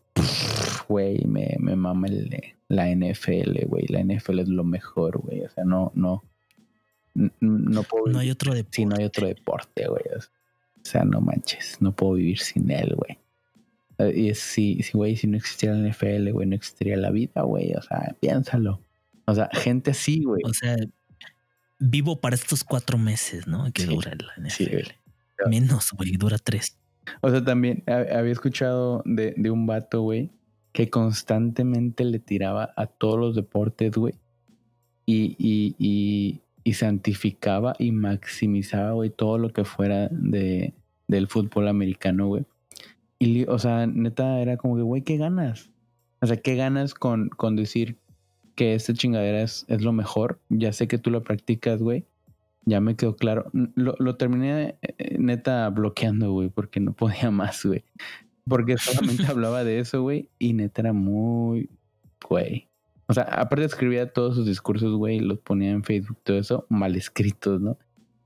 güey, 0.88 1.24
me, 1.26 1.56
me 1.58 1.76
mama 1.76 2.06
el- 2.08 2.54
la 2.68 2.88
NFL, 2.90 3.64
güey. 3.66 3.86
La 3.88 4.00
NFL 4.00 4.40
es 4.40 4.48
lo 4.48 4.64
mejor, 4.64 5.18
güey. 5.18 5.42
O 5.42 5.48
sea, 5.48 5.64
no, 5.64 5.90
no, 5.94 6.22
no 7.40 7.82
puedo 7.82 8.06
No 8.06 8.18
hay 8.20 8.30
otro 8.30 8.54
de 8.54 8.64
Sí, 8.70 8.84
no 8.84 8.96
hay 8.96 9.04
otro 9.04 9.26
deporte, 9.26 9.86
güey. 9.88 10.02
O 10.16 10.20
sea, 10.84 11.04
no 11.04 11.20
manches, 11.20 11.78
no 11.80 11.92
puedo 11.94 12.14
vivir 12.14 12.38
sin 12.38 12.70
él, 12.70 12.94
güey. 12.94 13.18
Eh, 13.98 14.12
Y 14.16 14.28
es 14.28 14.38
si, 14.38 14.82
si, 14.82 14.92
güey, 14.96 15.16
si 15.16 15.26
no 15.26 15.36
existiera 15.36 15.74
la 15.74 15.88
NFL, 15.88 16.30
güey, 16.32 16.46
no 16.46 16.54
existiría 16.54 16.96
la 16.96 17.10
vida, 17.10 17.42
güey. 17.42 17.74
O 17.74 17.82
sea, 17.82 18.14
piénsalo. 18.20 18.80
O 19.26 19.34
sea, 19.34 19.48
gente 19.52 19.90
así, 19.90 20.22
güey. 20.22 20.42
O 20.44 20.54
sea, 20.54 20.76
vivo 21.78 22.20
para 22.20 22.34
estos 22.34 22.64
cuatro 22.64 22.98
meses, 22.98 23.46
¿no? 23.46 23.70
Que 23.72 23.82
Sí, 23.82 23.88
dura 23.88 24.12
la 24.14 24.32
NFL. 24.42 24.86
sí. 24.86 24.92
Menos, 25.48 25.92
güey, 25.92 26.12
dura 26.16 26.36
tres. 26.38 26.76
O 27.20 27.30
sea, 27.30 27.44
también 27.44 27.84
ha- 27.86 28.18
había 28.18 28.32
escuchado 28.32 29.02
de, 29.06 29.34
de 29.36 29.50
un 29.50 29.66
vato, 29.66 30.02
güey, 30.02 30.30
que 30.72 30.90
constantemente 30.90 32.04
le 32.04 32.18
tiraba 32.18 32.72
a 32.76 32.86
todos 32.86 33.18
los 33.18 33.34
deportes, 33.36 33.92
güey. 33.92 34.14
Y, 35.06 35.36
y, 35.38 35.74
y, 35.78 36.40
y 36.64 36.72
santificaba 36.74 37.74
y 37.78 37.92
maximizaba, 37.92 38.92
güey, 38.92 39.10
todo 39.10 39.38
lo 39.38 39.52
que 39.52 39.64
fuera 39.64 40.08
de, 40.10 40.74
del 41.06 41.28
fútbol 41.28 41.68
americano, 41.68 42.26
güey. 42.26 42.44
Y, 43.18 43.44
o 43.46 43.58
sea, 43.58 43.86
neta, 43.86 44.40
era 44.40 44.56
como 44.56 44.76
que, 44.76 44.82
güey, 44.82 45.02
¿qué 45.02 45.16
ganas? 45.16 45.70
O 46.20 46.26
sea, 46.26 46.36
¿qué 46.36 46.56
ganas 46.56 46.94
con, 46.94 47.28
con 47.30 47.56
decir 47.56 47.96
que 48.58 48.74
esta 48.74 48.92
chingadera 48.92 49.40
es, 49.40 49.64
es 49.68 49.82
lo 49.82 49.92
mejor? 49.92 50.40
Ya 50.48 50.72
sé 50.72 50.88
que 50.88 50.98
tú 50.98 51.12
lo 51.12 51.22
practicas, 51.22 51.80
güey. 51.80 52.04
Ya 52.64 52.80
me 52.80 52.96
quedó 52.96 53.14
claro. 53.14 53.52
Lo, 53.52 53.94
lo 54.00 54.16
terminé 54.16 54.76
eh, 54.82 55.16
neta 55.16 55.70
bloqueando, 55.70 56.32
güey, 56.32 56.48
porque 56.48 56.80
no 56.80 56.92
podía 56.92 57.30
más, 57.30 57.64
güey. 57.64 57.84
Porque 58.48 58.76
solamente 58.76 59.26
hablaba 59.28 59.62
de 59.62 59.78
eso, 59.78 60.02
güey, 60.02 60.30
y 60.40 60.54
neta 60.54 60.82
era 60.82 60.92
muy, 60.92 61.70
güey. 62.28 62.68
O 63.06 63.14
sea, 63.14 63.22
aparte 63.22 63.64
escribía 63.64 64.12
todos 64.12 64.34
sus 64.34 64.44
discursos, 64.44 64.92
güey, 64.96 65.20
los 65.20 65.38
ponía 65.38 65.70
en 65.70 65.84
Facebook, 65.84 66.18
todo 66.24 66.36
eso, 66.36 66.66
mal 66.68 66.96
escritos, 66.96 67.60
¿no? 67.60 67.78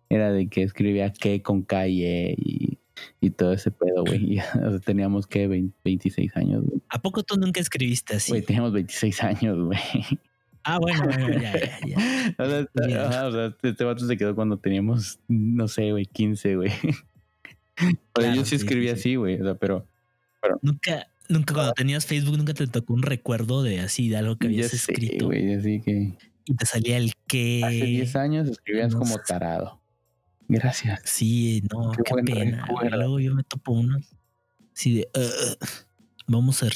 Era 0.09 0.33
de 0.33 0.49
que 0.49 0.63
escribía 0.63 1.13
que 1.13 1.43
con 1.43 1.61
calle 1.61 2.35
y, 2.39 2.79
y 3.21 3.31
todo 3.31 3.53
ese 3.53 3.71
pedo, 3.71 4.05
güey. 4.05 4.35
Y, 4.35 4.39
o 4.39 4.71
sea, 4.71 4.79
teníamos 4.85 5.27
que 5.27 5.47
20 5.47 5.75
26 5.85 6.37
años, 6.37 6.65
güey. 6.65 6.81
¿A 6.89 7.01
poco 7.01 7.23
tú 7.23 7.37
nunca 7.37 7.61
escribiste 7.61 8.17
así? 8.17 8.33
Güey, 8.33 8.43
teníamos 8.43 8.73
26 8.73 9.23
años, 9.23 9.59
güey. 9.59 9.81
Ah, 10.65 10.79
bueno, 10.79 11.03
bueno, 11.05 11.29
ya, 11.41 11.53
ya, 11.59 11.79
ya. 11.87 12.35
O 12.39 12.47
sea, 12.47 12.67
Ya. 12.89 13.09
ajá, 13.09 13.27
o 13.27 13.33
sea, 13.33 13.57
este 13.63 13.85
vato 13.85 14.07
se 14.07 14.17
quedó 14.17 14.35
cuando 14.35 14.59
teníamos, 14.59 15.19
no 15.29 15.67
sé, 15.69 15.91
güey, 15.91 16.07
15, 16.07 16.57
güey. 16.57 16.71
Pero 17.75 17.97
Claro, 18.13 18.35
yo 18.37 18.45
sí, 18.45 18.55
escribí 18.57 18.83
sí, 18.89 18.95
sí. 18.95 19.01
así, 19.01 19.15
güey. 19.17 19.41
O 19.41 19.45
sea, 19.45 19.55
pero 19.57 19.89
Nunca, 20.61 21.09
nunca 21.29 21.55
cuando 21.55 21.73
tenías 21.73 22.05
Facebook, 22.07 22.37
nunca 22.37 22.53
te 22.55 22.67
tocó 22.67 22.95
un 22.95 23.03
recuerdo 23.03 23.63
de 23.63 23.81
así, 23.81 24.09
de 24.09 24.17
algo 24.19 24.37
que 24.37 24.47
ya 24.49 24.53
habías 24.67 24.71
sé, 24.71 24.77
escrito 24.77 25.27
güey. 25.27 25.55
Así 25.55 25.81
que 25.81 26.15
y 26.45 26.55
te 26.55 26.67
salía 26.67 26.97
el 26.99 27.13
que. 27.27 27.63
hace 27.65 27.85
10 27.85 28.17
años 28.17 28.49
escribías 28.49 28.93
no 28.93 28.99
como 29.01 29.19
tarado. 29.19 29.81
Gracias. 30.53 31.01
Sí, 31.05 31.63
no, 31.73 31.93
Qué 31.93 32.03
pena. 32.25 32.65
recuerdo. 32.67 32.97
Luego 32.97 33.21
yo 33.21 33.35
me 33.35 33.43
topo 33.43 33.73
unos 33.73 34.15
así 34.75 34.95
de. 34.97 35.09
"Ugh, 35.17 35.57
vamos 36.27 36.63
a. 36.63 36.69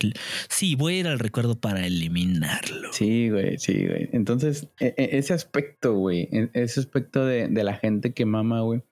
Sí, 0.48 0.74
voy 0.76 0.94
a 0.94 0.98
ir 1.00 1.06
al 1.08 1.18
recuerdo 1.18 1.60
para 1.60 1.86
eliminarlo. 1.86 2.92
Sí, 2.92 3.28
güey, 3.30 3.58
sí, 3.58 3.86
güey. 3.86 4.08
Entonces, 4.12 4.68
e- 4.80 4.94
e- 4.96 5.18
ese 5.18 5.34
aspecto, 5.34 5.94
güey, 5.94 6.28
e- 6.32 6.50
ese 6.54 6.80
aspecto 6.80 7.24
de, 7.26 7.48
de 7.48 7.64
la 7.64 7.74
gente 7.74 8.14
que 8.14 8.24
mama, 8.24 8.62
güey, 8.62 8.82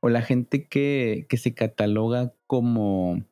o 0.00 0.08
la 0.08 0.22
gente 0.22 0.66
que, 0.68 1.26
que 1.28 1.36
se 1.36 1.54
cataloga 1.54 2.34
como 2.46 3.24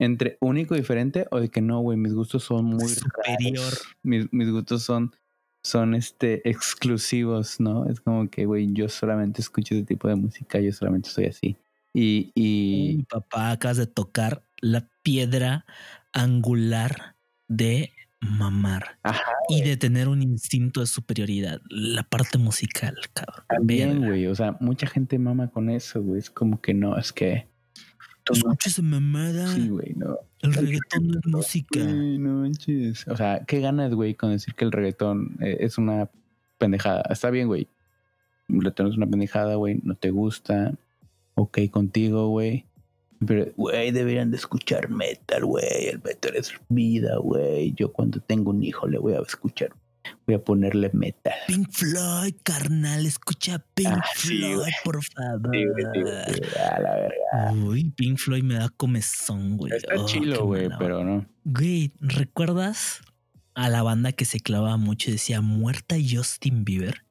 entre 0.00 0.36
único 0.40 0.74
y 0.74 0.78
diferente, 0.78 1.26
o 1.30 1.38
de 1.40 1.48
que 1.48 1.60
no, 1.60 1.80
güey, 1.80 1.96
mis 1.98 2.12
gustos 2.14 2.42
son 2.44 2.64
muy 2.64 2.88
Superior. 2.88 3.56
raros. 3.64 3.82
Mis, 4.02 4.32
mis 4.32 4.50
gustos 4.50 4.82
son, 4.82 5.14
son 5.62 5.94
este, 5.94 6.48
exclusivos, 6.48 7.60
¿no? 7.60 7.86
Es 7.86 8.00
como 8.00 8.28
que, 8.28 8.46
güey, 8.46 8.72
yo 8.72 8.88
solamente 8.88 9.40
escucho 9.40 9.74
ese 9.74 9.84
tipo 9.84 10.08
de 10.08 10.16
música, 10.16 10.60
yo 10.60 10.72
solamente 10.72 11.08
soy 11.08 11.26
así. 11.26 11.56
Y, 11.94 12.32
y 12.34 12.96
Uy, 12.96 13.06
papá, 13.08 13.52
acabas 13.52 13.76
de 13.76 13.86
tocar 13.86 14.44
la 14.60 14.88
piedra 15.02 15.66
angular 16.12 17.16
de 17.48 17.92
mamar 18.20 18.98
Ajá, 19.02 19.32
y 19.48 19.62
de 19.62 19.76
tener 19.76 20.08
un 20.08 20.22
instinto 20.22 20.80
de 20.80 20.86
superioridad. 20.86 21.60
La 21.68 22.02
parte 22.04 22.38
musical, 22.38 22.96
cabrón. 23.12 23.44
también, 23.48 24.04
güey, 24.04 24.26
o 24.26 24.34
sea, 24.34 24.56
mucha 24.60 24.86
gente 24.86 25.18
mama 25.18 25.50
con 25.50 25.70
eso, 25.70 26.02
güey. 26.02 26.18
Es 26.18 26.30
como 26.30 26.60
que 26.60 26.74
no, 26.74 26.96
es 26.96 27.12
que. 27.12 27.48
No- 28.30 28.36
Escucha 28.36 28.68
esa 28.70 28.82
mamada. 28.82 29.48
Sí, 29.48 29.68
güey, 29.68 29.92
no. 29.96 30.18
el 30.42 30.54
reggaetón 30.54 31.08
no 31.08 31.18
es 31.18 31.26
música. 31.26 31.80
Güey, 31.84 32.18
no 32.18 32.40
manches. 32.40 33.06
O 33.08 33.16
sea, 33.16 33.44
¿qué 33.46 33.60
ganas, 33.60 33.94
güey, 33.94 34.14
con 34.14 34.30
decir 34.30 34.54
que 34.54 34.64
el 34.64 34.72
reggaetón 34.72 35.36
eh, 35.40 35.58
es 35.60 35.78
una 35.78 36.08
pendejada? 36.58 37.02
Está 37.10 37.30
bien, 37.30 37.46
güey. 37.48 37.68
El 38.48 38.56
reggaetón 38.60 38.88
es 38.88 38.96
una 38.96 39.06
pendejada, 39.06 39.54
güey. 39.56 39.80
No 39.82 39.94
te 39.94 40.10
gusta. 40.10 40.74
Ok 41.34 41.58
contigo, 41.70 42.28
güey. 42.28 42.66
Pero, 43.24 43.46
güey, 43.56 43.92
deberían 43.92 44.30
de 44.32 44.36
escuchar 44.36 44.90
metal, 44.90 45.44
güey. 45.44 45.86
El 45.88 46.02
metal 46.02 46.34
es 46.36 46.52
vida, 46.68 47.16
güey. 47.18 47.72
Yo 47.74 47.92
cuando 47.92 48.20
tengo 48.20 48.50
un 48.50 48.62
hijo 48.64 48.88
le 48.88 48.98
voy 48.98 49.14
a 49.14 49.20
escuchar. 49.20 49.70
Voy 50.26 50.36
a 50.36 50.44
ponerle 50.44 50.90
metal. 50.92 51.34
Pink 51.48 51.70
Floyd, 51.72 52.34
carnal, 52.44 53.04
escucha 53.06 53.64
Pink 53.74 53.88
Ah, 53.90 54.02
Floyd, 54.14 54.72
por 54.84 55.02
favor. 55.04 55.50
Sí, 55.52 55.64
sí. 55.94 56.42
A 56.58 56.80
la 56.80 56.94
verga. 56.94 57.52
Uy, 57.66 57.90
Pink 57.90 58.18
Floyd 58.18 58.42
me 58.44 58.54
da 58.54 58.68
comezón, 58.68 59.56
güey. 59.56 59.72
Está 59.74 59.94
Oh, 59.96 60.06
chilo, 60.06 60.46
güey, 60.46 60.68
pero 60.78 61.02
no. 61.04 61.26
Güey, 61.44 61.92
¿recuerdas 62.00 63.00
a 63.54 63.68
la 63.68 63.82
banda 63.82 64.12
que 64.12 64.24
se 64.24 64.38
clavaba 64.40 64.76
mucho 64.76 65.10
y 65.10 65.14
decía 65.14 65.40
muerta 65.40 65.96
Justin 66.08 66.64
Bieber? 66.64 67.04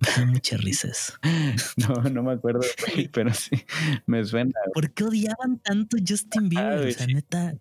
Me 0.00 0.08
da 0.14 0.26
mucha 0.30 0.56
risa 0.56 0.88
eso. 0.88 1.14
No, 1.88 1.94
no 2.10 2.22
me 2.22 2.32
acuerdo, 2.32 2.60
güey, 2.94 3.08
pero 3.08 3.32
sí. 3.32 3.56
Me 4.06 4.24
suena. 4.24 4.50
¿Por 4.74 4.92
qué 4.92 5.04
odiaban 5.04 5.58
tanto 5.62 5.96
Justin 6.06 6.48
Bieber? 6.48 6.88
o 6.88 6.90
sea, 6.90 7.06
neta, 7.06 7.54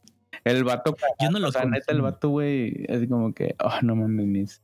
El 0.43 0.63
vato, 0.63 0.97
yo 1.21 1.29
no 1.31 1.39
lo 1.39 1.49
o 1.49 1.51
sea, 1.51 1.63
neta, 1.65 1.93
el 1.93 2.01
vato, 2.01 2.29
güey, 2.29 2.85
es 2.89 3.07
como 3.07 3.33
que, 3.33 3.55
oh, 3.63 3.79
no 3.83 3.95
mames, 3.95 4.25
mis- 4.25 4.61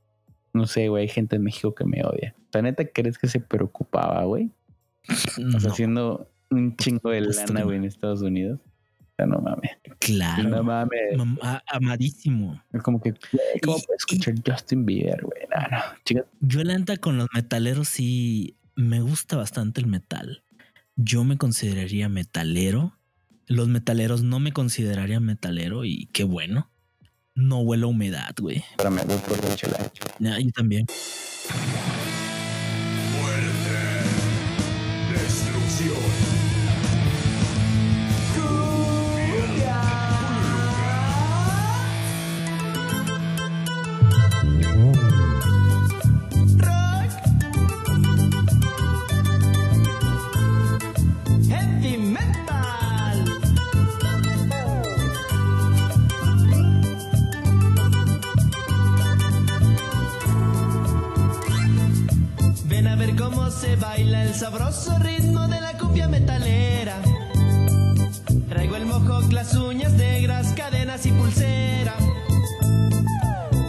no 0.54 0.68
sé, 0.68 0.88
güey, 0.90 1.04
hay 1.04 1.10
gente 1.10 1.36
en 1.38 1.44
México 1.44 1.74
que 1.76 1.86
me 1.86 2.04
odia. 2.04 2.36
La 2.54 2.62
neta, 2.62 2.86
¿crees 2.86 3.18
que 3.18 3.28
se 3.28 3.40
preocupaba, 3.40 4.24
güey? 4.26 4.52
O 5.10 5.14
sea, 5.16 5.44
No, 5.46 5.58
haciendo 5.70 6.32
un 6.50 6.76
chingo 6.78 7.10
de 7.12 7.22
lana, 7.22 7.64
güey, 7.64 7.78
en 7.78 7.86
Estados 7.86 8.22
Unidos. 8.22 8.60
O 8.64 9.14
sea, 9.18 9.26
no 9.26 9.40
mames. 9.40 9.72
claro. 10.00 10.50
No 10.50 10.64
mames. 10.64 11.00
Amadísimo. 11.68 12.62
Es 12.74 12.82
como 12.82 13.02
que, 13.02 13.14
¿cómo 13.64 13.78
Y- 13.78 13.82
puedes 13.86 14.00
escuchar 14.00 14.36
Justin 14.46 14.86
Bieber, 14.86 15.22
güey? 15.24 15.42
No, 15.54 15.78
no, 15.78 15.84
chica. 16.06 16.26
Yo 16.40 16.64
la 16.64 16.78
neta 16.78 16.98
con 16.98 17.18
los 17.18 17.28
metaleros 17.34 17.88
sí 17.88 18.58
me 18.76 19.02
gusta 19.02 19.38
bastante 19.38 19.80
el 19.82 19.88
metal. 19.88 20.44
Yo 20.96 21.24
me 21.24 21.38
consideraría 21.38 22.10
metalero. 22.10 22.98
Los 23.48 23.68
metaleros 23.68 24.24
no 24.24 24.40
me 24.40 24.52
considerarían 24.54 25.24
metalero 25.26 25.84
y 25.86 26.08
qué 26.14 26.24
bueno. 26.24 26.71
No 27.36 27.60
huele 27.62 27.84
a 27.84 27.88
humedad, 27.88 28.34
güey. 28.40 28.58
Espérame, 28.72 29.02
voy 29.08 29.18
por 29.18 29.44
la 29.44 29.56
chela. 29.56 29.78
Ya, 30.20 30.38
yo 30.40 30.52
también. 30.52 30.86
El 64.32 64.38
sabroso 64.38 64.98
ritmo 65.00 65.46
de 65.50 65.60
la 65.60 65.78
cumbia 65.78 66.08
metalera. 66.08 66.96
Traigo 68.48 68.78
el 68.78 68.86
mojo, 68.86 69.22
las 69.30 69.54
uñas 69.56 69.92
negras, 69.92 70.54
cadenas 70.56 71.06
y 71.06 71.12
pulsera. 71.12 71.96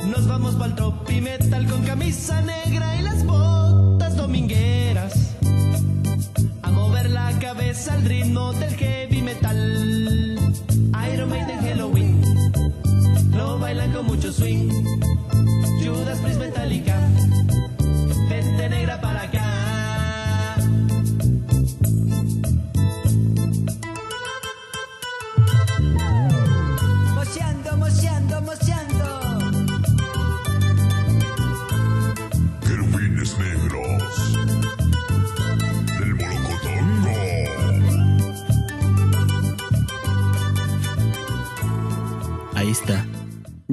Nos 0.06 0.28
vamos 0.28 0.54
pa'l 0.54 0.74
tropi 0.76 1.20
metal 1.20 1.66
con 1.66 1.82
camisa 1.82 2.40
negra 2.42 2.96
y 2.96 3.02
las 3.02 3.21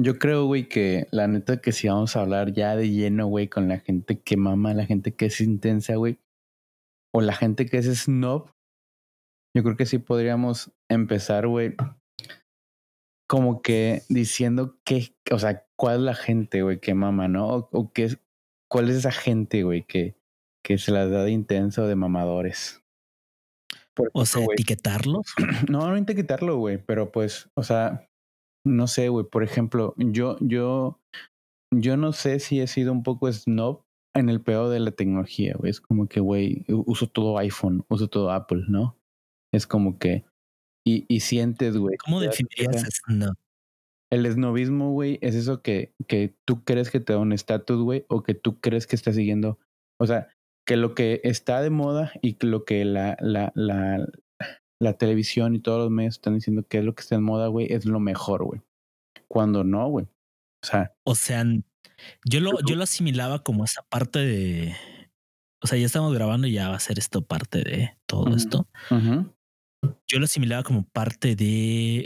Yo 0.02 0.18
creo, 0.18 0.46
güey, 0.46 0.66
que 0.66 1.08
la 1.10 1.28
neta 1.28 1.60
que 1.60 1.72
si 1.72 1.86
vamos 1.86 2.16
a 2.16 2.22
hablar 2.22 2.54
ya 2.54 2.74
de 2.74 2.88
lleno, 2.88 3.26
güey, 3.26 3.48
con 3.48 3.68
la 3.68 3.80
gente 3.80 4.18
que 4.18 4.38
mama, 4.38 4.72
la 4.72 4.86
gente 4.86 5.14
que 5.14 5.26
es 5.26 5.42
intensa, 5.42 5.96
güey, 5.96 6.18
o 7.12 7.20
la 7.20 7.34
gente 7.34 7.66
que 7.66 7.76
es 7.76 8.04
snob, 8.04 8.50
yo 9.54 9.62
creo 9.62 9.76
que 9.76 9.84
sí 9.84 9.98
podríamos 9.98 10.72
empezar, 10.88 11.48
güey, 11.48 11.76
como 13.28 13.60
que 13.60 14.00
diciendo 14.08 14.78
que, 14.86 15.14
o 15.30 15.38
sea, 15.38 15.66
cuál 15.76 15.96
es 15.96 16.02
la 16.02 16.14
gente, 16.14 16.62
güey, 16.62 16.80
que 16.80 16.94
mama, 16.94 17.28
¿no? 17.28 17.48
O, 17.48 17.68
o 17.70 17.92
qué 17.92 18.04
es, 18.04 18.18
cuál 18.70 18.88
es 18.88 18.96
esa 18.96 19.12
gente, 19.12 19.64
güey, 19.64 19.82
que, 19.82 20.16
que 20.64 20.78
se 20.78 20.92
las 20.92 21.10
da 21.10 21.24
de 21.24 21.32
intenso 21.32 21.86
de 21.86 21.96
mamadores. 21.96 22.82
O 24.14 24.24
sea, 24.24 24.46
etiquetarlos. 24.52 25.34
no, 25.68 25.88
no 25.88 25.96
intento 25.98 26.22
quitarlo, 26.22 26.56
güey, 26.56 26.78
pero 26.78 27.12
pues, 27.12 27.50
o 27.52 27.62
sea, 27.62 28.09
no 28.64 28.86
sé, 28.86 29.08
güey. 29.08 29.26
Por 29.26 29.42
ejemplo, 29.42 29.94
yo, 29.96 30.36
yo, 30.40 31.00
yo 31.72 31.96
no 31.96 32.12
sé 32.12 32.40
si 32.40 32.60
he 32.60 32.66
sido 32.66 32.92
un 32.92 33.02
poco 33.02 33.32
snob 33.32 33.82
en 34.14 34.28
el 34.28 34.40
peor 34.40 34.68
de 34.70 34.80
la 34.80 34.90
tecnología, 34.90 35.54
güey. 35.56 35.70
Es 35.70 35.80
como 35.80 36.08
que, 36.08 36.20
güey, 36.20 36.64
uso 36.68 37.06
todo 37.06 37.38
iPhone, 37.38 37.84
uso 37.88 38.08
todo 38.08 38.30
Apple, 38.30 38.64
¿no? 38.68 38.96
Es 39.52 39.66
como 39.66 39.98
que, 39.98 40.24
y, 40.84 41.04
y 41.08 41.20
sientes, 41.20 41.76
güey. 41.76 41.96
¿Cómo 41.96 42.20
definirías? 42.20 43.02
No. 43.08 43.32
El 44.10 44.30
snobismo, 44.30 44.90
güey, 44.90 45.18
es 45.22 45.36
eso 45.36 45.62
que, 45.62 45.92
que 46.08 46.34
tú 46.44 46.64
crees 46.64 46.90
que 46.90 46.98
te 46.98 47.12
da 47.12 47.20
un 47.20 47.32
estatus, 47.32 47.80
güey, 47.82 48.04
o 48.08 48.22
que 48.22 48.34
tú 48.34 48.60
crees 48.60 48.86
que 48.86 48.96
estás 48.96 49.14
siguiendo. 49.14 49.58
O 50.00 50.06
sea, 50.06 50.28
que 50.66 50.76
lo 50.76 50.94
que 50.94 51.20
está 51.22 51.62
de 51.62 51.70
moda 51.70 52.12
y 52.20 52.34
que 52.34 52.46
lo 52.46 52.64
que 52.64 52.84
la, 52.84 53.16
la, 53.20 53.52
la, 53.54 54.08
la 54.80 54.94
televisión 54.94 55.54
y 55.54 55.60
todos 55.60 55.78
los 55.78 55.90
medios 55.90 56.14
están 56.16 56.34
diciendo 56.34 56.64
que 56.66 56.78
es 56.78 56.84
lo 56.84 56.94
que 56.94 57.02
está 57.02 57.14
en 57.16 57.22
moda, 57.22 57.48
güey, 57.48 57.72
es 57.72 57.84
lo 57.84 58.00
mejor, 58.00 58.44
güey. 58.44 58.60
Cuando 59.28 59.62
no, 59.64 59.88
güey. 59.88 60.06
O 60.62 60.66
sea, 60.66 60.94
O 61.04 61.14
sea, 61.14 61.44
yo 62.24 62.40
lo, 62.40 62.52
yo 62.66 62.76
lo 62.76 62.82
asimilaba 62.82 63.42
como 63.42 63.64
esa 63.64 63.82
parte 63.82 64.18
de. 64.20 64.74
O 65.62 65.66
sea, 65.66 65.78
ya 65.78 65.84
estamos 65.86 66.14
grabando 66.14 66.46
y 66.46 66.52
ya 66.52 66.68
va 66.70 66.76
a 66.76 66.80
ser 66.80 66.98
esto 66.98 67.22
parte 67.22 67.58
de 67.62 67.90
todo 68.06 68.34
esto. 68.34 68.66
Yo 70.08 70.18
lo 70.18 70.24
asimilaba 70.24 70.62
como 70.62 70.84
parte 70.88 71.36
de 71.36 71.98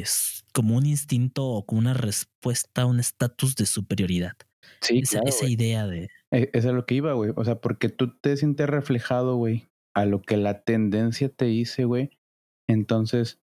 eh, 0.00 0.04
como 0.52 0.76
un 0.76 0.86
instinto 0.86 1.46
o 1.46 1.64
como 1.66 1.80
una 1.80 1.94
respuesta 1.94 2.82
a 2.82 2.86
un 2.86 3.00
estatus 3.00 3.56
de 3.56 3.66
superioridad. 3.66 4.36
sí, 4.80 4.98
esa, 4.98 5.20
claro, 5.20 5.28
esa 5.28 5.46
idea 5.48 5.86
de 5.86 6.10
E- 6.32 6.50
Eso 6.52 6.68
es 6.68 6.74
lo 6.74 6.86
que 6.86 6.94
iba, 6.96 7.12
güey. 7.14 7.32
O 7.36 7.44
sea, 7.44 7.60
porque 7.60 7.88
tú 7.88 8.16
te 8.18 8.36
sientes 8.36 8.68
reflejado, 8.68 9.36
güey, 9.36 9.68
a 9.96 10.04
lo 10.04 10.20
que 10.22 10.36
la 10.36 10.62
tendencia 10.62 11.28
te 11.28 11.46
dice, 11.46 11.84
güey. 11.84 12.10
Entonces 12.68 13.40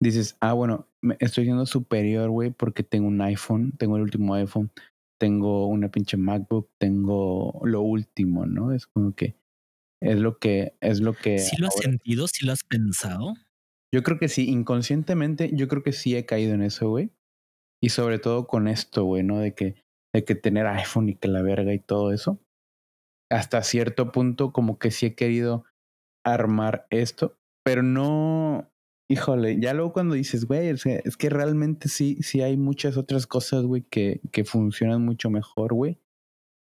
dices, 0.00 0.36
ah, 0.40 0.52
bueno, 0.52 0.88
me 1.02 1.16
estoy 1.20 1.44
siendo 1.44 1.66
superior, 1.66 2.30
güey, 2.30 2.50
porque 2.50 2.82
tengo 2.82 3.08
un 3.08 3.20
iPhone, 3.20 3.72
tengo 3.76 3.96
el 3.96 4.02
último 4.02 4.34
iPhone, 4.34 4.70
tengo 5.18 5.66
una 5.66 5.90
pinche 5.90 6.16
MacBook, 6.16 6.68
tengo 6.78 7.60
lo 7.64 7.80
último, 7.82 8.46
¿no? 8.46 8.72
Es 8.72 8.86
como 8.86 9.14
que 9.14 9.36
es 10.02 10.18
lo 10.18 10.38
que 10.38 10.76
es 10.80 11.00
lo 11.00 11.14
que 11.14 11.38
¿Sí 11.38 11.56
lo 11.58 11.68
has 11.68 11.74
ahora- 11.76 11.90
sentido? 11.90 12.28
¿Sí 12.28 12.46
lo 12.46 12.52
has 12.52 12.64
pensado? 12.64 13.34
yo 13.94 14.02
creo 14.02 14.18
que 14.18 14.28
sí, 14.28 14.50
inconscientemente, 14.50 15.50
yo 15.54 15.68
creo 15.68 15.82
que 15.82 15.92
sí 15.92 16.14
he 16.16 16.26
caído 16.26 16.52
en 16.54 16.62
eso, 16.62 16.90
güey. 16.90 17.10
Y 17.82 17.88
sobre 17.90 18.18
todo 18.18 18.46
con 18.46 18.68
esto, 18.68 19.04
güey, 19.04 19.22
¿no? 19.22 19.38
De 19.38 19.54
que, 19.54 19.76
de 20.14 20.24
que 20.24 20.34
tener 20.34 20.66
iPhone 20.66 21.08
y 21.08 21.14
que 21.14 21.28
la 21.28 21.40
verga 21.40 21.72
y 21.72 21.78
todo 21.78 22.12
eso. 22.12 22.38
Hasta 23.30 23.62
cierto 23.62 24.12
punto, 24.12 24.52
como 24.52 24.78
que 24.78 24.90
sí 24.90 25.06
he 25.06 25.14
querido 25.14 25.64
armar 26.34 26.86
esto, 26.90 27.36
pero 27.64 27.82
no, 27.82 28.70
híjole, 29.08 29.58
ya 29.60 29.74
luego 29.74 29.92
cuando 29.92 30.14
dices, 30.14 30.44
güey, 30.46 30.68
es 30.68 30.84
que, 30.84 31.02
es 31.04 31.16
que 31.16 31.30
realmente 31.30 31.88
sí, 31.88 32.18
sí 32.22 32.42
hay 32.42 32.56
muchas 32.56 32.96
otras 32.96 33.26
cosas, 33.26 33.64
güey, 33.64 33.82
que, 33.82 34.20
que 34.32 34.44
funcionan 34.44 35.04
mucho 35.04 35.30
mejor, 35.30 35.74
güey. 35.74 35.98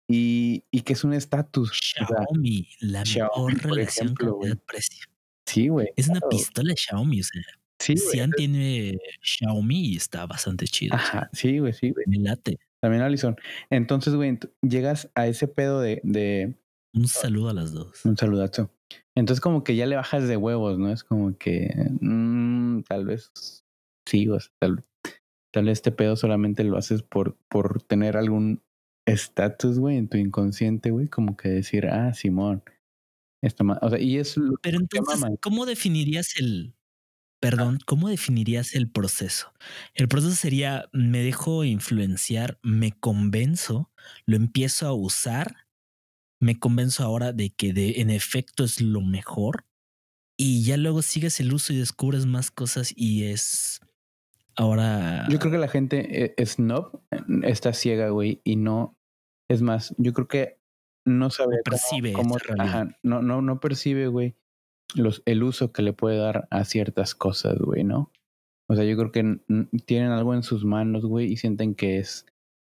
Y, 0.08 0.64
y 0.70 0.82
que 0.82 0.92
es 0.92 1.02
un 1.02 1.14
estatus. 1.14 1.70
o 1.70 1.74
sea, 1.74 2.06
Xiaomi, 2.06 2.68
la 2.80 3.04
Xiaomi, 3.04 3.54
mejor 3.54 3.62
por 3.62 3.70
relación 3.72 4.14
calidad-precio. 4.14 5.06
sí, 5.46 5.68
güey. 5.68 5.88
Es 5.96 6.08
una 6.08 6.20
pistola 6.20 6.74
Xiaomi, 6.76 7.20
o 7.20 7.24
sea, 7.24 7.42
Sí, 7.78 7.94
güey. 7.94 8.10
Xian 8.12 8.30
tiene 8.32 8.98
Xiaomi 9.20 9.88
y 9.92 9.96
está 9.96 10.24
bastante 10.26 10.66
chido. 10.66 10.94
Ajá, 10.94 11.28
sí, 11.32 11.58
güey, 11.58 11.72
sí, 11.72 11.90
güey. 11.90 12.04
Me 12.06 12.18
late. 12.18 12.58
También 12.80 13.02
Alison. 13.02 13.36
Entonces, 13.68 14.14
güey, 14.14 14.38
llegas 14.62 15.10
a 15.14 15.26
ese 15.26 15.48
pedo 15.48 15.80
de, 15.80 16.00
de 16.04 16.54
Un 16.94 17.08
saludo 17.08 17.50
a 17.50 17.54
las 17.54 17.72
dos. 17.72 18.04
un 18.04 18.16
saludazo. 18.16 18.70
Entonces, 19.16 19.40
como 19.40 19.64
que 19.64 19.76
ya 19.76 19.86
le 19.86 19.96
bajas 19.96 20.28
de 20.28 20.36
huevos, 20.36 20.78
¿no? 20.78 20.92
Es 20.92 21.02
como 21.04 21.36
que 21.38 21.70
mm, 22.00 22.82
tal 22.82 23.06
vez 23.06 23.32
sí, 24.06 24.28
o 24.28 24.38
sea, 24.38 24.52
tal, 24.60 24.84
tal 25.52 25.64
vez 25.66 25.74
este 25.78 25.92
pedo 25.92 26.16
solamente 26.16 26.64
lo 26.64 26.78
haces 26.78 27.02
por, 27.02 27.36
por 27.48 27.82
tener 27.82 28.16
algún 28.18 28.62
estatus, 29.06 29.78
güey, 29.78 29.96
en 29.98 30.08
tu 30.08 30.18
inconsciente, 30.18 30.90
güey, 30.90 31.08
como 31.08 31.36
que 31.36 31.48
decir, 31.50 31.86
ah, 31.88 32.14
Simón, 32.14 32.62
esto 33.42 33.64
más. 33.64 33.78
O 33.82 33.90
sea, 33.90 34.00
y 34.00 34.18
es 34.18 34.36
lo 34.38 34.54
Pero 34.62 34.78
que 34.90 34.98
entonces. 34.98 35.24
¿cómo 35.40 35.66
definirías 35.66 36.36
el, 36.38 36.74
perdón, 37.40 37.78
cómo 37.86 38.08
definirías 38.08 38.74
el 38.74 38.90
proceso? 38.90 39.52
El 39.94 40.08
proceso 40.08 40.36
sería, 40.36 40.88
me 40.92 41.20
dejo 41.22 41.64
influenciar, 41.64 42.58
me 42.62 42.92
convenzo, 42.92 43.92
lo 44.26 44.36
empiezo 44.36 44.88
a 44.88 44.94
usar, 44.94 45.65
me 46.40 46.58
convenzo 46.58 47.02
ahora 47.04 47.32
de 47.32 47.50
que 47.50 47.72
de, 47.72 48.00
en 48.00 48.10
efecto 48.10 48.64
es 48.64 48.80
lo 48.80 49.00
mejor 49.00 49.64
y 50.38 50.64
ya 50.64 50.76
luego 50.76 51.02
sigues 51.02 51.40
el 51.40 51.52
uso 51.54 51.72
y 51.72 51.76
descubres 51.78 52.26
más 52.26 52.50
cosas 52.50 52.92
y 52.94 53.24
es 53.24 53.80
ahora... 54.54 55.26
Yo 55.28 55.38
creo 55.38 55.52
que 55.52 55.58
la 55.58 55.68
gente 55.68 56.34
eh, 56.38 56.46
snob 56.46 57.00
eh, 57.10 57.18
está 57.44 57.72
ciega, 57.72 58.10
güey, 58.10 58.40
y 58.44 58.56
no. 58.56 58.96
Es 59.48 59.62
más, 59.62 59.94
yo 59.98 60.12
creo 60.12 60.28
que 60.28 60.58
no 61.06 61.30
sabe 61.30 61.56
No 61.56 61.62
cómo- 61.64 61.70
percibe 61.70 62.12
cómo, 62.12 62.36
ajá, 62.58 62.98
no, 63.02 63.22
no, 63.22 63.40
no 63.42 63.60
percibe, 63.60 64.08
güey, 64.08 64.34
los, 64.94 65.22
el 65.24 65.42
uso 65.42 65.72
que 65.72 65.82
le 65.82 65.92
puede 65.92 66.18
dar 66.18 66.48
a 66.50 66.64
ciertas 66.64 67.14
cosas, 67.14 67.56
güey, 67.58 67.84
¿no? 67.84 68.10
O 68.68 68.74
sea, 68.74 68.84
yo 68.84 68.96
creo 68.96 69.12
que 69.12 69.40
tienen 69.86 70.10
algo 70.10 70.34
en 70.34 70.42
sus 70.42 70.64
manos, 70.64 71.06
güey, 71.06 71.30
y 71.32 71.36
sienten 71.36 71.74
que 71.76 71.98
es 71.98 72.26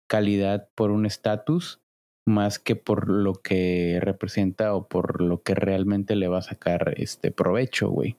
calidad 0.07 0.69
por 0.75 0.91
un 0.91 1.05
estatus 1.07 1.81
más 2.29 2.59
que 2.59 2.75
por 2.77 3.09
lo 3.09 3.33
que 3.33 3.99
representa 4.01 4.73
o 4.73 4.87
por 4.87 5.21
lo 5.21 5.41
que 5.43 5.55
realmente 5.55 6.15
le 6.15 6.27
va 6.29 6.39
a 6.39 6.43
sacar 6.43 6.93
este 6.97 7.31
provecho, 7.31 7.89
güey. 7.89 8.15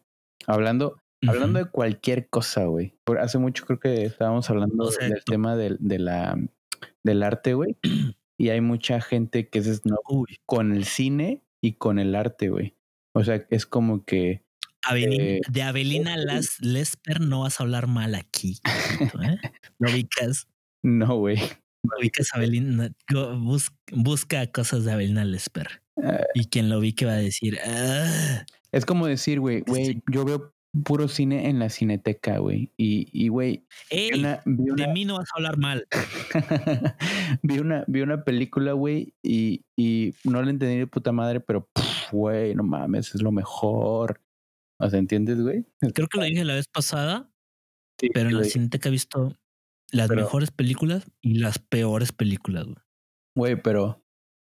Hablando. 0.46 0.98
Hablando 1.26 1.58
de 1.58 1.66
cualquier 1.70 2.28
cosa, 2.28 2.64
güey. 2.64 2.94
Por 3.04 3.18
hace 3.18 3.36
mucho 3.38 3.66
creo 3.66 3.78
que 3.78 4.04
estábamos 4.04 4.48
hablando 4.48 4.84
O 4.84 4.90
sea, 4.90 5.06
del 5.08 5.22
tú- 5.24 5.32
tema 5.32 5.54
del, 5.54 5.76
de 5.78 5.98
la, 5.98 6.38
del 7.04 7.22
arte, 7.22 7.54
güey. 7.54 7.76
Y 8.38 8.48
hay 8.48 8.62
mucha 8.62 9.02
gente 9.02 9.48
que 9.50 9.58
es 9.58 9.66
snob 9.66 10.00
Uy, 10.08 10.38
con 10.46 10.72
el 10.74 10.86
cine 10.86 11.42
y 11.62 11.74
con 11.74 11.98
el 11.98 12.14
arte, 12.14 12.48
güey. 12.48 12.74
O 13.14 13.22
sea, 13.22 13.44
es 13.50 13.66
como 13.66 14.02
que 14.06 14.40
Avelin- 14.88 15.20
Eh, 15.20 15.40
de 15.46 15.62
Avelina 15.62 16.16
Las 16.16 16.58
Lesper 16.62 17.20
no 17.20 17.40
vas 17.42 17.61
a 17.61 17.64
hablar 17.64 17.86
mal 17.86 18.14
aquí. 18.14 18.58
¿eh? 19.22 19.36
Ubicas, 19.78 20.48
no, 20.82 21.18
güey. 21.18 21.36
Ubicas 21.83 22.28
go- 23.12 23.39
bus- 23.39 23.72
busca 23.93 24.47
cosas 24.53 24.85
de 24.85 24.93
Avelina 24.93 25.24
Lesper. 25.24 25.83
Ah. 26.03 26.24
Y 26.35 26.47
quien 26.47 26.68
lo 26.68 26.78
ubique 26.78 27.05
va 27.07 27.12
a 27.12 27.16
decir, 27.16 27.59
"Ah". 27.64 28.45
Es 28.72 28.87
como 28.87 29.07
decir, 29.07 29.41
güey, 29.41 29.61
güey, 29.62 29.85
Sí. 29.87 30.03
yo 30.12 30.24
veo 30.24 30.55
puro 30.85 31.09
cine 31.09 31.49
en 31.49 31.59
la 31.59 31.68
cineteca, 31.68 32.39
güey. 32.39 32.72
Y, 32.76 33.09
y, 33.12 33.28
güey, 33.28 33.66
vi 33.91 33.97
Ey, 33.99 34.20
una, 34.20 34.41
vi 34.47 34.64
de 34.76 34.87
mí 34.89 35.05
no 35.05 35.18
vas 35.18 35.28
a 35.35 35.37
hablar 35.39 35.59
mal. 35.59 35.87
vi 37.43 37.59
una, 37.59 37.85
vi 37.89 38.01
una 38.03 38.24
película, 38.24 38.72
güey, 38.72 39.14
y, 39.22 39.64
y 39.76 40.14
no 40.24 40.43
la 40.43 40.51
entendí 40.51 40.78
de 40.78 40.87
puta 40.87 41.11
madre, 41.12 41.41
pero, 41.41 41.68
güey, 42.12 42.55
no 42.55 42.62
mames, 42.62 43.14
es 43.14 43.22
lo 43.22 43.33
mejor. 43.33 44.20
O 44.78 44.89
sea, 44.89 44.99
¿entiendes, 44.99 45.41
güey? 45.41 45.66
Creo 45.93 46.07
que 46.09 46.18
lo 46.18 46.24
dije 46.24 46.45
la 46.45 46.55
vez 46.55 46.68
pasada, 46.68 47.28
Sí, 48.01 48.09
pero 48.14 48.28
en 48.28 48.35
la 48.37 48.41
güey. 48.41 48.51
Cineteca 48.51 48.89
he 48.89 48.93
visto 48.93 49.37
las 49.93 50.09
Pero- 50.09 50.22
mejores 50.22 50.51
películas 50.51 51.05
y 51.20 51.38
las 51.38 51.59
peores 51.59 52.12
películas. 52.12 52.64
güey. 52.64 52.76
Güey, 53.36 53.62
pero. 53.62 54.03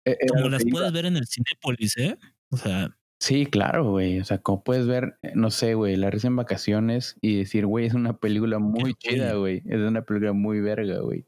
e- 0.06 0.16
era 0.20 0.34
Como 0.34 0.48
las 0.50 0.64
puedes 0.70 0.92
ver 0.92 1.06
en 1.06 1.16
el 1.16 1.26
Cinépolis, 1.26 1.96
¿eh? 1.96 2.18
O 2.50 2.56
sea, 2.56 2.96
Sí, 3.20 3.46
claro, 3.46 3.90
güey. 3.90 4.18
O 4.20 4.24
sea, 4.24 4.38
como 4.38 4.62
puedes 4.64 4.86
ver, 4.86 5.16
eh, 5.22 5.32
no 5.34 5.50
sé, 5.50 5.74
güey, 5.74 5.96
la 5.96 6.10
risa 6.10 6.26
en 6.26 6.36
vacaciones 6.36 7.16
y 7.22 7.38
decir, 7.38 7.64
güey, 7.64 7.86
es 7.86 7.94
una 7.94 8.18
película 8.18 8.58
muy 8.58 8.94
chida, 8.94 9.34
güey. 9.34 9.62
Es 9.66 9.78
una 9.80 10.02
película 10.02 10.32
muy 10.34 10.60
verga, 10.60 10.98
güey. 11.00 11.24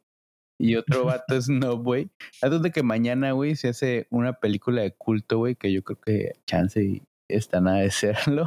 Y 0.60 0.74
otro 0.76 1.04
vato 1.24 1.36
es 1.36 1.48
no, 1.48 1.78
güey. 1.78 2.10
Antes 2.42 2.60
de 2.60 2.70
que 2.70 2.82
mañana, 2.82 3.32
güey, 3.32 3.56
se 3.56 3.68
hace 3.68 4.08
una 4.10 4.34
película 4.34 4.82
de 4.82 4.92
culto, 4.92 5.38
güey, 5.38 5.54
que 5.54 5.72
yo 5.72 5.82
creo 5.84 5.98
que 6.00 6.32
chance 6.46 6.84
y 6.84 7.02
está 7.28 7.60
nada 7.62 7.78
de 7.78 7.90
serlo. 8.42 8.46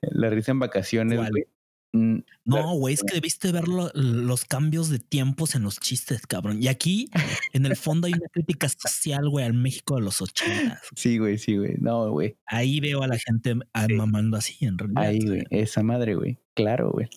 La 0.00 0.30
risa 0.30 0.50
en 0.50 0.58
vacaciones, 0.58 1.30
güey. 1.30 1.44
Mm, 1.92 2.18
no, 2.44 2.74
güey, 2.74 2.92
es 2.94 3.02
que 3.02 3.14
debiste 3.14 3.50
ver 3.50 3.66
lo- 3.66 3.90
los 3.94 4.44
cambios 4.44 4.90
de 4.90 4.98
tiempos 4.98 5.54
en 5.54 5.62
los 5.62 5.80
chistes, 5.80 6.20
cabrón. 6.26 6.62
Y 6.62 6.68
aquí, 6.68 7.08
en 7.54 7.64
el 7.64 7.76
fondo, 7.76 8.06
hay 8.06 8.12
una 8.12 8.28
crítica 8.30 8.68
social, 8.68 9.28
güey, 9.30 9.46
al 9.46 9.54
México 9.54 9.94
de 9.96 10.02
los 10.02 10.20
ochentas. 10.20 10.80
Sí, 10.94 11.16
güey, 11.18 11.38
sí, 11.38 11.56
güey. 11.56 11.76
No, 11.78 12.10
güey. 12.10 12.36
Ahí 12.46 12.80
veo 12.80 13.02
a 13.02 13.08
la 13.08 13.18
gente 13.18 13.54
Sí. 13.54 13.94
mamando 13.94 14.36
así, 14.36 14.56
en 14.66 14.76
realidad. 14.76 15.02
Ahí, 15.02 15.20
güey. 15.26 15.42
Esa 15.50 15.82
madre, 15.82 16.14
güey. 16.14 16.38
Claro, 16.54 16.90
güey. 16.92 17.08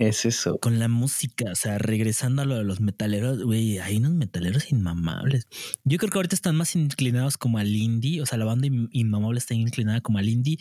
Es 0.00 0.24
eso. 0.24 0.58
Con 0.58 0.78
la 0.80 0.88
música, 0.88 1.52
o 1.52 1.54
sea, 1.54 1.78
regresando 1.78 2.42
a 2.42 2.44
lo 2.46 2.56
de 2.56 2.64
los 2.64 2.80
metaleros, 2.80 3.42
güey, 3.44 3.78
hay 3.78 3.98
unos 3.98 4.12
metaleros 4.12 4.72
inmamables. 4.72 5.46
Yo 5.84 5.98
creo 5.98 6.10
que 6.10 6.18
ahorita 6.18 6.34
están 6.34 6.56
más 6.56 6.74
inclinados 6.74 7.36
como 7.38 7.58
al 7.58 7.68
indie, 7.76 8.20
o 8.20 8.26
sea, 8.26 8.38
la 8.38 8.44
banda 8.44 8.66
in- 8.66 8.88
inmamable 8.92 9.38
está 9.38 9.54
inclinada 9.54 10.00
como 10.00 10.18
al 10.18 10.28
indie 10.28 10.58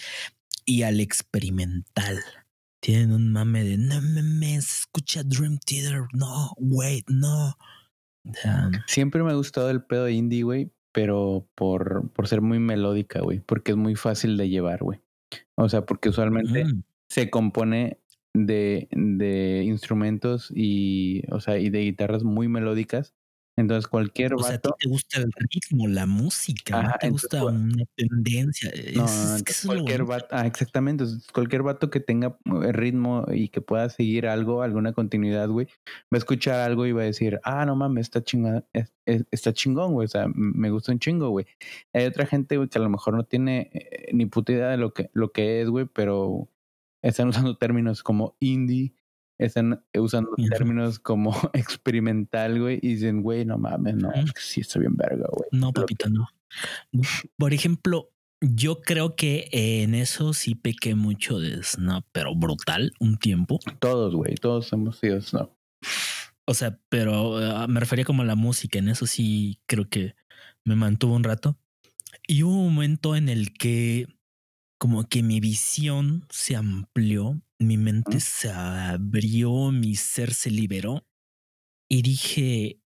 y 0.66 0.84
al 0.84 1.00
experimental. 1.00 2.20
Tienen 2.84 3.14
un 3.14 3.32
mame 3.32 3.64
de 3.64 3.78
no 3.78 4.02
mames, 4.02 4.80
escucha 4.80 5.24
Dream 5.24 5.58
Theater, 5.66 6.02
no, 6.12 6.52
wait, 6.58 7.06
no. 7.08 7.56
Siempre 8.88 9.24
me 9.24 9.32
ha 9.32 9.36
gustado 9.36 9.70
el 9.70 9.86
pedo 9.86 10.10
indie, 10.10 10.44
güey, 10.44 10.70
pero 10.92 11.48
por, 11.56 12.12
por 12.12 12.28
ser 12.28 12.42
muy 12.42 12.60
melódica, 12.60 13.22
güey, 13.22 13.40
porque 13.40 13.72
es 13.72 13.78
muy 13.78 13.96
fácil 13.96 14.36
de 14.36 14.50
llevar, 14.50 14.84
güey. 14.84 15.00
O 15.56 15.70
sea, 15.70 15.86
porque 15.86 16.10
usualmente 16.10 16.66
mm, 16.66 16.84
se 17.08 17.30
compone 17.30 18.02
de, 18.34 18.90
de 18.92 19.64
instrumentos 19.64 20.52
y, 20.54 21.24
o 21.32 21.40
sea, 21.40 21.60
y 21.60 21.70
de 21.70 21.84
guitarras 21.84 22.26
muy 22.26 22.50
melódicas. 22.50 23.16
Entonces 23.56 23.88
cualquier 23.88 24.34
o 24.34 24.40
sea, 24.40 24.56
a 24.56 24.58
ti 24.58 24.70
vato, 24.70 24.78
te 24.80 24.90
gusta 24.90 25.22
el 25.22 25.32
ritmo, 25.38 25.88
la 25.88 26.08
música, 26.08 26.82
no 26.82 26.94
te 27.00 27.08
entonces, 27.08 27.30
gusta 27.30 27.46
una 27.46 27.86
tendencia. 27.96 28.70
Es, 28.72 28.96
no, 28.96 29.06
no, 29.06 29.36
es 29.36 29.44
que 29.44 29.54
lo 29.64 29.74
cualquier 29.74 30.04
vato, 30.06 30.28
ah, 30.32 30.48
exactamente, 30.48 31.04
entonces, 31.04 31.28
cualquier 31.32 31.62
vato 31.62 31.92
que 31.92 32.00
tenga 32.00 32.38
eh, 32.46 32.72
ritmo 32.72 33.26
y 33.32 33.50
que 33.50 33.62
pueda 33.62 33.90
seguir 33.90 34.28
algo, 34.28 34.64
alguna 34.64 34.94
continuidad, 34.94 35.50
güey, 35.50 35.68
va 35.88 36.16
a 36.16 36.18
escuchar 36.18 36.62
algo 36.62 36.88
y 36.88 36.94
va 36.94 37.04
a 37.04 37.06
decir, 37.06 37.40
ah, 37.44 37.64
no 37.66 37.76
mames, 37.76 38.08
está 38.08 38.24
chingón, 38.24 38.66
está 39.32 39.54
chingón, 39.54 39.94
güey, 39.94 40.06
o 40.06 40.10
sea, 40.10 40.26
me 40.34 40.72
gusta 40.72 40.92
un 40.92 41.00
chingo, 41.00 41.30
güey. 41.30 41.46
Hay 41.94 42.06
otra 42.06 42.26
gente, 42.26 42.58
güey, 42.58 42.70
que 42.70 42.80
a 42.80 42.82
lo 42.82 42.90
mejor 42.90 43.16
no 43.16 43.24
tiene 43.24 43.70
eh, 43.74 44.10
ni 44.14 44.26
puta 44.26 44.52
idea 44.52 44.70
de 44.70 44.78
lo 44.78 44.94
que, 44.94 45.12
lo 45.14 45.32
que 45.32 45.62
es, 45.62 45.70
güey, 45.70 45.86
pero 45.86 46.50
están 47.04 47.28
usando 47.52 47.58
términos 47.58 48.02
como 48.02 48.36
indie, 48.40 48.96
están 49.38 49.84
usando 49.96 50.32
términos 50.50 51.00
como 51.00 51.32
experimental, 51.54 52.60
güey, 52.60 52.80
y 52.82 52.96
dicen, 52.96 53.22
güey, 53.22 53.46
no 53.46 53.58
mames, 53.58 53.96
no, 53.96 54.12
es 54.12 54.32
que 54.32 54.42
sí 54.42 54.62
está 54.62 54.80
bien 54.80 54.96
verga, 54.96 55.28
güey. 55.32 55.50
No, 55.52 55.72
papito, 55.72 56.10
no. 56.10 56.28
Por 57.38 57.54
ejemplo, 57.54 58.12
yo 58.42 58.82
creo 58.82 59.16
que 59.16 59.48
en 59.52 59.96
eso 59.96 60.34
sí 60.34 60.56
pequé 60.56 60.96
mucho 60.96 61.40
de 61.40 61.64
Snap, 61.64 62.06
pero 62.12 62.36
brutal 62.36 62.94
un 63.00 63.18
tiempo. 63.18 63.60
Todos, 63.80 64.14
güey, 64.14 64.36
todos 64.36 64.72
hemos 64.74 64.98
sido 64.98 65.22
snob. 65.22 65.50
O 66.46 66.54
sea, 66.54 66.78
pero 66.90 67.38
ah, 67.38 67.68
me 67.68 67.80
refería 67.80 68.04
como 68.04 68.22
a 68.22 68.26
la 68.26 68.36
música. 68.36 68.80
En 68.80 68.90
eso 68.90 69.08
sí 69.08 69.60
creo 69.66 69.90
que 69.90 70.16
me 70.66 70.76
mantuvo 70.76 71.16
un 71.16 71.24
rato. 71.24 71.58
Y 72.28 72.44
hubo 72.44 72.60
un 72.60 72.74
momento 72.74 73.16
en 73.16 73.30
el 73.30 73.54
que 73.54 74.08
como 74.78 75.08
que 75.08 75.24
mi 75.24 75.40
visión 75.40 76.26
se 76.30 76.58
amplió, 76.58 77.42
mi 77.64 77.78
mente 77.78 78.20
se 78.20 78.52
abrió, 78.52 79.72
mi 79.72 79.96
ser 79.96 80.34
se 80.34 80.52
liberó. 80.52 81.06
Y 81.90 82.02
dije, 82.02 82.80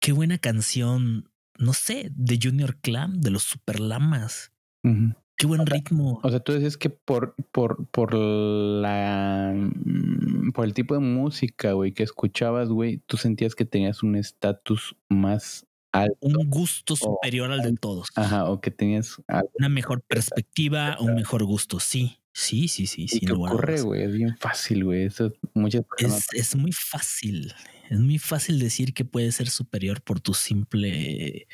qué 0.00 0.12
buena 0.12 0.38
canción, 0.38 1.30
no 1.58 1.72
sé, 1.72 2.10
de 2.14 2.38
Junior 2.42 2.76
Clam, 2.76 3.20
de 3.20 3.30
los 3.30 3.42
Super 3.42 3.80
Lamas. 3.80 4.52
Ujú. 4.82 5.14
Qué 5.36 5.46
buen 5.46 5.66
ritmo. 5.66 6.20
O 6.22 6.30
sea, 6.30 6.40
tú 6.40 6.52
decías 6.52 6.76
que 6.76 6.90
por, 6.90 7.34
por, 7.50 7.86
por 7.88 8.14
la 8.14 9.52
mm, 9.54 10.52
por 10.52 10.64
el 10.64 10.74
tipo 10.74 10.94
de 10.94 11.00
música, 11.00 11.72
güey, 11.72 11.92
que 11.92 12.04
escuchabas, 12.04 12.68
güey, 12.68 12.98
tú 13.06 13.16
sentías 13.16 13.54
que 13.54 13.64
tenías 13.64 14.02
un 14.02 14.14
estatus 14.14 14.96
más 15.08 15.66
alto. 15.92 16.16
un 16.20 16.48
gusto 16.48 16.94
superior 16.96 17.50
al 17.50 17.62
de 17.62 17.74
todos. 17.74 18.08
Ajá, 18.14 18.48
o 18.48 18.60
que 18.60 18.70
tenías 18.70 19.20
algo. 19.26 19.50
Una 19.58 19.68
mejor 19.68 20.02
perspectiva, 20.02 20.96
un 21.00 21.14
mejor 21.14 21.44
gusto. 21.44 21.80
Sí, 21.80 22.18
sí, 22.34 22.68
sí, 22.68 22.86
sí. 22.86 23.06
¿Y 23.10 23.20
qué 23.20 23.32
ocurre, 23.32 23.80
güey? 23.80 24.02
Es 24.02 24.12
bien 24.12 24.36
fácil, 24.36 24.84
güey. 24.84 25.04
Eso 25.04 25.32
muchas 25.54 25.84
personas. 25.84 26.28
Es, 26.32 26.52
es 26.52 26.56
muy 26.56 26.72
fácil. 26.72 27.54
Es 27.90 27.98
muy 27.98 28.18
fácil 28.18 28.58
decir 28.58 28.92
que 28.92 29.04
puedes 29.04 29.36
ser 29.36 29.48
superior 29.48 30.02
por 30.02 30.20
tu 30.20 30.34
simple 30.34 31.46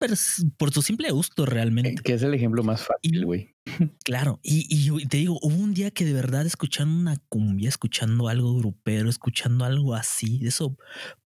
es 0.00 0.46
por 0.56 0.72
su 0.72 0.82
simple 0.82 1.10
gusto 1.10 1.46
realmente. 1.46 2.02
Que 2.02 2.14
es 2.14 2.22
el 2.22 2.34
ejemplo 2.34 2.62
más 2.62 2.82
fácil, 2.82 3.24
güey. 3.24 3.54
Claro, 4.04 4.38
y, 4.42 4.66
y 4.70 5.06
te 5.06 5.18
digo, 5.18 5.38
hubo 5.42 5.56
un 5.56 5.74
día 5.74 5.90
que 5.90 6.04
de 6.04 6.12
verdad 6.12 6.46
escuchando 6.46 6.98
una 6.98 7.16
cumbia, 7.28 7.68
escuchando 7.68 8.28
algo 8.28 8.56
grupero, 8.56 9.10
escuchando 9.10 9.64
algo 9.64 9.94
así, 9.94 10.38
de 10.38 10.48
eso 10.48 10.76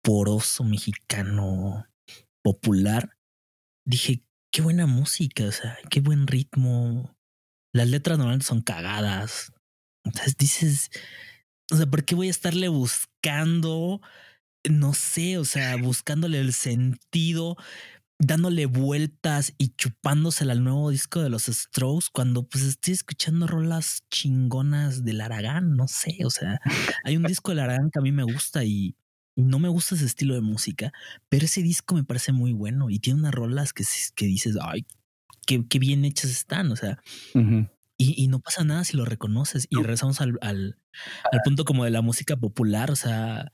poroso 0.02 0.62
mexicano 0.62 1.86
popular, 2.42 3.16
dije, 3.86 4.22
qué 4.52 4.62
buena 4.62 4.86
música, 4.86 5.44
o 5.44 5.52
sea, 5.52 5.78
qué 5.90 6.00
buen 6.00 6.26
ritmo. 6.26 7.15
Las 7.76 7.88
letras 7.88 8.16
normalmente 8.16 8.46
son 8.46 8.62
cagadas. 8.62 9.52
Entonces 10.04 10.36
dices, 10.38 10.90
o 11.70 11.76
sea, 11.76 11.86
¿por 11.86 12.04
qué 12.04 12.14
voy 12.14 12.28
a 12.28 12.30
estarle 12.30 12.68
buscando? 12.68 14.00
No 14.68 14.94
sé, 14.94 15.36
o 15.36 15.44
sea, 15.44 15.76
buscándole 15.82 16.40
el 16.40 16.54
sentido 16.54 17.56
dándole 18.18 18.64
vueltas 18.64 19.52
y 19.58 19.74
chupándosela 19.76 20.52
al 20.52 20.64
nuevo 20.64 20.88
disco 20.90 21.20
de 21.20 21.28
los 21.28 21.44
Strokes 21.44 22.06
cuando 22.10 22.48
pues 22.48 22.64
estoy 22.64 22.94
escuchando 22.94 23.46
rolas 23.46 24.04
chingonas 24.10 25.04
del 25.04 25.20
Aragán, 25.20 25.76
no 25.76 25.86
sé, 25.86 26.16
o 26.24 26.30
sea, 26.30 26.58
hay 27.04 27.18
un 27.18 27.24
disco 27.24 27.50
del 27.50 27.60
Aragán 27.60 27.90
que 27.90 27.98
a 27.98 28.02
mí 28.02 28.12
me 28.12 28.22
gusta 28.22 28.64
y 28.64 28.96
no 29.36 29.58
me 29.58 29.68
gusta 29.68 29.96
ese 29.96 30.06
estilo 30.06 30.34
de 30.34 30.40
música, 30.40 30.92
pero 31.28 31.44
ese 31.44 31.62
disco 31.62 31.94
me 31.94 32.04
parece 32.04 32.32
muy 32.32 32.54
bueno 32.54 32.88
y 32.88 33.00
tiene 33.00 33.20
unas 33.20 33.34
rolas 33.34 33.74
que, 33.74 33.84
que 34.14 34.24
dices, 34.24 34.56
ay, 34.62 34.86
qué, 35.46 35.66
qué 35.68 35.78
bien 35.78 36.04
hechas 36.04 36.30
están, 36.30 36.70
o 36.72 36.76
sea, 36.76 36.98
Ujú. 37.34 37.68
y, 37.96 38.22
y 38.22 38.28
no 38.28 38.40
pasa 38.40 38.64
nada 38.64 38.84
si 38.84 38.96
lo 38.96 39.04
reconoces. 39.04 39.66
Y 39.70 39.76
regresamos 39.76 40.20
al, 40.20 40.38
al, 40.42 40.78
al 41.32 41.40
punto 41.44 41.64
como 41.64 41.84
de 41.84 41.90
la 41.90 42.02
música 42.02 42.36
popular. 42.36 42.90
O 42.90 42.96
sea, 42.96 43.52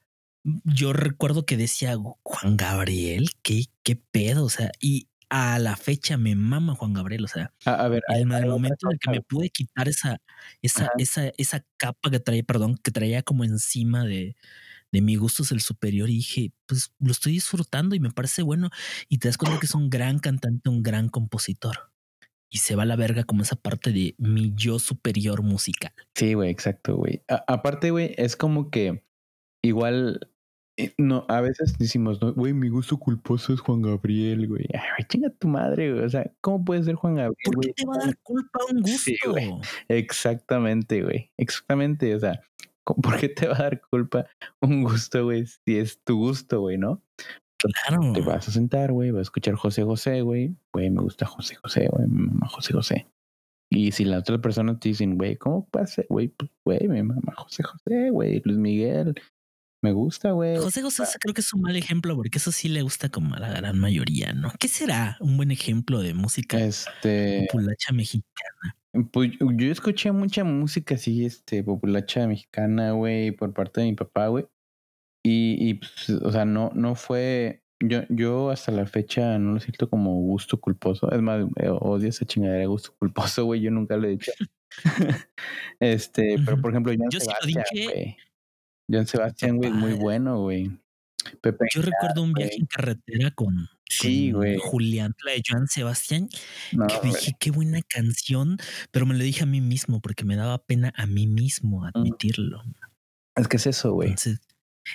yo 0.65 0.93
recuerdo 0.93 1.47
que 1.47 1.57
decía 1.57 1.97
Juan 2.23 2.57
Gabriel, 2.57 3.31
qué, 3.43 3.67
qué 3.85 3.97
pedo. 3.97 4.45
O 4.45 4.51
sea, 4.51 4.73
y 4.81 5.09
a 5.29 5.59
la 5.59 5.77
fecha 5.77 6.17
me 6.17 6.35
mama 6.35 6.75
Juan 6.75 6.93
Gabriel. 6.93 7.25
O 7.25 7.29
sea, 7.29 7.53
A, 7.65 7.85
a 7.85 7.89
ver, 7.89 8.03
en 8.09 8.33
el 8.33 8.47
momento 8.47 8.89
en 8.89 8.93
el 8.95 8.99
que 8.99 9.11
me 9.11 9.21
pude 9.23 9.51
quitar 9.51 9.89
esa, 9.89 10.21
esa, 10.61 10.85
Ajá. 10.85 10.93
esa, 10.99 11.29
esa 11.39 11.65
capa 11.77 12.11
que 12.11 12.21
traía, 12.21 12.43
perdón, 12.43 12.77
que 12.83 12.91
traía 12.91 13.23
como 13.23 13.45
encima 13.45 14.05
de, 14.05 14.37
de 14.93 15.01
mi 15.01 15.17
gusto 15.17 15.43
es 15.43 15.53
el 15.53 15.61
superior 15.61 16.11
y 16.11 16.17
dije, 16.17 16.53
pues 16.67 16.93
lo 17.01 17.11
estoy 17.13 17.33
disfrutando 17.33 17.95
y 17.95 18.01
me 18.01 18.11
parece 18.11 18.43
bueno. 18.43 18.69
Y 19.09 19.19
te 19.19 19.29
das 19.29 19.39
cuenta 19.39 19.59
que 19.59 19.67
es 19.67 19.75
un 19.75 19.89
gran 19.91 20.19
cantante, 20.19 20.69
un 20.69 20.83
gran 20.83 21.09
compositor. 21.09 21.91
Y 22.51 22.59
se 22.59 22.77
va 22.77 22.83
a 22.83 22.87
la 22.87 22.97
verga 22.97 23.25
como 23.25 23.43
esa 23.43 23.57
parte 23.57 23.91
de 23.93 24.15
mi 24.19 24.53
yo 24.55 24.79
superior 24.79 25.43
musical. 25.43 25.93
Sí, 26.15 26.35
güey, 26.35 26.51
exacto, 26.51 26.97
güey. 26.97 27.23
A- 27.29 27.43
aparte, 27.49 27.91
güey, 27.91 28.15
es 28.19 28.37
como 28.37 28.71
que 28.71 29.03
igual, 29.65 30.29
eh, 30.77 30.93
no, 30.99 31.25
a 31.31 31.41
veces 31.41 31.79
decimos, 31.79 32.21
no, 32.21 32.35
güey, 32.35 32.53
mi 32.53 32.69
gusto 32.69 32.99
culposo 32.99 33.55
es 33.55 33.61
Juan 33.61 33.81
Gabriel, 33.81 34.47
güey. 34.49 34.67
Ay, 34.75 35.05
chinga 35.09 35.31
tu 35.31 35.49
madre, 35.49 35.93
güey. 35.93 36.05
O 36.05 36.11
sea, 36.11 36.31
¿cómo 36.43 36.63
puede 36.63 36.83
ser 36.83 36.97
Juan 36.97 37.15
Gabriel? 37.15 37.37
¿Por 37.45 37.55
qué 37.61 37.69
güey? 37.69 37.75
te 37.75 37.87
va 37.87 37.95
a 37.95 38.07
dar 38.07 38.19
culpa 38.19 38.59
un 38.71 38.83
gusto? 38.83 38.99
Sí, 38.99 39.17
güey. 39.27 39.51
Exactamente, 39.89 41.03
güey. 41.03 41.31
Exactamente. 41.39 42.15
O 42.15 42.21
sea, 42.21 42.33
¿cómo- 42.35 42.72
¿por 42.85 43.19
qué 43.19 43.29
te 43.29 43.47
va 43.47 43.57
a 43.57 43.63
dar 43.63 43.81
culpa 43.81 44.27
un 44.61 44.83
gusto, 44.83 45.25
güey? 45.25 45.47
Si 45.47 45.79
es 45.79 46.01
tu 46.05 46.19
gusto, 46.19 46.61
güey, 46.61 46.79
¿no? 46.79 47.03
claro. 47.87 48.13
Te 48.13 48.21
vas 48.23 48.49
a 48.49 48.51
sentar, 48.51 48.93
güey, 48.93 49.11
vas 49.13 49.21
a 49.21 49.23
escuchar 49.23 49.55
José 49.55 49.85
José, 49.85 50.23
güey. 50.23 50.57
Güey, 50.73 50.91
me 50.91 51.01
gusta 51.01 51.27
José 51.27 51.55
José, 51.57 51.89
güey, 51.89 52.09
me 52.09 52.27
mama 52.27 52.49
José 52.49 52.73
José. 52.73 53.07
Y 53.71 53.93
si 53.93 54.05
la 54.05 54.19
otra 54.19 54.39
persona 54.39 54.79
te 54.79 54.91
dicen, 54.91 55.17
güey, 55.17 55.37
¿cómo 55.37 55.67
pasa? 55.69 56.03
Güey, 56.09 56.29
pues, 56.29 56.51
güey, 56.65 56.89
me 56.89 57.03
mama 57.03 57.35
José 57.37 57.63
José, 57.63 58.11
güey, 58.11 58.43
Luis 58.45 58.59
Miguel. 58.59 59.15
Me 59.83 59.93
gusta, 59.93 60.31
güey. 60.31 60.57
José 60.57 60.81
José 60.81 61.03
creo 61.21 61.35
que 61.35 61.41
es 61.41 61.53
un 61.53 61.63
mal 61.63 61.75
ejemplo 61.77 62.15
porque 62.15 62.39
eso 62.39 62.53
sí 62.53 62.69
le 62.69 62.83
gusta 62.83 63.09
como 63.09 63.35
a 63.35 63.41
la 63.41 63.51
gran 63.53 63.79
mayoría, 63.79 64.33
¿no? 64.33 64.53
¿Qué 64.61 64.69
será 64.69 65.17
un 65.21 65.37
buen 65.37 65.51
ejemplo 65.51 66.01
de 66.01 66.15
música 66.15 66.59
Este, 66.61 67.47
populacha 67.51 67.93
mexicana? 67.93 68.77
pues 69.11 69.33
yo 69.41 69.73
escuché 69.73 70.13
mucha 70.13 70.45
música 70.45 70.95
así, 70.95 71.25
este, 71.25 71.65
populacha 71.65 72.27
mexicana, 72.29 72.93
güey, 72.93 73.33
por 73.33 73.53
parte 73.55 73.81
de 73.81 73.87
mi 73.89 73.95
papá, 73.95 74.29
güey. 74.29 74.47
Y, 75.25 75.57
y 75.69 75.75
pues, 75.75 76.11
o 76.11 76.31
sea, 76.33 76.45
no, 76.45 76.71
no 76.75 76.95
fue, 76.95 77.63
yo, 77.81 78.03
yo 78.09 78.51
hasta 78.51 78.71
la 78.73 78.87
fecha 78.87 79.39
no 79.39 79.55
lo 79.55 79.61
siento 79.61 79.89
como 79.89 80.15
gusto 80.15 80.61
culposo. 80.61 81.11
Es 81.11 81.23
más, 81.23 81.45
eh, 81.57 81.69
odio 81.71 82.09
esa 82.09 82.25
chingadera 82.27 82.61
de 82.61 82.67
gusto 82.67 82.95
culposo, 82.99 83.45
güey. 83.47 83.61
Yo 83.61 83.71
nunca 83.71 83.97
lo 83.97 84.07
he 84.07 84.11
dicho. 84.13 84.33
este, 85.81 86.37
pero 86.45 86.61
por 86.61 86.71
ejemplo, 86.71 86.93
Joan 86.97 87.11
Yo 87.11 87.21
sí 87.21 87.29
lo 87.41 87.47
dije. 87.47 87.85
güey. 87.85 88.17
Joan 88.93 89.07
Sebastián, 89.07 89.57
güey, 89.57 89.73
muy 89.73 89.95
bueno, 89.95 90.41
güey. 90.41 90.71
Pepe 91.41 91.67
Yo 91.73 91.83
recuerdo 91.83 92.23
un 92.23 92.33
viaje 92.33 92.57
en 92.57 92.67
carretera 92.67 93.31
con, 93.31 93.69
Sí, 93.93 94.33
güey. 94.33 94.59
Julián, 94.59 95.15
la 95.25 95.33
de 95.33 95.43
Joan 95.47 95.69
Sebastián, 95.69 96.29
No, 96.73 96.87
que 96.87 97.09
dije 97.09 97.33
qué 97.39 97.51
buena 97.51 97.81
canción, 97.83 98.57
pero 98.91 99.07
me 99.07 99.15
lo 99.15 99.23
dije 99.23 99.43
a 99.43 99.47
mí 99.47 99.61
mismo 99.61 100.01
porque 100.01 100.25
me 100.25 100.37
daba 100.37 100.65
pena 100.65 100.93
a 100.97 101.07
mí 101.07 101.27
mismo 101.27 101.85
admitirlo. 101.85 102.63
Es 103.37 103.49
que 103.49 103.57
es 103.57 103.67
eso, 103.67 103.93
güey. 103.93 104.15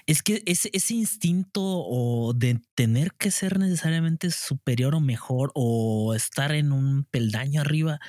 Es 0.05 0.21
que 0.21 0.43
ese, 0.45 0.69
ese 0.73 0.93
instinto 0.95 1.61
o 1.63 2.33
de 2.33 2.59
tener 2.75 3.13
que 3.13 3.31
ser 3.31 3.57
necesariamente 3.57 4.31
superior 4.31 4.95
o 4.95 4.99
mejor 4.99 5.51
o 5.53 6.13
estar 6.13 6.51
en 6.51 6.71
un 6.71 7.05
peldaño 7.05 7.61
arriba 7.61 7.99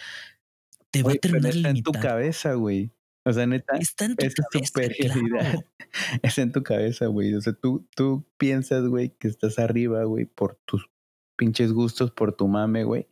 te 0.91 1.03
va 1.03 1.12
a 1.12 1.14
pero 1.14 1.20
terminar 1.20 1.57
está 1.57 1.68
en 1.70 1.82
tu 1.82 1.93
cabeza, 1.93 2.55
güey. 2.55 2.91
O 3.29 3.33
sea, 3.33 3.47
neta, 3.47 3.76
Está 3.76 4.07
en 4.07 4.16
tu 4.16 4.24
esa 4.24 4.43
cabeza, 4.51 4.66
superioridad 4.66 5.41
claro. 5.41 5.61
en 6.39 6.53
tu 6.53 6.62
cabeza, 6.62 7.07
güey. 7.07 7.35
O 7.35 7.41
sea, 7.43 7.53
tú, 7.53 7.87
tú 7.95 8.24
piensas, 8.39 8.87
güey, 8.87 9.11
que 9.18 9.29
estás 9.29 9.59
arriba, 9.59 10.05
güey, 10.05 10.24
por 10.24 10.55
tus 10.64 10.89
pinches 11.37 11.72
gustos, 11.72 12.11
por 12.11 12.33
tu 12.35 12.49
mame, 12.49 12.85
güey. 12.85 13.07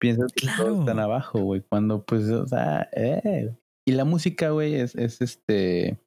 Piensas 0.00 0.32
que 0.32 0.42
Claro. 0.46 0.64
todos 0.64 0.78
están 0.80 1.00
abajo, 1.00 1.40
güey. 1.40 1.62
Cuando, 1.68 2.04
pues, 2.04 2.28
o 2.30 2.46
sea, 2.46 2.88
eh. 2.94 3.56
Y 3.84 3.92
la 3.92 4.04
música, 4.04 4.50
güey, 4.50 4.76
es, 4.76 4.94
es 4.94 5.20
este, 5.20 5.98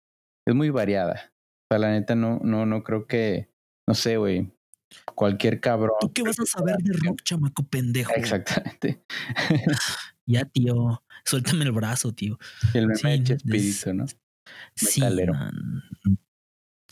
es 0.47 0.55
muy 0.55 0.69
variada. 0.69 1.33
O 1.69 1.73
sea, 1.73 1.79
la 1.79 1.91
neta, 1.91 2.15
no, 2.15 2.39
no, 2.43 2.65
no 2.65 2.83
creo 2.83 3.05
que, 3.05 3.49
no 3.85 3.95
sé, 3.95 4.15
güey, 4.15 4.49
cualquier 5.13 5.59
cabrón. 5.59 5.97
¿Tú 5.99 6.13
qué 6.13 6.23
vas 6.23 6.39
a 6.39 6.45
saber 6.45 6.77
de 6.77 6.93
rock, 7.05 7.21
chamaco 7.23 7.63
pendejo? 7.63 8.13
Exactamente. 8.15 9.03
Ya, 10.27 10.45
tío, 10.45 11.03
suéltame 11.25 11.65
el 11.65 11.71
brazo, 11.71 12.13
tío. 12.13 12.37
El 12.73 12.87
meme 12.87 12.97
Sí, 12.99 13.07
de 13.07 13.23
Chespirito, 13.23 13.93
¿no? 13.93 14.05
Sí, 14.75 15.01
Metalero. 15.01 15.33
man. 15.33 15.83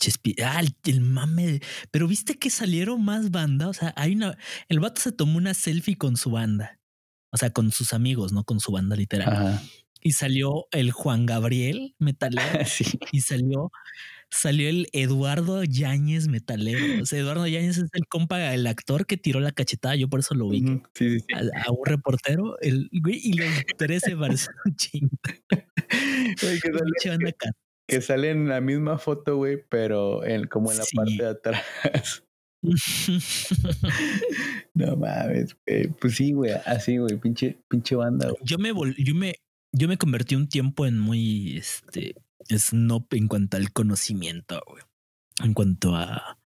Chespi- 0.00 0.40
ah, 0.42 0.60
el, 0.60 0.74
el 0.84 1.00
mame. 1.02 1.60
Pero 1.90 2.08
viste 2.08 2.38
que 2.38 2.48
salieron 2.50 3.04
más 3.04 3.30
bandas. 3.30 3.68
O 3.68 3.72
sea, 3.74 3.92
hay 3.96 4.14
una. 4.14 4.36
El 4.68 4.80
vato 4.80 5.00
se 5.00 5.12
tomó 5.12 5.36
una 5.36 5.52
selfie 5.54 5.96
con 5.96 6.16
su 6.16 6.30
banda. 6.30 6.78
O 7.32 7.36
sea, 7.36 7.50
con 7.50 7.70
sus 7.70 7.92
amigos, 7.92 8.32
no 8.32 8.44
con 8.44 8.60
su 8.60 8.72
banda 8.72 8.96
literal. 8.96 9.28
Ajá. 9.28 9.62
Y 10.02 10.12
salió 10.12 10.66
el 10.72 10.90
Juan 10.92 11.26
Gabriel 11.26 11.94
metalero. 11.98 12.40
Sí. 12.66 12.98
y 13.12 13.20
salió, 13.20 13.70
salió 14.30 14.68
el 14.68 14.88
Eduardo 14.92 15.64
Yáñez 15.64 16.28
metalero. 16.28 17.02
O 17.02 17.06
sea, 17.06 17.18
Eduardo 17.18 17.46
Yáñez 17.46 17.78
es 17.78 17.90
el 17.92 18.06
compa, 18.06 18.54
el 18.54 18.66
actor 18.66 19.06
que 19.06 19.16
tiró 19.16 19.40
la 19.40 19.52
cachetada. 19.52 19.96
Yo 19.96 20.08
por 20.08 20.20
eso 20.20 20.34
lo 20.34 20.48
vi. 20.48 20.60
Sí, 20.60 20.80
sí, 20.94 21.20
sí. 21.20 21.26
A, 21.34 21.66
a 21.66 21.72
un 21.72 21.84
reportero, 21.84 22.58
el 22.60 22.88
güey, 23.02 23.20
y 23.22 23.32
los 23.34 23.48
tres 23.76 24.02
se. 24.04 24.14
Güey, 24.14 24.30
que 26.60 27.32
que 27.88 28.00
sale 28.00 28.30
en 28.30 28.48
la 28.48 28.60
misma 28.60 28.98
foto, 28.98 29.36
güey, 29.36 29.64
pero 29.68 30.24
en, 30.24 30.46
como 30.46 30.70
en 30.70 30.78
la 30.78 30.84
parte 30.94 31.16
de 31.16 31.26
atrás. 31.28 32.22
no 34.74 34.96
mames, 34.96 35.56
güey. 35.66 35.88
Pues 36.00 36.14
sí, 36.14 36.32
güey, 36.32 36.52
así, 36.66 36.98
güey, 36.98 37.16
pinche, 37.18 37.58
pinche 37.68 37.96
banda, 37.96 38.28
güey. 38.30 38.40
yo 38.44 38.58
me 38.58 38.72
vol- 38.72 38.94
yo 38.96 39.14
me 39.14 39.34
yo 39.72 39.88
me 39.88 39.96
convertí 39.96 40.34
un 40.34 40.48
tiempo 40.48 40.86
en 40.86 40.98
muy 40.98 41.56
este 41.56 42.14
snob 42.58 43.06
en 43.12 43.28
cuanto 43.28 43.56
al 43.56 43.72
conocimiento, 43.72 44.60
güey. 44.66 44.82
En 45.42 45.54
cuanto 45.54 45.94
a 45.94 46.38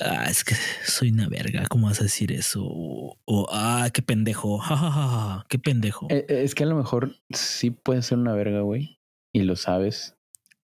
ah, 0.00 0.26
es 0.28 0.44
que 0.44 0.54
soy 0.84 1.10
una 1.10 1.28
verga, 1.28 1.64
¿cómo 1.68 1.86
vas 1.86 2.00
a 2.00 2.04
decir 2.04 2.32
eso? 2.32 2.62
O, 2.64 3.18
o, 3.24 3.46
ah, 3.50 3.88
qué 3.92 4.02
pendejo, 4.02 4.58
ja, 4.58 4.76
ja, 4.76 4.90
ja, 4.90 5.08
ja, 5.08 5.46
qué 5.48 5.58
pendejo. 5.58 6.06
Eh, 6.10 6.26
eh, 6.28 6.42
es 6.44 6.54
que 6.54 6.64
a 6.64 6.66
lo 6.66 6.76
mejor 6.76 7.16
sí 7.30 7.70
puede 7.70 8.02
ser 8.02 8.18
una 8.18 8.34
verga, 8.34 8.60
güey, 8.60 9.00
y 9.32 9.42
lo 9.42 9.56
sabes. 9.56 10.16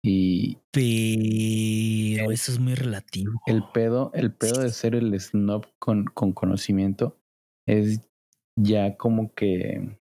Y 0.03 0.59
Pero 0.71 2.31
eso 2.31 2.53
es 2.53 2.61
muy 2.61 2.75
relativo. 2.75 3.33
el 3.47 3.65
pedo, 3.75 4.13
el 4.15 4.33
pedo 4.33 4.61
de 4.61 4.71
ser 4.71 4.95
el 4.95 5.19
snob 5.19 5.67
con, 5.81 6.05
con 6.05 6.33
conocimiento 6.33 7.19
es 7.67 8.01
ya 8.57 8.97
como 8.97 9.35
que. 9.35 9.99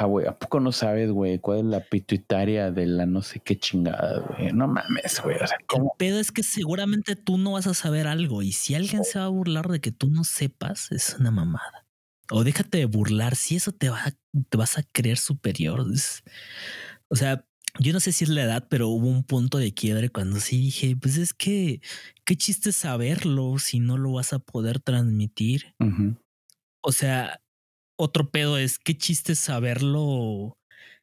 Ah, 0.00 0.04
güey, 0.04 0.26
¿a 0.28 0.38
poco 0.38 0.60
no 0.60 0.70
sabes, 0.70 1.10
güey, 1.10 1.40
cuál 1.40 1.58
es 1.58 1.64
la 1.64 1.80
pituitaria 1.80 2.70
de 2.70 2.86
la 2.86 3.04
no 3.04 3.20
sé 3.22 3.40
qué 3.40 3.58
chingada, 3.58 4.20
güey? 4.20 4.52
No 4.52 4.68
mames, 4.68 5.20
güey. 5.24 5.36
O 5.42 5.46
sea, 5.46 5.56
El 5.58 5.66
¿cómo? 5.66 5.94
pedo 5.98 6.20
es 6.20 6.30
que 6.30 6.42
seguramente 6.44 7.16
tú 7.16 7.36
no 7.36 7.52
vas 7.52 7.66
a 7.66 7.74
saber 7.74 8.06
algo 8.06 8.42
y 8.42 8.52
si 8.52 8.74
alguien 8.76 9.02
se 9.04 9.18
va 9.18 9.24
a 9.24 9.28
burlar 9.28 9.68
de 9.68 9.80
que 9.80 9.90
tú 9.90 10.08
no 10.10 10.22
sepas, 10.22 10.92
es 10.92 11.16
una 11.18 11.30
mamada. 11.32 11.84
O 12.30 12.44
déjate 12.44 12.78
de 12.78 12.84
burlar, 12.84 13.34
si 13.34 13.56
eso 13.56 13.72
te, 13.72 13.88
va, 13.88 14.04
te 14.48 14.56
vas 14.56 14.78
a 14.78 14.82
creer 14.84 15.18
superior. 15.18 15.84
Es- 15.92 16.22
o 17.08 17.16
sea, 17.16 17.44
yo 17.80 17.92
no 17.92 18.00
sé 18.00 18.12
si 18.12 18.24
es 18.24 18.30
la 18.30 18.42
edad, 18.44 18.66
pero 18.68 18.88
hubo 18.88 19.08
un 19.08 19.24
punto 19.24 19.58
de 19.58 19.72
quiebre 19.74 20.10
cuando 20.10 20.38
sí 20.40 20.58
dije, 20.58 20.94
pues 20.96 21.16
es 21.16 21.32
que, 21.34 21.80
qué 22.24 22.36
chiste 22.36 22.70
saberlo 22.72 23.58
si 23.58 23.80
no 23.80 23.96
lo 23.98 24.12
vas 24.12 24.32
a 24.32 24.38
poder 24.38 24.78
transmitir. 24.80 25.74
O 26.82 26.92
sea, 26.92 27.40
otro 27.98 28.30
pedo 28.30 28.58
es 28.58 28.78
qué 28.78 28.96
chiste 28.96 29.34
saberlo 29.34 30.56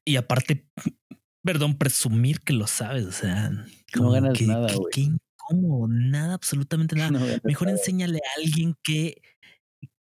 y 0.05 0.15
aparte, 0.17 0.67
perdón, 1.43 1.77
presumir 1.77 2.41
que 2.41 2.53
lo 2.53 2.67
sabes. 2.67 3.05
O 3.05 3.11
sea, 3.11 3.51
como 3.93 4.11
ganas 4.11 4.37
que- 4.37 4.45
nada, 4.47 4.73
güey. 4.75 4.91
Qué 4.91 5.01
incómodo, 5.01 5.87
nada, 5.89 6.33
absolutamente 6.35 6.95
nada. 6.95 7.11
No 7.11 7.19
ganas 7.19 7.41
Mejor 7.43 7.67
nada. 7.67 7.77
enséñale 7.79 8.19
a 8.19 8.39
alguien 8.41 8.75
que 8.83 9.21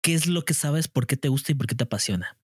qué 0.01 0.13
es 0.15 0.27
lo 0.27 0.43
que 0.45 0.53
sabes, 0.53 0.87
por 0.87 1.07
qué 1.07 1.17
te 1.17 1.29
gusta 1.29 1.51
y 1.51 1.55
por 1.55 1.67
qué 1.67 1.75
te 1.75 1.83
apasiona. 1.85 2.37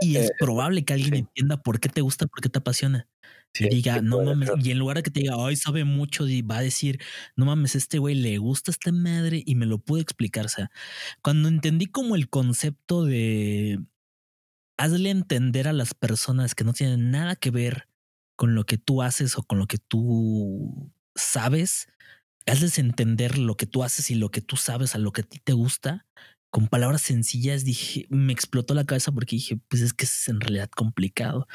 Y 0.00 0.16
es 0.16 0.30
Eh, 0.30 0.32
probable 0.38 0.84
que 0.84 0.94
alguien 0.94 1.14
sí. 1.14 1.18
entienda 1.20 1.62
por 1.62 1.80
qué 1.80 1.88
te 1.90 2.00
gusta, 2.02 2.26
por 2.26 2.40
qué 2.42 2.48
te 2.48 2.58
apasiona. 2.60 3.08
Sí, 3.54 3.66
y 3.66 3.68
diga, 3.68 4.00
no 4.00 4.20
mames, 4.20 4.50
ser. 4.50 4.58
y 4.58 4.70
en 4.70 4.78
lugar 4.78 4.96
de 4.98 5.02
que 5.02 5.10
te 5.10 5.20
diga, 5.20 5.34
ay, 5.38 5.56
sabe 5.56 5.84
mucho, 5.84 6.24
va 6.48 6.58
a 6.58 6.62
decir, 6.62 7.00
no 7.36 7.46
mames, 7.46 7.74
este 7.74 7.98
güey 7.98 8.14
le 8.14 8.38
gusta 8.38 8.70
esta 8.70 8.92
madre 8.92 9.42
y 9.44 9.54
me 9.56 9.66
lo 9.66 9.78
pude 9.78 10.00
explicar. 10.02 10.46
O 10.46 10.48
sea, 10.48 10.70
cuando 11.22 11.48
entendí 11.48 11.86
como 11.86 12.14
el 12.16 12.28
concepto 12.30 13.04
de 13.04 13.80
hazle 14.78 15.10
entender 15.10 15.68
a 15.68 15.72
las 15.72 15.94
personas 15.94 16.54
que 16.54 16.64
no 16.64 16.72
tienen 16.72 17.10
nada 17.10 17.36
que 17.36 17.50
ver 17.50 17.88
con 18.36 18.54
lo 18.54 18.64
que 18.64 18.78
tú 18.78 19.02
haces 19.02 19.36
o 19.38 19.42
con 19.42 19.58
lo 19.58 19.66
que 19.66 19.78
tú 19.78 20.92
sabes, 21.14 21.88
hazles 22.46 22.78
entender 22.78 23.38
lo 23.38 23.56
que 23.56 23.66
tú 23.66 23.84
haces 23.84 24.10
y 24.10 24.16
lo 24.16 24.30
que 24.30 24.40
tú 24.42 24.56
sabes 24.56 24.94
a 24.94 24.98
lo 24.98 25.12
que 25.12 25.22
a 25.22 25.24
ti 25.24 25.40
te 25.40 25.52
gusta. 25.54 26.06
Con 26.50 26.68
palabras 26.68 27.02
sencillas 27.02 27.64
dije, 27.64 28.06
me 28.10 28.32
explotó 28.32 28.74
la 28.74 28.84
cabeza 28.84 29.12
porque 29.12 29.36
dije, 29.36 29.58
pues 29.68 29.82
es 29.82 29.94
que 29.94 30.04
es 30.06 30.28
en 30.28 30.40
realidad 30.40 30.70
complicado. 30.70 31.48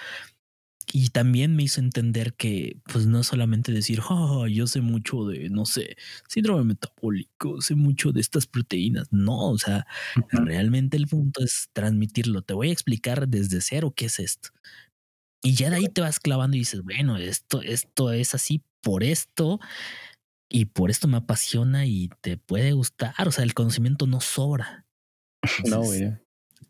Y 0.98 1.10
también 1.10 1.58
me 1.58 1.64
hizo 1.64 1.82
entender 1.82 2.36
que, 2.36 2.78
pues 2.86 3.06
no 3.06 3.22
solamente 3.24 3.74
decir, 3.74 4.00
"Oh, 4.10 4.48
yo 4.48 4.66
sé 4.66 4.80
mucho 4.80 5.26
de, 5.26 5.50
no 5.50 5.66
sé, 5.66 5.98
síndrome 6.30 6.64
metabólico, 6.64 7.60
sé 7.60 7.76
mucho 7.76 8.14
de 8.14 8.22
estas 8.22 8.48
proteínas. 8.48 9.10
No, 9.12 9.50
o 9.52 9.58
sea, 9.58 9.86
realmente 10.32 10.96
el 10.96 11.08
punto 11.08 11.44
es 11.44 11.68
transmitirlo. 11.74 12.44
Te 12.44 12.54
voy 12.54 12.70
a 12.70 12.72
explicar 12.74 13.28
desde 13.28 13.60
cero 13.60 13.94
qué 13.94 14.06
es 14.06 14.20
esto. 14.20 14.50
Y 15.44 15.56
ya 15.56 15.70
de 15.70 15.78
ahí 15.78 15.88
te 15.90 16.02
vas 16.02 16.20
clavando 16.20 16.58
y 16.58 16.62
dices, 16.62 16.84
bueno, 16.84 17.18
esto, 17.18 17.62
esto 17.62 18.12
es 18.14 18.36
así 18.36 18.64
por 18.82 19.04
esto 19.04 19.60
y 20.50 20.66
por 20.66 20.92
esto 20.92 21.08
me 21.08 21.18
apasiona 21.18 21.86
y 21.88 22.10
te 22.22 22.38
puede 22.38 22.74
gustar. 22.74 23.16
O 23.28 23.32
sea, 23.32 23.44
el 23.46 23.54
conocimiento 23.56 24.08
no 24.08 24.22
sobra. 24.22 24.86
No, 25.66 25.84
güey. 25.86 26.16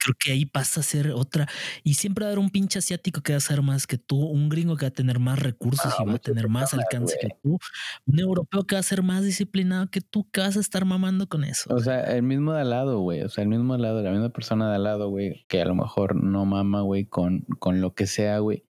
Creo 0.05 0.15
que 0.19 0.31
ahí 0.31 0.45
pasa 0.45 0.81
a 0.81 0.83
ser 0.83 1.11
otra. 1.11 1.47
Y 1.83 1.95
siempre 1.95 2.23
va 2.23 2.29
a 2.29 2.31
haber 2.31 2.39
un 2.39 2.51
pinche 2.51 2.79
asiático 2.79 3.21
que 3.21 3.33
va 3.33 3.37
a 3.37 3.41
ser 3.41 3.61
más 3.61 3.87
que 3.87 3.97
tú, 3.97 4.17
un 4.17 4.49
gringo 4.49 4.77
que 4.77 4.85
va 4.85 4.89
a 4.89 4.93
tener 4.93 5.19
más 5.19 5.39
recursos 5.39 5.85
Ah, 5.85 5.95
y 5.99 6.03
va 6.03 6.09
a 6.09 6.11
muchas 6.13 6.21
tener 6.21 6.47
más 6.47 6.73
alcance 6.73 7.17
que 7.19 7.29
tú, 7.41 7.57
un 8.05 8.19
europeo 8.19 8.63
que 8.63 8.75
va 8.75 8.79
a 8.79 8.83
ser 8.83 9.01
más 9.01 9.23
disciplinado 9.23 9.89
que 9.89 10.01
tú, 10.01 10.29
que 10.31 10.41
vas 10.41 10.57
a 10.57 10.59
estar 10.59 10.85
mamando 10.85 11.27
con 11.27 11.43
eso. 11.43 11.73
O 11.73 11.79
sea, 11.79 12.01
el 12.15 12.23
mismo 12.23 12.53
de 12.53 12.61
al 12.61 12.69
lado, 12.69 12.99
güey. 12.99 13.21
O 13.23 13.29
sea, 13.29 13.43
el 13.43 13.49
mismo 13.49 13.73
de 13.73 13.77
al 13.77 13.81
lado, 13.81 14.01
la 14.03 14.11
misma 14.11 14.29
persona 14.29 14.69
de 14.69 14.75
al 14.75 14.83
lado, 14.83 15.09
güey, 15.09 15.45
que 15.47 15.61
a 15.61 15.65
lo 15.65 15.75
mejor 15.75 16.15
no 16.15 16.45
mama, 16.45 16.81
güey, 16.81 17.05
con, 17.05 17.41
con 17.59 17.81
lo 17.81 17.95
que 17.95 18.05
sea, 18.05 18.39
güey. 18.39 18.63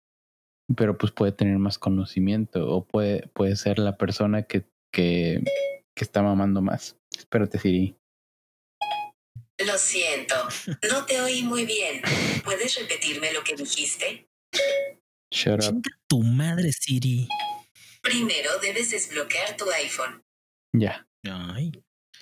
Pero 0.77 0.97
pues 0.97 1.13
puede 1.13 1.33
tener 1.33 1.59
más 1.59 1.79
conocimiento 1.79 2.69
o 2.71 2.87
puede, 2.87 3.29
puede 3.35 3.57
ser 3.57 3.79
la 3.79 3.97
persona 3.97 4.45
que, 4.45 4.67
que, 4.93 5.43
que 5.95 6.05
está 6.05 6.23
mamando 6.23 6.63
más. 6.63 6.97
Espérate, 7.17 7.59
Siri. 7.59 7.97
Lo 9.59 9.79
siento, 9.79 10.35
no 10.91 11.05
te 11.07 11.21
oí 11.21 11.43
muy 11.43 11.65
bien. 11.65 12.03
¿Puedes 12.45 12.77
repetirme 12.79 13.33
lo 13.33 13.45
que 13.45 13.55
dijiste? 13.55 14.29
Shut 15.31 15.55
up. 15.55 15.61
Chinga 15.61 15.91
tu 16.09 16.23
madre, 16.23 16.73
Siri. 16.73 17.29
Primero 18.03 18.59
debes 18.61 18.91
desbloquear 18.91 19.57
tu 19.57 19.71
iPhone. 19.71 20.23
Ya. 20.73 21.07
Ay, 21.25 21.73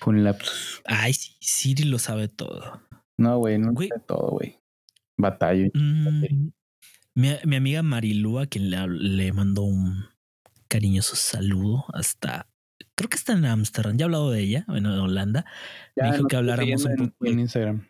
un 0.05 0.23
lapsus. 0.23 0.81
ay, 0.85 1.13
sí, 1.13 1.35
Siri 1.41 1.83
lo 1.85 1.97
sabe 1.99 2.27
todo. 2.27 2.81
No, 3.17 3.37
güey, 3.39 3.57
no 3.57 3.73
Güey. 3.73 3.89
sé 3.89 3.99
todo, 4.07 4.29
güey. 4.31 4.59
Batallo. 5.17 5.69
Mm, 5.73 6.49
mi, 7.15 7.29
mi 7.45 7.55
amiga 7.55 7.83
Marilu, 7.83 8.39
a 8.39 8.45
quien 8.47 8.69
le, 8.69 8.77
le 8.87 9.33
mandó 9.33 9.63
un 9.63 10.05
cariñoso 10.67 11.15
saludo 11.15 11.85
hasta, 11.93 12.47
creo 12.95 13.09
que 13.09 13.17
está 13.17 13.33
en 13.33 13.45
Ámsterdam, 13.45 13.97
ya 13.97 14.03
he 14.03 14.05
hablado 14.05 14.31
de 14.31 14.41
ella, 14.41 14.65
bueno, 14.67 14.93
en 14.93 14.99
Holanda, 14.99 15.45
me 15.99 16.07
dijo 16.07 16.23
no 16.23 16.27
que 16.27 16.35
habláramos 16.35 16.85
un 16.85 16.95
poco 16.95 17.25
en 17.27 17.39
Instagram. 17.39 17.87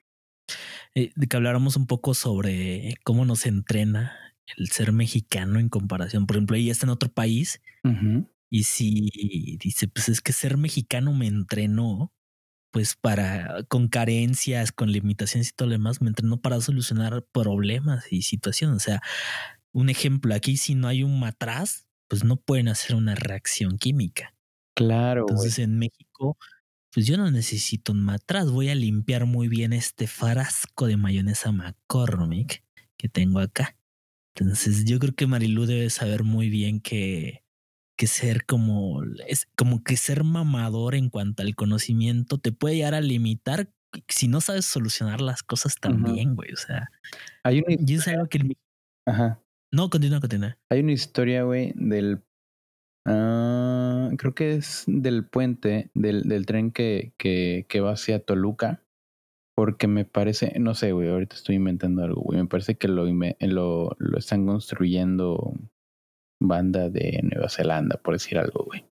eh, 0.96 1.12
de 1.16 1.28
que 1.28 1.38
habláramos 1.38 1.76
un 1.76 1.88
poco 1.88 2.14
sobre 2.14 2.96
cómo 3.04 3.26
nos 3.26 3.46
entrena 3.46 4.18
el 4.58 4.70
ser 4.70 4.92
mexicano 4.92 5.60
en 5.60 5.70
comparación. 5.70 6.28
Por 6.28 6.36
ejemplo, 6.38 6.56
ella 6.58 6.72
está 6.72 6.86
en 6.86 6.92
otro 6.92 7.12
país 7.12 7.62
y 8.50 8.64
si 8.64 9.10
dice, 9.60 9.88
pues 9.88 10.10
es 10.10 10.22
que 10.22 10.32
ser 10.34 10.58
mexicano 10.58 11.14
me 11.14 11.28
entrenó, 11.28 12.14
pues 12.72 12.96
para, 12.96 13.64
con 13.68 13.88
carencias, 13.88 14.72
con 14.72 14.92
limitaciones 14.92 15.50
y 15.50 15.54
todo 15.54 15.68
lo 15.70 15.74
demás, 15.74 16.02
me 16.02 16.10
entrenó 16.10 16.42
para 16.42 16.62
solucionar 16.62 17.26
problemas 17.32 18.12
y 18.12 18.22
situaciones. 18.24 18.78
O 18.78 18.80
sea, 18.80 19.02
un 19.72 19.90
ejemplo, 19.90 20.36
aquí 20.36 20.58
si 20.58 20.76
no 20.76 20.88
hay 20.88 21.04
un 21.04 21.20
matraz, 21.20 21.88
pues 22.08 22.24
no 22.24 22.38
pueden 22.38 22.68
hacer 22.70 22.96
una 22.96 23.16
reacción 23.16 23.78
química. 23.80 24.33
Claro. 24.76 25.22
Entonces 25.28 25.60
en 25.60 25.78
México, 25.78 26.38
pues 26.92 27.06
yo 27.08 27.18
no 27.18 27.30
necesito 27.32 27.92
un 27.92 28.04
matraz, 28.04 28.50
voy 28.50 28.70
a 28.70 28.76
limpiar 28.76 29.26
muy 29.26 29.48
bien 29.48 29.74
este 29.74 30.08
frasco 30.08 30.88
de 30.88 30.98
mayonesa 30.98 31.52
McCormick 31.52 32.64
que 32.98 33.10
tengo 33.10 33.40
acá. 33.40 33.78
Entonces 34.36 34.86
yo 34.86 35.00
creo 35.00 35.14
que 35.14 35.28
Marilu 35.28 35.66
debe 35.66 35.90
saber 35.90 36.24
muy 36.24 36.50
bien 36.50 36.80
que, 36.80 37.44
que 37.98 38.08
ser 38.08 38.46
como, 38.46 39.04
es 39.28 39.48
como 39.56 39.84
que 39.84 39.96
ser 39.98 40.24
mamador 40.24 40.96
en 40.96 41.10
cuanto 41.10 41.44
al 41.44 41.56
conocimiento 41.56 42.40
te 42.40 42.52
puede 42.52 42.76
llegar 42.78 42.96
a 42.96 43.02
limitar 43.02 43.72
si 44.08 44.28
no 44.28 44.42
sabes 44.42 44.66
solucionar 44.66 45.22
las 45.22 45.44
cosas 45.44 45.76
también, 45.80 46.34
güey. 46.36 46.52
O 46.52 46.58
sea, 46.58 46.90
Hay 47.44 47.60
una, 47.60 47.76
y 47.78 47.94
es 47.94 48.08
algo 48.08 48.28
que 48.28 48.40
el- 48.40 48.58
ajá. 49.06 49.40
no 49.72 49.90
continúa, 49.92 50.20
continúa. 50.20 50.58
Hay 50.72 50.80
una 50.80 50.94
historia, 50.94 51.44
güey, 51.44 51.74
del. 51.76 52.24
Ah, 53.06 54.10
creo 54.18 54.34
que 54.34 54.54
es 54.54 54.84
del 54.88 55.26
puente, 55.26 55.90
del, 55.94 56.24
del 56.24 56.46
tren 56.46 56.72
que, 56.72 57.14
que, 57.18 57.66
que 57.70 57.82
va 57.82 57.94
hacia 57.94 58.20
Toluca. 58.20 58.84
Porque 59.56 59.88
me 59.88 60.04
parece, 60.04 60.58
no 60.60 60.74
sé, 60.74 60.94
güey, 60.94 61.10
ahorita 61.10 61.36
estoy 61.36 61.58
inventando 61.58 62.04
algo, 62.04 62.22
güey. 62.22 62.40
Me 62.40 62.48
parece 62.48 62.76
que 62.76 62.88
lo, 62.88 63.06
lo, 63.06 63.96
lo 64.00 64.18
están 64.18 64.48
construyendo 64.48 65.54
banda 66.42 66.90
de 66.90 67.20
Nueva 67.24 67.50
Zelanda, 67.50 67.98
por 67.98 68.16
decir 68.16 68.40
algo, 68.40 68.66
güey. 68.66 68.86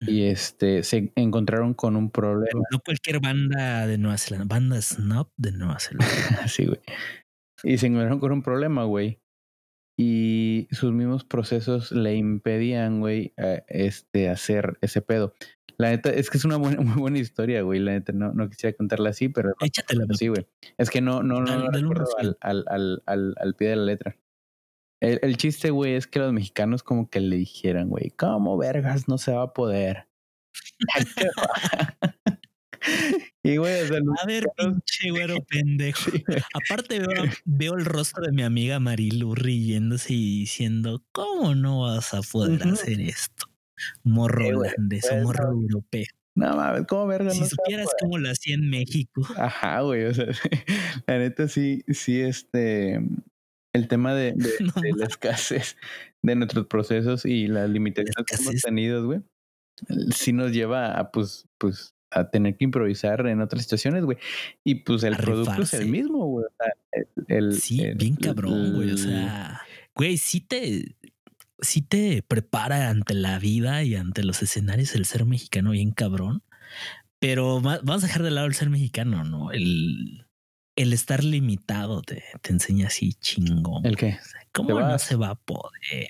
Y 0.00 0.24
este, 0.24 0.82
se 0.82 1.12
encontraron 1.14 1.74
con 1.74 1.96
un 1.96 2.10
problema. 2.10 2.60
No 2.70 2.80
cualquier 2.80 3.20
banda 3.20 3.86
de 3.86 3.96
Nueva 3.96 4.18
Zelanda, 4.18 4.54
banda 4.54 4.82
Snob 4.82 5.30
de 5.38 5.52
Nueva 5.52 5.78
Zelanda. 5.78 6.06
Así, 6.42 6.66
güey. 6.66 6.80
Y 7.62 7.78
se 7.78 7.86
encontraron 7.86 8.20
con 8.20 8.32
un 8.32 8.42
problema, 8.42 8.84
güey. 8.84 9.20
Y 9.96 10.66
sus 10.72 10.92
mismos 10.92 11.24
procesos 11.24 11.92
le 11.92 12.16
impedían, 12.16 13.00
güey, 13.00 13.32
este, 13.68 14.28
hacer 14.28 14.76
ese 14.80 15.02
pedo. 15.02 15.34
La 15.76 15.90
neta, 15.90 16.10
es 16.10 16.30
que 16.30 16.38
es 16.38 16.44
una 16.44 16.56
buena, 16.56 16.80
muy 16.82 17.00
buena 17.00 17.18
historia, 17.18 17.62
güey. 17.62 17.80
La 17.80 17.92
neta, 17.92 18.12
no, 18.12 18.32
no 18.32 18.48
quisiera 18.48 18.76
contarla 18.76 19.10
así, 19.10 19.28
pero 19.28 19.52
Échatela, 19.60 20.04
sí, 20.18 20.28
güey. 20.28 20.46
Es 20.78 20.90
que 20.90 21.00
no, 21.00 21.22
no, 21.22 21.40
no, 21.40 21.46
Dale- 21.46 21.64
no 21.64 21.70
dale 21.70 21.78
recuerdo 21.82 22.06
al, 22.18 22.36
al, 22.40 23.02
al, 23.06 23.34
al 23.38 23.54
pie 23.54 23.68
de 23.70 23.76
la 23.76 23.84
letra. 23.84 24.16
El, 25.02 25.20
el 25.22 25.36
chiste, 25.36 25.70
güey, 25.70 25.94
es 25.94 26.06
que 26.06 26.18
los 26.20 26.32
mexicanos 26.32 26.82
como 26.82 27.10
que 27.10 27.20
le 27.20 27.36
dijeran, 27.36 27.88
güey, 27.90 28.10
¿cómo 28.10 28.56
vergas 28.58 29.08
no 29.08 29.18
se 29.18 29.32
va 29.32 29.42
a 29.44 29.52
poder? 29.54 30.08
y, 33.42 33.56
güey, 33.56 33.82
o 33.82 33.86
sea, 33.88 33.98
A 34.22 34.26
ver, 34.26 34.44
pinche 34.56 35.10
güero 35.10 35.36
pendejo. 35.48 36.10
sí. 36.10 36.24
Aparte 36.54 37.00
veo, 37.00 37.08
veo 37.44 37.74
el 37.74 37.84
rostro 37.84 38.24
de 38.24 38.32
mi 38.32 38.42
amiga 38.42 38.80
Marilu 38.80 39.34
riéndose 39.34 40.12
y 40.14 40.40
diciendo, 40.40 41.02
¿cómo 41.12 41.54
no 41.54 41.82
vas 41.82 42.14
a 42.14 42.20
poder 42.22 42.62
hacer 42.68 43.00
esto? 43.00 43.46
Morro 44.02 44.44
Sí, 44.44 44.52
holandés 44.52 45.10
o 45.12 45.16
morro 45.22 45.52
no. 45.52 45.60
europeo. 45.62 46.04
No 46.36 46.56
mames, 46.56 46.86
¿cómo 46.88 47.06
vergas 47.06 47.34
Si 47.34 47.40
no 47.40 47.46
supieras 47.46 47.88
cómo 48.00 48.18
lo 48.18 48.28
hacía 48.30 48.54
en 48.56 48.68
México. 48.68 49.22
Ajá, 49.36 49.80
güey, 49.82 50.04
o 50.04 50.14
sea, 50.14 50.26
la 51.06 51.18
neta 51.18 51.46
sí, 51.48 51.84
sí, 51.88 52.20
este, 52.20 53.00
el 53.72 53.88
tema 53.88 54.14
de, 54.14 54.32
de- 54.32 54.50
No 54.74 54.80
de 54.82 54.92
la 54.96 55.06
escasez 55.06 55.76
de 56.22 56.34
nuestros 56.34 56.66
procesos 56.66 57.24
y 57.24 57.46
las 57.46 57.68
limitaciones 57.70 58.14
que 58.26 58.34
hemos 58.36 58.62
tenido, 58.62 59.06
güey, 59.06 59.20
sí 60.12 60.32
nos 60.32 60.50
lleva 60.52 60.98
a, 60.98 61.10
pues, 61.12 61.46
pues, 61.58 61.94
a 62.14 62.30
tener 62.30 62.56
que 62.56 62.64
improvisar 62.64 63.26
en 63.26 63.40
otras 63.40 63.62
situaciones, 63.62 64.04
güey, 64.04 64.18
y 64.64 64.76
pues 64.76 65.02
el 65.02 65.16
producto 65.16 65.62
es 65.62 65.74
el 65.74 65.86
mismo, 65.88 66.26
güey, 66.26 66.46
o 66.46 66.52
sea, 66.56 66.72
el, 66.92 67.36
el- 67.36 67.60
Sí, 67.60 67.80
el- 67.82 67.96
bien 67.96 68.16
cabrón, 68.16 68.74
güey. 68.74 68.90
O 68.92 68.96
sea, 68.98 69.60
güey, 69.94 70.16
sí 70.16 70.40
te, 70.40 70.96
sí 71.60 71.82
te 71.82 72.22
prepara 72.22 72.88
ante 72.90 73.14
la 73.14 73.38
vida 73.38 73.82
y 73.82 73.94
ante 73.96 74.22
los 74.22 74.42
escenarios 74.42 74.94
el 74.94 75.04
ser 75.06 75.24
mexicano 75.24 75.70
bien 75.72 75.90
cabrón. 75.92 76.42
Pero 77.20 77.62
va- 77.62 77.80
vamos 77.82 78.04
a 78.04 78.06
dejar 78.06 78.22
de 78.22 78.30
lado 78.30 78.46
el 78.46 78.54
ser 78.54 78.68
mexicano, 78.70 79.24
¿no? 79.24 79.50
El, 79.50 80.26
el 80.76 80.92
estar 80.92 81.24
limitado 81.24 82.02
te, 82.02 82.22
te 82.42 82.52
enseña 82.52 82.88
así 82.88 83.14
chingón. 83.14 83.86
¿El 83.86 83.96
qué? 83.96 84.18
O 84.20 84.24
sea, 84.24 84.40
¿Cómo 84.52 84.78
no 84.78 84.98
se 84.98 85.16
va 85.16 85.30
a 85.30 85.34
poder? 85.34 86.08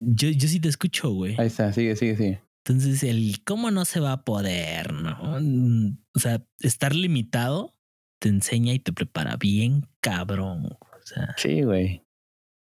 Yo, 0.00 0.30
yo 0.30 0.48
sí 0.48 0.58
te 0.60 0.68
escucho, 0.68 1.10
güey. 1.10 1.34
Ahí 1.38 1.48
está, 1.48 1.70
sigue, 1.74 1.94
sigue, 1.94 2.16
sigue. 2.16 2.40
Entonces, 2.64 3.02
el 3.02 3.42
cómo 3.44 3.70
no 3.70 3.84
se 3.84 4.00
va 4.00 4.12
a 4.12 4.24
poder, 4.24 4.92
¿no? 4.92 5.38
Mm, 5.40 5.98
O 6.14 6.18
sea, 6.18 6.42
estar 6.60 6.94
limitado 6.94 7.74
te 8.20 8.28
enseña 8.28 8.74
y 8.74 8.78
te 8.80 8.92
prepara 8.92 9.36
bien 9.36 9.86
cabrón. 10.00 10.66
O 10.66 11.02
sea, 11.04 11.34
Sí, 11.38 11.62
güey. 11.62 12.04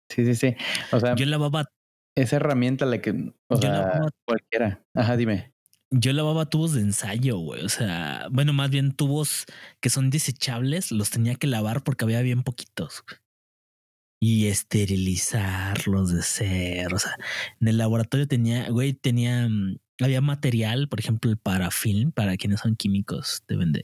Sí, 0.10 0.26
sí, 0.26 0.36
sí. 0.36 0.56
O 0.92 1.00
sea, 1.00 1.16
yo 1.16 1.26
lavaba, 1.26 1.66
esa 2.18 2.38
herramienta 2.38 2.86
la 2.86 3.02
que, 3.02 3.12
o 3.12 3.56
Yo 3.56 3.62
sea, 3.62 3.70
lavaba- 3.72 4.10
cualquiera. 4.26 4.84
Ajá, 4.96 5.16
dime. 5.18 5.54
yo 5.94 6.14
lavaba 6.14 6.50
tubos 6.50 6.74
de 6.74 6.82
ensayo, 6.82 7.38
güey. 7.38 7.64
O 7.66 7.70
sea, 7.70 8.28
bueno, 8.32 8.54
más 8.54 8.70
bien 8.70 8.94
tubos 8.94 9.46
que 9.82 9.90
son 9.90 10.10
desechables, 10.10 10.92
los 10.94 11.10
tenía 11.10 11.36
que 11.36 11.48
lavar 11.48 11.84
porque 11.84 12.06
había 12.06 12.22
bien 12.22 12.44
poquitos. 12.44 13.04
güey. 13.08 13.20
Y 14.24 14.48
esterilizarlos 14.48 16.14
de 16.14 16.22
ser. 16.22 16.94
O 16.94 17.00
sea, 17.00 17.16
en 17.60 17.68
el 17.68 17.78
laboratorio 17.80 18.28
tenía, 18.28 18.70
güey, 18.70 18.94
tenía, 18.94 19.48
mm, 19.50 19.80
había 20.00 20.22
material, 20.22 20.88
por 20.90 21.00
ejemplo, 21.00 21.32
el 21.32 21.38
parafilm, 21.38 22.12
para 22.12 22.38
quienes 22.38 22.60
son 22.60 22.76
químicos, 22.76 23.44
deben 23.48 23.72
de, 23.72 23.84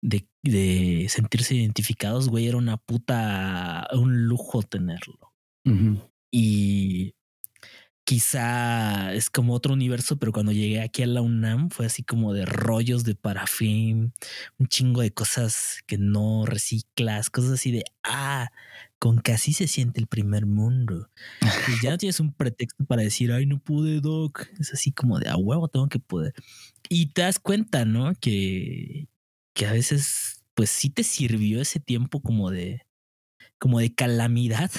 de, 0.00 0.28
de 0.42 1.06
sentirse 1.08 1.56
identificados, 1.56 2.28
güey, 2.28 2.46
era 2.46 2.56
una 2.58 2.76
puta, 2.76 3.88
un 3.92 4.26
lujo 4.28 4.62
tenerlo. 4.62 5.32
Y 6.30 7.14
quizá 8.04 9.14
es 9.14 9.30
como 9.30 9.54
otro 9.54 9.72
universo, 9.72 10.18
pero 10.18 10.32
cuando 10.32 10.52
llegué 10.52 10.82
aquí 10.82 11.02
a 11.02 11.06
la 11.06 11.22
UNAM 11.22 11.70
fue 11.70 11.86
así 11.86 12.02
como 12.02 12.34
de 12.34 12.44
rollos 12.44 13.04
de 13.04 13.14
parafín, 13.14 14.12
un 14.58 14.66
chingo 14.68 15.00
de 15.00 15.12
cosas 15.12 15.78
que 15.86 15.98
no 15.98 16.44
reciclas, 16.46 17.30
cosas 17.30 17.52
así 17.52 17.72
de, 17.72 17.84
ah, 18.02 18.50
con 18.98 19.20
que 19.20 19.32
así 19.32 19.52
se 19.52 19.66
siente 19.66 20.00
el 20.00 20.06
primer 20.06 20.46
mundo. 20.46 21.10
Y 21.68 21.82
ya 21.82 21.90
no 21.90 21.98
tienes 21.98 22.20
un 22.20 22.32
pretexto 22.32 22.84
para 22.84 23.02
decir, 23.02 23.32
ay, 23.32 23.46
no 23.46 23.58
pude, 23.58 24.00
doc. 24.00 24.46
Es 24.58 24.72
así 24.72 24.92
como 24.92 25.18
de, 25.18 25.28
a 25.28 25.36
huevo, 25.36 25.68
tengo 25.68 25.88
que 25.88 25.98
poder. 25.98 26.34
Y 26.88 27.06
te 27.06 27.22
das 27.22 27.38
cuenta, 27.38 27.84
¿no? 27.84 28.14
Que, 28.20 29.08
que 29.54 29.66
a 29.66 29.72
veces, 29.72 30.44
pues 30.54 30.70
sí 30.70 30.90
te 30.90 31.04
sirvió 31.04 31.60
ese 31.60 31.80
tiempo 31.80 32.20
como 32.20 32.50
de, 32.50 32.86
como 33.58 33.80
de 33.80 33.94
calamidad 33.94 34.70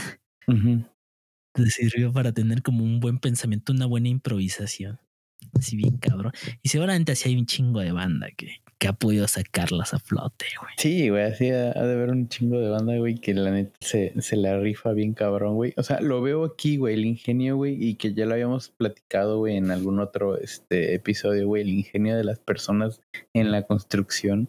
te 1.55 1.69
sirvió 1.69 2.11
para 2.11 2.33
tener 2.33 2.61
como 2.61 2.83
un 2.83 2.99
buen 2.99 3.19
pensamiento, 3.19 3.71
una 3.73 3.85
buena 3.85 4.09
improvisación. 4.09 4.99
Así 5.53 5.77
bien 5.77 5.97
cabrón. 5.97 6.33
Y 6.61 6.69
seguramente 6.69 7.13
así 7.13 7.29
hay 7.29 7.37
un 7.37 7.45
chingo 7.45 7.79
de 7.79 7.91
banda 7.91 8.29
que, 8.35 8.61
que 8.77 8.87
ha 8.89 8.93
podido 8.93 9.27
sacarlas 9.27 9.93
a 9.93 9.99
flote, 9.99 10.45
güey. 10.59 10.73
Sí, 10.77 11.09
güey, 11.09 11.23
así 11.23 11.49
ha, 11.49 11.71
ha 11.71 11.83
de 11.85 11.93
haber 11.93 12.09
un 12.09 12.27
chingo 12.27 12.59
de 12.59 12.69
banda, 12.69 12.97
güey, 12.97 13.15
que 13.15 13.33
la 13.33 13.51
neta 13.51 13.71
se, 13.79 14.13
se 14.21 14.35
la 14.35 14.59
rifa 14.59 14.91
bien 14.91 15.13
cabrón, 15.13 15.55
güey. 15.55 15.73
O 15.77 15.83
sea, 15.83 16.01
lo 16.01 16.21
veo 16.21 16.43
aquí, 16.43 16.77
güey, 16.77 16.95
el 16.95 17.05
ingenio, 17.05 17.55
güey, 17.55 17.77
y 17.81 17.95
que 17.95 18.13
ya 18.13 18.25
lo 18.25 18.33
habíamos 18.33 18.69
platicado, 18.69 19.37
güey, 19.39 19.55
en 19.57 19.71
algún 19.71 19.99
otro 19.99 20.37
este, 20.37 20.93
episodio, 20.93 21.47
güey, 21.47 21.61
el 21.63 21.69
ingenio 21.69 22.17
de 22.17 22.23
las 22.25 22.39
personas 22.39 23.01
en 23.33 23.51
la 23.51 23.63
construcción. 23.63 24.47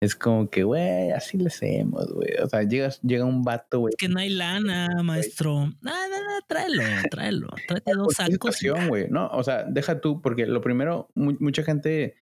Es 0.00 0.14
como 0.14 0.50
que, 0.50 0.64
güey, 0.64 1.12
así 1.12 1.38
le 1.38 1.46
hacemos, 1.46 2.12
güey. 2.12 2.28
O 2.42 2.48
sea, 2.48 2.62
llegas, 2.62 3.00
llega 3.02 3.24
un 3.24 3.42
vato, 3.42 3.80
güey. 3.80 3.92
Es 3.92 3.96
que 3.96 4.08
no 4.08 4.20
hay 4.20 4.28
lana, 4.28 4.88
maestro. 5.02 5.72
Nada, 5.80 6.08
nada, 6.08 6.40
tráelo, 6.46 6.82
tráelo. 7.10 7.48
Tráete 7.66 7.92
dos 7.94 8.14
sacos. 8.14 8.58
güey, 8.88 9.08
¿no? 9.08 9.28
O 9.28 9.42
sea, 9.42 9.64
deja 9.64 10.00
tú, 10.00 10.20
porque 10.20 10.46
lo 10.46 10.60
primero, 10.60 11.08
mu- 11.14 11.36
mucha 11.40 11.62
gente, 11.62 12.16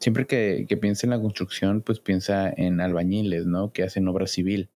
siempre 0.00 0.26
que, 0.26 0.66
que 0.68 0.76
piensa 0.76 1.06
en 1.06 1.10
la 1.10 1.20
construcción, 1.20 1.82
pues 1.82 2.00
piensa 2.00 2.52
en 2.56 2.80
albañiles, 2.80 3.46
¿no? 3.46 3.72
Que 3.72 3.82
hacen 3.82 4.08
obra 4.08 4.26
civil. 4.26 4.70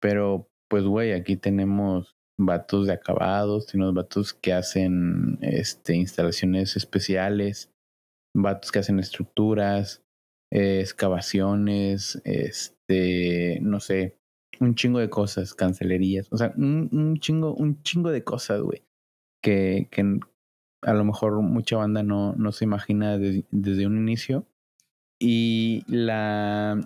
Pero, 0.00 0.48
pues, 0.68 0.84
güey, 0.84 1.12
aquí 1.12 1.36
tenemos 1.36 2.16
vatos 2.38 2.86
de 2.86 2.94
acabados, 2.94 3.66
tenemos 3.66 3.94
vatos 3.94 4.34
que 4.34 4.52
hacen 4.52 5.38
este, 5.42 5.94
instalaciones 5.94 6.76
especiales, 6.76 7.70
vatos 8.34 8.72
que 8.72 8.80
hacen 8.80 8.98
estructuras, 8.98 10.02
eh, 10.50 10.80
excavaciones, 10.80 12.20
este, 12.24 13.60
no 13.62 13.80
sé, 13.80 14.16
un 14.60 14.74
chingo 14.74 14.98
de 14.98 15.10
cosas, 15.10 15.54
cancelerías, 15.54 16.28
o 16.32 16.36
sea, 16.36 16.52
un, 16.56 16.88
un 16.92 17.18
chingo, 17.18 17.54
un 17.54 17.82
chingo 17.82 18.10
de 18.10 18.24
cosas, 18.24 18.60
güey 18.60 18.82
que, 19.42 19.88
que 19.90 20.20
a 20.82 20.92
lo 20.94 21.04
mejor 21.04 21.40
mucha 21.42 21.76
banda 21.76 22.02
no, 22.02 22.34
no 22.34 22.52
se 22.52 22.64
imagina 22.64 23.18
de- 23.18 23.44
desde 23.50 23.86
un 23.86 23.96
inicio. 23.98 24.46
Y 25.20 25.84
la 25.86 26.80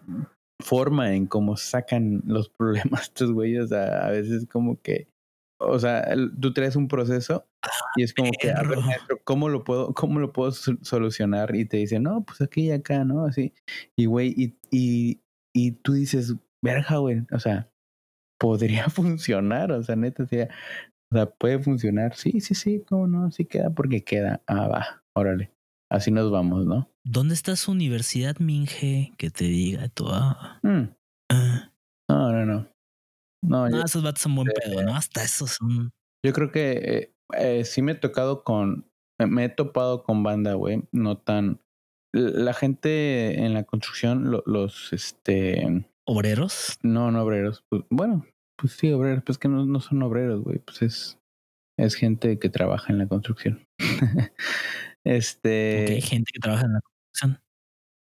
forma 0.63 1.15
en 1.15 1.27
cómo 1.27 1.57
sacan 1.57 2.23
los 2.27 2.49
problemas 2.59 3.03
estos 3.05 3.33
güeyes, 3.33 3.73
a, 3.73 4.07
a 4.07 4.11
veces 4.11 4.47
como 4.47 4.81
que, 4.83 5.09
o 5.59 5.79
sea, 5.79 6.01
el- 6.01 6.33
tú 6.39 6.53
traes 6.53 6.77
un 6.77 6.89
proceso 6.89 7.47
y 7.97 8.03
es 8.03 8.13
como 8.15 8.31
que, 8.39 8.51
a 8.51 8.61
ver, 8.61 8.69
perro. 8.69 8.81
maestro, 8.83 9.19
¿cómo 9.25 9.49
lo 9.49 9.65
puedo, 9.65 9.93
cómo 9.95 10.21
lo 10.21 10.33
puedo 10.33 10.53
sol- 10.53 10.79
solucionar? 10.83 11.55
Y 11.57 11.65
te 11.65 11.79
dicen, 11.79 12.03
no, 12.03 12.23
pues 12.25 12.41
aquí 12.43 12.67
y 12.67 12.71
acá, 12.73 13.05
¿no? 13.05 13.25
Así. 13.25 13.55
Y 13.97 14.07
güey, 14.07 14.35
y, 14.37 14.55
y, 14.71 15.21
y 15.55 15.73
tú 15.73 15.95
dices, 15.95 16.35
verga, 16.63 16.99
güey, 16.99 17.23
o 17.33 17.39
sea, 17.39 17.71
podría 18.39 18.89
funcionar, 18.91 19.73
o 19.73 19.83
sea, 19.83 19.97
neta, 19.97 20.27
sea, 20.27 20.49
o 21.13 21.17
sea, 21.17 21.27
puede 21.27 21.59
funcionar. 21.61 22.15
Sí, 22.17 22.41
sí, 22.41 22.55
sí, 22.55 22.83
cómo 22.87 23.07
no, 23.07 23.31
sí 23.31 23.45
queda 23.45 23.71
porque 23.71 24.05
queda. 24.05 24.43
Ah, 24.47 24.69
va, 24.69 25.05
órale. 25.15 25.53
Así 25.91 26.11
nos 26.11 26.31
vamos, 26.31 26.67
¿no? 26.67 26.91
¿Dónde 27.05 27.35
está 27.35 27.55
su 27.57 27.71
universidad, 27.73 28.37
Minge? 28.39 29.13
Que 29.17 29.31
te 29.31 29.45
diga 29.45 29.89
tú. 29.89 30.07
Ah, 30.09 30.59
Mm, 30.63 30.89
ah. 31.31 31.73
No, 32.09 32.33
no, 32.33 32.47
no. 32.47 32.69
No, 33.43 33.69
No, 33.69 33.71
yo, 33.71 33.83
esos 33.85 34.03
vatos 34.03 34.23
son 34.23 34.35
buen 34.35 34.49
pedo, 34.49 34.83
¿no? 34.83 34.97
Hasta 34.97 35.23
esos 35.23 35.51
son. 35.53 35.93
yo 36.25 36.33
creo 36.33 36.51
que 36.51 36.73
eh, 36.73 37.15
eh, 37.39 37.65
sí 37.65 37.83
me 37.83 37.93
he 37.93 37.95
tocado 37.95 38.43
con, 38.43 38.91
me 39.21 39.45
he 39.45 39.49
topado 39.49 40.03
con 40.03 40.23
banda, 40.25 40.55
güey, 40.55 40.83
no 40.93 41.19
tan... 41.19 41.61
La 42.13 42.55
gente 42.55 43.45
en 43.45 43.53
la 43.55 43.65
construcción, 43.65 44.31
lo- 44.31 44.43
los, 44.47 44.93
este, 44.93 45.87
obreros. 46.07 46.79
no, 46.83 47.11
no 47.11 47.23
obreros, 47.23 47.65
pues, 47.69 47.83
bueno, 47.91 48.25
pues 48.57 48.73
sí, 48.73 48.91
obreros, 48.93 49.23
pues 49.25 49.39
que 49.39 49.49
no, 49.49 49.65
no 49.67 49.81
son 49.81 50.03
obreros, 50.03 50.43
güey, 50.43 50.59
pues 50.59 50.83
es, 50.83 51.19
es 51.79 51.95
gente 51.95 52.39
que 52.39 52.49
trabaja 52.49 52.93
en 52.93 52.99
la 52.99 53.09
construcción. 53.09 53.67
este... 55.05 55.87
Hay 55.95 56.03
gente 56.03 56.31
que 56.33 56.41
trabaja 56.41 56.67
en 56.67 56.73
la 56.75 56.81
construcción. 56.81 57.43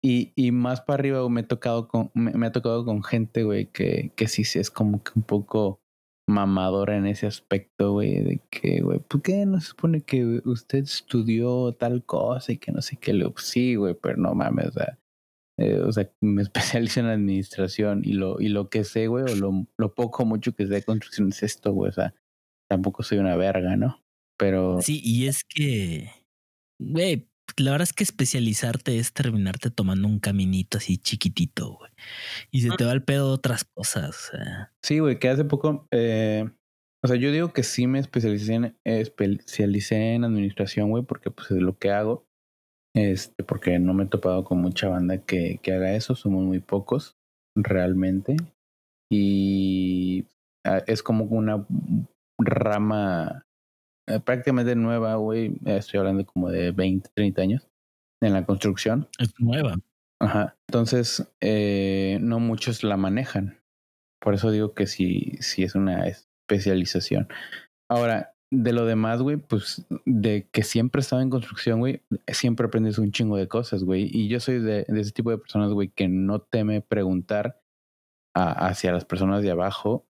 Y, 0.02 0.32
y 0.34 0.50
más 0.52 0.80
para 0.80 1.00
arriba 1.00 1.20
güey, 1.20 1.30
me 1.30 1.40
he 1.42 1.44
tocado 1.44 1.88
con, 1.88 2.10
me, 2.14 2.32
me 2.32 2.46
ha 2.46 2.52
tocado 2.52 2.84
con 2.84 3.02
gente, 3.02 3.44
güey, 3.44 3.66
que, 3.66 4.12
que 4.16 4.28
sí 4.28 4.44
sí 4.44 4.58
es 4.58 4.70
como 4.70 5.02
que 5.02 5.12
un 5.14 5.22
poco 5.22 5.80
mamadora 6.26 6.96
en 6.96 7.06
ese 7.06 7.26
aspecto, 7.26 7.92
güey, 7.92 8.22
de 8.22 8.40
que, 8.50 8.80
güey, 8.80 9.00
¿por 9.00 9.20
qué 9.20 9.44
no 9.44 9.60
se 9.60 9.68
supone 9.68 10.02
que 10.02 10.40
usted 10.44 10.78
estudió 10.80 11.72
tal 11.74 12.04
cosa 12.04 12.52
y 12.52 12.58
que 12.58 12.72
no 12.72 12.80
sé 12.80 12.96
qué? 12.96 13.12
Le 13.12 13.24
digo, 13.24 13.34
sí, 13.38 13.74
güey, 13.74 13.94
pero 13.94 14.16
no 14.16 14.34
mames, 14.34 14.68
o 14.68 14.72
sea, 14.72 14.98
eh, 15.60 15.78
o 15.80 15.92
sea, 15.92 16.10
me 16.20 16.42
especializo 16.42 17.00
en 17.00 17.06
administración 17.06 18.02
y 18.04 18.14
lo, 18.14 18.40
y 18.40 18.48
lo 18.48 18.70
que 18.70 18.84
sé, 18.84 19.06
güey, 19.06 19.24
o 19.24 19.36
lo, 19.36 19.66
lo 19.76 19.94
poco 19.94 20.22
o 20.22 20.26
mucho 20.26 20.54
que 20.54 20.66
sé 20.66 20.74
de 20.74 20.82
construcción 20.82 21.28
es 21.28 21.42
esto, 21.42 21.72
güey, 21.72 21.90
o 21.90 21.92
sea, 21.92 22.14
tampoco 22.68 23.02
soy 23.02 23.18
una 23.18 23.36
verga, 23.36 23.76
¿no? 23.76 24.02
Pero 24.38 24.80
Sí, 24.80 25.00
y 25.04 25.26
es 25.26 25.44
que, 25.44 26.10
güey, 26.80 27.28
la 27.58 27.72
verdad 27.72 27.88
es 27.88 27.92
que 27.92 28.04
especializarte 28.04 28.98
es 28.98 29.12
terminarte 29.12 29.70
tomando 29.70 30.08
un 30.08 30.18
caminito 30.18 30.78
así 30.78 30.96
chiquitito, 30.96 31.76
güey. 31.76 31.90
Y 32.50 32.62
se 32.62 32.70
te 32.70 32.84
va 32.84 32.92
el 32.92 33.02
pedo 33.02 33.28
de 33.28 33.34
otras 33.34 33.64
cosas. 33.64 34.08
o 34.08 34.36
sea. 34.36 34.72
Sí, 34.82 35.00
güey, 35.00 35.18
que 35.18 35.28
hace 35.28 35.44
poco, 35.44 35.86
eh, 35.90 36.48
o 37.02 37.08
sea, 37.08 37.16
yo 37.16 37.32
digo 37.32 37.52
que 37.52 37.64
sí 37.64 37.86
me 37.86 37.98
especialicé 37.98 38.54
en, 38.54 38.78
especialicé 38.84 40.14
en 40.14 40.24
administración, 40.24 40.90
güey, 40.90 41.04
porque 41.04 41.30
pues 41.30 41.50
es 41.50 41.60
lo 41.60 41.76
que 41.76 41.90
hago. 41.90 42.26
Este, 42.94 43.44
porque 43.44 43.78
no 43.78 43.94
me 43.94 44.04
he 44.04 44.06
topado 44.06 44.44
con 44.44 44.60
mucha 44.60 44.88
banda 44.88 45.18
que, 45.18 45.60
que 45.62 45.72
haga 45.72 45.94
eso, 45.94 46.14
somos 46.14 46.44
muy 46.44 46.58
pocos, 46.58 47.16
realmente. 47.56 48.36
Y 49.10 50.26
ah, 50.64 50.82
es 50.86 51.02
como 51.02 51.24
una 51.24 51.66
rama 52.38 53.46
eh, 54.08 54.20
prácticamente 54.20 54.74
nueva, 54.74 55.14
güey. 55.16 55.56
Estoy 55.64 55.98
hablando 55.98 56.24
como 56.26 56.50
de 56.50 56.72
20, 56.72 57.10
30 57.14 57.42
años 57.42 57.68
en 58.22 58.32
la 58.32 58.44
construcción. 58.44 59.08
Es 59.18 59.32
nueva. 59.38 59.76
Ajá. 60.20 60.56
Entonces, 60.68 61.32
eh, 61.40 62.18
no 62.20 62.40
muchos 62.40 62.84
la 62.84 62.96
manejan. 62.96 63.60
Por 64.20 64.34
eso 64.34 64.50
digo 64.50 64.74
que 64.74 64.86
sí, 64.86 65.32
sí 65.40 65.62
es 65.62 65.74
una 65.74 66.06
especialización. 66.06 67.28
Ahora, 67.88 68.34
de 68.52 68.72
lo 68.72 68.84
demás, 68.84 69.22
güey, 69.22 69.36
pues 69.36 69.86
de 70.04 70.48
que 70.52 70.62
siempre 70.62 71.00
estaba 71.00 71.22
en 71.22 71.30
construcción, 71.30 71.78
güey, 71.78 72.02
siempre 72.28 72.66
aprendes 72.66 72.98
un 72.98 73.12
chingo 73.12 73.36
de 73.36 73.48
cosas, 73.48 73.84
güey. 73.84 74.10
Y 74.12 74.28
yo 74.28 74.40
soy 74.40 74.58
de, 74.58 74.84
ese 74.88 75.12
tipo 75.12 75.30
de 75.30 75.38
personas, 75.38 75.72
güey, 75.72 75.88
que 75.88 76.08
no 76.08 76.40
teme 76.40 76.80
preguntar 76.80 77.60
a- 78.34 78.66
hacia 78.66 78.92
las 78.92 79.04
personas 79.04 79.42
de 79.42 79.50
abajo, 79.52 80.06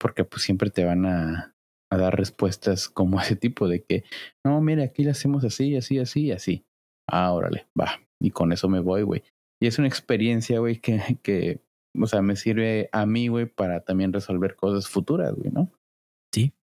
porque 0.00 0.24
pues 0.24 0.42
siempre 0.42 0.70
te 0.70 0.84
van 0.84 1.06
a, 1.06 1.54
dar 1.90 2.16
respuestas 2.16 2.88
como 2.88 3.18
ese 3.20 3.36
tipo 3.36 3.68
de 3.68 3.84
que, 3.84 4.04
no, 4.44 4.60
mire, 4.60 4.82
aquí 4.82 5.04
le 5.04 5.10
hacemos 5.10 5.44
así, 5.44 5.76
así, 5.76 5.98
así, 5.98 6.32
así. 6.32 6.64
Ah, 7.08 7.32
órale, 7.32 7.68
va. 7.78 8.00
Y 8.20 8.30
con 8.30 8.52
eso 8.52 8.68
me 8.68 8.80
voy, 8.80 9.02
güey. 9.02 9.22
Y 9.60 9.66
es 9.66 9.78
una 9.78 9.88
experiencia, 9.88 10.58
güey, 10.58 10.80
que, 10.80 11.18
que, 11.22 11.60
o 12.00 12.06
sea, 12.06 12.22
me 12.22 12.34
sirve 12.34 12.88
a 12.92 13.06
mí, 13.06 13.28
güey, 13.28 13.46
para 13.46 13.84
también 13.84 14.12
resolver 14.12 14.56
cosas 14.56 14.88
futuras, 14.88 15.34
güey, 15.34 15.50
¿no? 15.52 15.70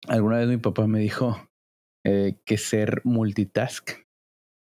Alguna 0.07 0.37
vez 0.37 0.47
mi 0.47 0.57
papá 0.57 0.87
me 0.87 0.99
dijo 0.99 1.49
eh, 2.05 2.37
que 2.45 2.57
ser 2.57 3.01
multitask 3.03 3.91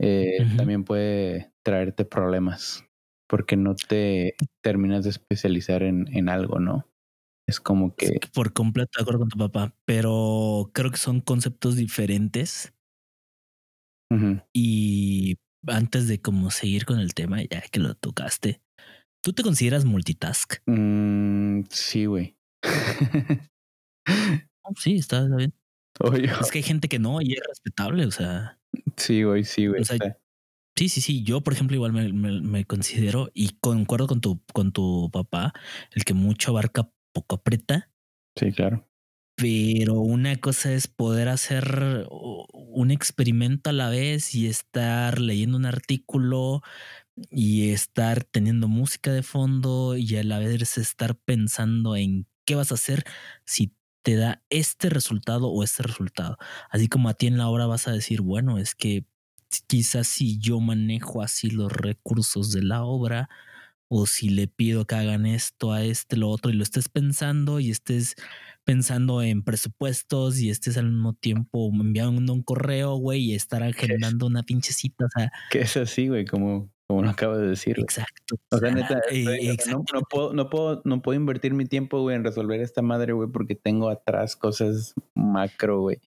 eh, 0.02 0.38
también 0.58 0.84
puede 0.84 1.52
traerte 1.64 2.06
problemas. 2.06 2.86
porque 3.30 3.56
no 3.58 3.76
te 3.76 4.36
terminas 4.64 5.06
de 5.06 5.10
especializar 5.10 5.82
en, 5.82 6.08
en 6.16 6.30
algo, 6.30 6.60
¿no? 6.60 6.88
Es 7.48 7.60
como 7.60 7.96
que... 7.96 8.20
Por 8.34 8.54
completo 8.54 8.92
de 8.98 9.02
acuerdo 9.02 9.22
con 9.22 9.30
tu 9.30 9.38
papá, 9.40 9.76
pero 9.86 10.70
creo 10.74 10.92
que 10.92 10.98
son 10.98 11.20
conceptos 11.20 11.76
diferentes. 11.76 12.74
Y 14.54 15.38
antes 15.68 16.08
de 16.08 16.22
como 16.22 16.52
seguir 16.52 16.86
con 16.86 17.00
el 17.00 17.16
tema, 17.16 17.42
ya 17.42 17.62
que 17.72 17.80
lo 17.80 17.96
tocaste, 17.96 18.62
¿tú 19.24 19.34
te 19.34 19.42
consideras 19.42 19.86
multitask? 19.86 20.62
Mm, 20.68 21.64
sí, 21.70 22.06
güey. 22.06 22.36
Sí, 24.78 24.96
está 24.96 25.24
está 25.24 25.36
bien. 25.36 25.54
Obvio. 26.00 26.32
Es 26.42 26.52
que 26.52 26.60
hay 26.60 26.64
gente 26.64 26.88
que 26.88 27.00
no 27.00 27.22
y 27.22 27.34
es 27.34 27.42
respetable, 27.48 28.06
o 28.06 28.12
sea, 28.12 28.60
Sí, 28.98 29.24
güey, 29.24 29.44
sí, 29.44 29.68
güey. 29.68 29.82
O 29.82 29.86
sea, 29.86 29.98
sí, 30.76 30.90
sí, 30.90 31.02
sí. 31.02 31.24
Yo, 31.24 31.42
por 31.42 31.54
ejemplo, 31.54 31.76
igual 31.76 31.94
me, 31.94 32.12
me- 32.14 32.42
me 32.42 32.66
considero 32.66 33.30
y 33.34 33.50
concuerdo 33.60 34.08
con 34.08 34.22
tu, 34.22 34.42
con 34.54 34.72
tu 34.72 35.10
papá, 35.12 35.54
el 35.92 36.04
que 36.06 36.14
mucho 36.14 36.52
abarca, 36.52 36.92
poco 37.14 37.36
aprieta. 37.36 37.92
sí, 38.38 38.52
claro. 38.52 38.88
Pero 39.36 39.96
una 39.96 40.36
cosa 40.38 40.74
es 40.74 40.88
poder 40.88 41.28
hacer 41.28 42.08
un 42.12 42.92
experimento 42.92 43.72
a 43.72 43.74
la 43.74 43.90
vez 43.90 44.36
y 44.36 44.48
estar 44.48 45.20
leyendo 45.20 45.58
un 45.58 45.66
artículo 45.66 46.62
y 47.32 47.72
estar 47.72 48.24
teniendo 48.26 48.68
música 48.68 49.12
de 49.12 49.24
fondo 49.24 49.98
y 49.98 50.16
a 50.18 50.24
la 50.24 50.40
vez 50.40 50.78
estar 50.78 51.16
pensando 51.18 51.96
en 51.96 52.28
qué 52.46 52.56
vas 52.56 52.72
a 52.72 52.76
hacer 52.76 53.06
si 53.46 53.74
te 54.04 54.16
da 54.16 54.44
este 54.50 54.90
resultado 54.90 55.50
o 55.50 55.64
este 55.64 55.84
resultado. 55.84 56.38
Así 56.70 56.88
como 56.88 57.10
a 57.10 57.14
ti 57.16 57.28
en 57.28 57.38
la 57.38 57.48
obra 57.50 57.66
vas 57.68 57.88
a 57.88 57.92
decir, 57.94 58.22
bueno, 58.22 58.58
es 58.60 58.76
que 58.76 59.06
quizás 59.68 60.08
si 60.08 60.40
yo 60.40 60.60
manejo 60.60 61.22
así 61.22 61.50
los 61.50 61.72
recursos 61.72 62.52
de 62.52 62.64
la 62.64 62.84
obra 62.84 63.30
o 63.88 64.08
si 64.08 64.30
le 64.30 64.48
pido 64.48 64.86
que 64.86 64.96
hagan 64.96 65.26
esto 65.26 65.72
a 65.72 65.84
este, 65.84 66.18
lo 66.18 66.30
otro 66.30 66.52
y 66.52 66.56
lo 66.56 66.64
estés 66.64 66.90
pensando 66.90 67.60
y 67.60 67.70
estés 67.70 68.16
pensando 68.64 69.22
en 69.22 69.44
presupuestos 69.44 70.40
y 70.40 70.50
estés 70.50 70.78
al 70.78 70.90
mismo 70.92 71.14
tiempo 71.14 71.70
enviando 71.74 72.34
un 72.34 72.44
correo, 72.44 72.96
güey, 72.96 73.22
y 73.32 73.36
estar 73.36 73.62
agendando 73.64 74.26
una 74.26 74.44
pinche 74.44 74.74
cita. 74.74 75.06
O 75.06 75.10
sea, 75.10 75.32
Que 75.52 75.62
es 75.62 75.78
así, 75.78 76.08
güey, 76.08 76.26
como, 76.26 76.72
como 76.94 77.04
lo 77.04 77.10
acabo 77.12 77.38
de 77.38 77.48
decir. 77.48 77.76
güey. 77.76 77.84
exacto. 77.84 78.36
O 78.50 78.58
sea, 78.58 78.72
neta, 78.72 79.00
estoy- 79.12 79.58
no, 79.72 79.84
puedo, 80.10 80.34
no 80.34 80.50
puedo, 80.50 80.82
no 80.86 81.02
puedo 81.02 81.16
invertir 81.20 81.54
mi 81.54 81.66
tiempo, 81.66 82.02
güey, 82.02 82.16
en 82.16 82.24
resolver 82.24 82.60
esta 82.62 82.82
madre, 82.82 83.14
güey, 83.14 83.30
porque 83.30 83.56
tengo 83.56 83.90
atrás 83.90 84.36
cosas 84.36 84.94
macro, 85.16 85.82
güey. 85.82 86.00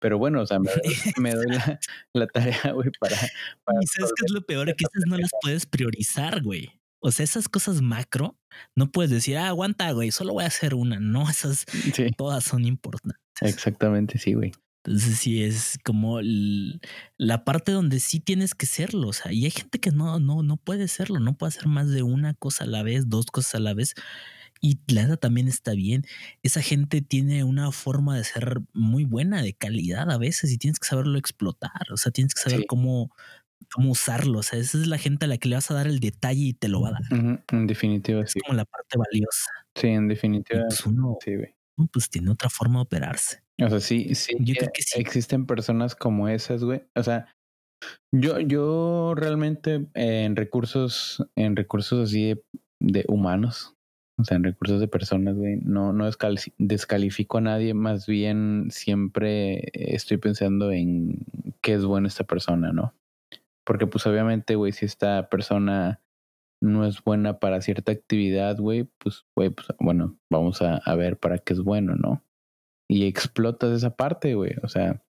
Pero 0.00 0.16
bueno, 0.18 0.40
o 0.42 0.46
sea, 0.46 0.58
me, 0.60 0.70
doy- 0.70 0.82
me 1.18 1.34
doy 1.34 1.46
la, 1.48 1.80
la 2.14 2.26
tarea, 2.28 2.72
güey, 2.72 2.90
para, 3.00 3.16
para 3.64 3.78
Y 3.82 3.86
sabes 3.86 4.12
qué 4.16 4.24
es 4.26 4.32
lo 4.32 4.42
peor, 4.42 4.66
que 4.66 4.84
esas 4.84 5.04
no 5.08 5.16
las 5.18 5.30
puedes 5.42 5.66
priorizar, 5.66 6.42
güey. 6.42 6.70
O 7.00 7.12
sea, 7.12 7.22
esas 7.24 7.48
cosas 7.48 7.80
macro, 7.80 8.36
no 8.74 8.90
puedes 8.90 9.10
decir, 9.10 9.36
ah, 9.36 9.48
aguanta, 9.48 9.90
güey, 9.92 10.10
solo 10.10 10.32
voy 10.32 10.44
a 10.44 10.48
hacer 10.48 10.74
una. 10.74 10.98
No, 10.98 11.28
esas 11.30 11.64
Sí, 11.94 12.10
todas 12.16 12.42
son 12.44 12.64
importantes. 12.64 13.20
exactamente, 13.40 14.18
sí, 14.18 14.34
güey. 14.34 14.52
Entonces 14.88 15.18
sí 15.18 15.42
es 15.42 15.78
como 15.84 16.18
la 16.22 17.44
parte 17.44 17.72
donde 17.72 18.00
sí 18.00 18.20
tienes 18.20 18.54
que 18.54 18.66
serlo. 18.66 19.08
O 19.08 19.12
sea, 19.12 19.32
y 19.32 19.44
hay 19.44 19.50
gente 19.50 19.78
que 19.78 19.90
no, 19.90 20.18
no, 20.18 20.42
no 20.42 20.56
puede 20.56 20.88
serlo, 20.88 21.20
no 21.20 21.36
puede 21.36 21.48
hacer 21.50 21.66
más 21.66 21.88
de 21.90 22.02
una 22.02 22.34
cosa 22.34 22.64
a 22.64 22.66
la 22.66 22.82
vez, 22.82 23.08
dos 23.08 23.26
cosas 23.26 23.56
a 23.56 23.60
la 23.60 23.74
vez. 23.74 23.94
Y 24.60 24.80
la 24.88 25.02
neta 25.02 25.16
también 25.18 25.46
está 25.46 25.72
bien. 25.72 26.04
Esa 26.42 26.62
gente 26.62 27.00
tiene 27.02 27.44
una 27.44 27.70
forma 27.70 28.16
de 28.16 28.24
ser 28.24 28.60
muy 28.72 29.04
buena, 29.04 29.42
de 29.42 29.52
calidad 29.52 30.10
a 30.10 30.18
veces, 30.18 30.50
y 30.52 30.58
tienes 30.58 30.80
que 30.80 30.88
saberlo 30.88 31.18
explotar. 31.18 31.92
O 31.92 31.96
sea, 31.96 32.10
tienes 32.10 32.34
que 32.34 32.40
saber 32.40 32.60
Sí. 32.60 32.66
cómo, 32.66 33.10
cómo 33.72 33.90
usarlo. 33.92 34.40
O 34.40 34.42
sea, 34.42 34.58
esa 34.58 34.78
es 34.78 34.86
la 34.88 34.98
gente 34.98 35.26
a 35.26 35.28
la 35.28 35.36
que 35.38 35.48
le 35.48 35.54
vas 35.56 35.70
a 35.70 35.74
dar 35.74 35.86
el 35.86 36.00
detalle 36.00 36.40
y 36.42 36.52
te 36.54 36.68
lo 36.68 36.80
va 36.80 36.88
a 36.88 36.92
dar. 36.92 37.42
En 37.52 37.66
definitiva, 37.68 38.22
Es 38.22 38.32
sí. 38.32 38.40
como 38.40 38.56
la 38.56 38.64
parte 38.64 38.98
valiosa. 38.98 39.50
Sí, 39.76 39.88
en 39.88 40.08
definitiva, 40.08 40.62
pues 40.68 40.84
uno 40.86 41.18
sí, 41.24 41.36
güey. 41.36 41.54
Pues 41.86 42.10
tiene 42.10 42.30
otra 42.30 42.50
forma 42.50 42.80
de 42.80 42.82
operarse. 42.82 43.42
O 43.62 43.68
sea, 43.68 43.80
sí, 43.80 44.14
sí, 44.14 44.36
Yo 44.40 44.54
creo 44.54 44.70
que 44.72 44.82
sí. 44.82 45.00
existen 45.00 45.46
personas 45.46 45.94
como 45.94 46.28
esas, 46.28 46.64
güey. 46.64 46.82
O 46.94 47.02
sea, 47.02 47.32
yo, 48.12 48.40
yo 48.40 49.14
realmente 49.16 49.86
eh, 49.94 50.24
en 50.24 50.36
recursos, 50.36 51.24
en 51.36 51.56
recursos 51.56 52.08
así 52.08 52.24
de, 52.24 52.44
de 52.80 53.04
humanos, 53.08 53.74
o 54.20 54.24
sea, 54.24 54.36
en 54.36 54.44
recursos 54.44 54.80
de 54.80 54.88
personas, 54.88 55.36
güey, 55.36 55.56
no, 55.62 55.92
no 55.92 56.08
descali- 56.10 56.52
descalifico 56.58 57.38
a 57.38 57.42
nadie, 57.42 57.74
más 57.74 58.06
bien 58.06 58.66
siempre 58.70 59.70
estoy 59.72 60.16
pensando 60.16 60.72
en 60.72 61.24
qué 61.62 61.74
es 61.74 61.84
bueno 61.84 62.08
esta 62.08 62.24
persona, 62.24 62.72
¿no? 62.72 62.94
Porque 63.64 63.86
pues 63.86 64.06
obviamente, 64.06 64.54
güey, 64.56 64.72
si 64.72 64.86
esta 64.86 65.28
persona 65.28 66.00
no 66.60 66.86
es 66.86 67.02
buena 67.02 67.38
para 67.38 67.60
cierta 67.60 67.92
actividad, 67.92 68.58
güey, 68.58 68.84
pues, 68.98 69.26
güey, 69.36 69.50
pues 69.50 69.68
bueno, 69.80 70.18
vamos 70.30 70.62
a, 70.62 70.76
a 70.78 70.94
ver 70.96 71.18
para 71.18 71.38
qué 71.38 71.52
es 71.54 71.60
bueno, 71.60 71.94
¿no? 71.96 72.22
y 72.88 73.06
explotas 73.06 73.70
esa 73.72 73.96
parte, 73.96 74.34
güey. 74.34 74.54
O 74.62 74.68
sea, 74.68 75.02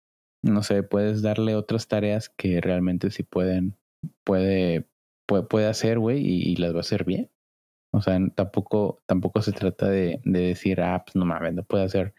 no 0.43 0.63
sé, 0.63 0.83
puedes 0.83 1.21
darle 1.21 1.55
otras 1.55 1.87
tareas 1.87 2.29
que 2.29 2.59
realmente 2.59 3.11
sí 3.11 3.23
pueden, 3.23 3.77
puede, 4.23 4.87
puede, 5.27 5.43
puede 5.43 5.67
hacer, 5.67 5.99
güey, 5.99 6.19
y, 6.25 6.51
y 6.51 6.55
las 6.57 6.73
va 6.73 6.77
a 6.77 6.81
hacer 6.81 7.05
bien. 7.05 7.29
O 7.93 8.01
sea, 8.01 8.19
tampoco, 8.35 9.01
tampoco 9.05 9.41
se 9.41 9.53
trata 9.53 9.87
de, 9.89 10.19
de 10.25 10.39
decir, 10.39 10.81
ah, 10.81 11.03
pues 11.05 11.15
no 11.15 11.25
mames, 11.25 11.53
no 11.53 11.63
puedo 11.63 11.83
hacer 11.83 12.13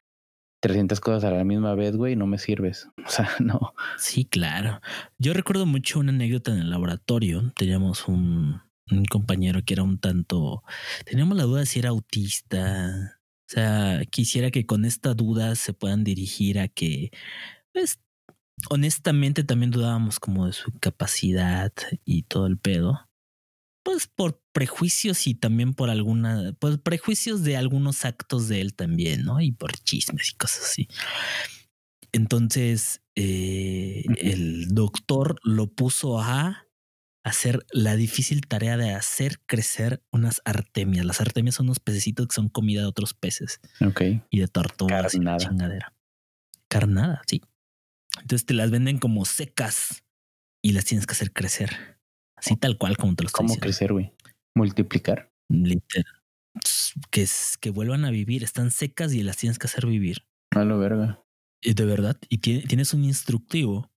300 0.61 1.01
cosas 1.01 1.25
a 1.25 1.31
la 1.31 1.45
misma 1.45 1.75
vez, 1.75 1.97
güey, 1.97 2.17
no 2.17 2.27
me 2.27 2.39
sirves. 2.39 2.89
O 3.07 3.11
sea, 3.11 3.29
no. 3.41 3.75
Sí, 3.99 4.25
claro. 4.25 4.81
Yo 5.19 5.33
recuerdo 5.33 5.67
mucho 5.67 5.99
una 5.99 6.13
anécdota 6.13 6.53
en 6.53 6.59
el 6.59 6.71
laboratorio. 6.71 7.53
Teníamos 7.57 8.07
un, 8.09 8.61
un 8.91 9.05
compañero 9.05 9.65
que 9.65 9.75
era 9.75 9.83
un 9.83 9.99
tanto. 9.99 10.63
Teníamos 11.05 11.37
la 11.37 11.45
duda 11.45 11.61
de 11.61 11.67
si 11.67 11.79
era 11.79 11.91
autista. 11.91 13.21
O 13.49 13.51
sea, 13.51 14.03
quisiera 14.11 14.51
que 14.51 14.67
con 14.67 14.85
esta 14.85 15.15
duda 15.15 15.55
se 15.57 15.73
puedan 15.73 16.05
dirigir 16.05 16.59
a 16.59 16.69
que, 16.69 17.11
pues, 17.73 17.99
honestamente 18.71 19.45
también 19.45 19.71
dudábamos 19.71 20.21
como 20.21 20.47
de 20.47 20.53
su 20.53 20.73
capacidad 20.81 21.73
y 22.05 22.23
todo 22.25 22.47
el 22.47 22.59
pedo. 22.59 23.09
Pues 23.85 24.07
por 24.07 24.43
prejuicios 24.53 25.27
y 25.27 25.35
también 25.35 25.73
por 25.73 25.89
alguna, 25.89 26.55
pues 26.59 26.79
prejuicios 26.79 27.43
de 27.43 27.57
algunos 27.57 28.05
actos 28.05 28.49
de 28.49 28.61
él 28.61 28.75
también, 28.75 29.25
¿no? 29.25 29.41
Y 29.41 29.53
por 29.53 29.73
chismes 29.79 30.31
y 30.33 30.35
cosas 30.37 30.65
así. 30.65 30.89
Entonces, 32.13 33.03
eh, 33.15 34.05
el 34.19 34.69
doctor 34.69 35.41
lo 35.43 35.69
puso 35.69 36.21
a 36.21 36.68
hacer 37.29 37.65
la 37.71 37.97
difícil 37.97 38.47
tarea 38.47 38.77
de 38.77 38.93
hacer 38.93 39.41
crecer 39.47 40.03
unas 40.13 40.41
artemias. 40.45 41.05
Las 41.05 41.21
artemias 41.21 41.55
son 41.57 41.67
unos 41.67 41.81
pececitos 41.81 42.27
que 42.29 42.35
son 42.35 42.49
comida 42.49 42.81
de 42.83 42.87
otros 42.87 43.15
peces 43.15 43.61
Ok. 43.85 44.03
y 44.31 44.41
de 44.41 44.49
tortugas 44.49 45.15
y 45.15 45.19
chingadera. 45.19 45.95
Carnada, 46.69 47.23
sí. 47.27 47.41
Entonces 48.21 48.47
te 48.47 48.55
las 48.55 48.71
venden 48.71 48.99
como 48.99 49.25
secas 49.25 50.05
y 50.63 50.73
las 50.73 50.85
tienes 50.85 51.07
que 51.07 51.13
hacer 51.13 51.33
crecer. 51.33 51.99
Así 52.37 52.57
tal 52.57 52.79
cual 52.79 52.97
como 52.97 53.15
te 53.15 53.23
lo 53.25 53.29
estoy 53.29 53.39
¿Cómo 53.39 53.49
diciendo. 53.49 53.63
crecer, 53.65 53.93
güey? 53.93 54.13
Multiplicar. 54.55 55.31
Literal. 55.49 56.05
Que, 57.11 57.27
que 57.61 57.71
vuelvan 57.71 58.05
a 58.05 58.11
vivir. 58.11 58.43
Están 58.45 58.71
secas 58.71 59.13
y 59.15 59.23
las 59.23 59.37
tienes 59.37 59.59
que 59.59 59.67
hacer 59.67 59.87
vivir. 59.87 60.27
A 60.55 60.65
lo 60.65 60.79
verga. 60.79 61.23
De 61.63 61.85
verdad. 61.85 62.17
Y 62.29 62.39
tie- 62.39 62.67
tienes 62.67 62.93
un 62.95 63.05
instructivo 63.05 63.91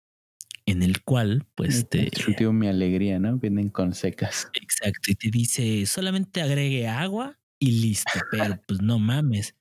en 0.72 0.84
el 0.84 1.04
cual, 1.04 1.46
pues, 1.56 1.88
te, 1.90 2.04
Instructivo 2.04 2.54
mi 2.54 2.68
alegría, 2.68 3.20
¿no? 3.20 3.38
Vienen 3.38 3.70
con 3.70 3.94
secas. 3.94 4.48
Exacto. 4.54 5.12
Y 5.12 5.16
te 5.16 5.30
dice 5.30 5.86
solamente 5.86 6.42
agregue 6.42 6.88
agua 6.88 7.40
y 7.60 7.72
listo. 7.72 8.12
Pero 8.32 8.60
pues 8.68 8.82
no 8.82 9.00
mames. 9.00 9.56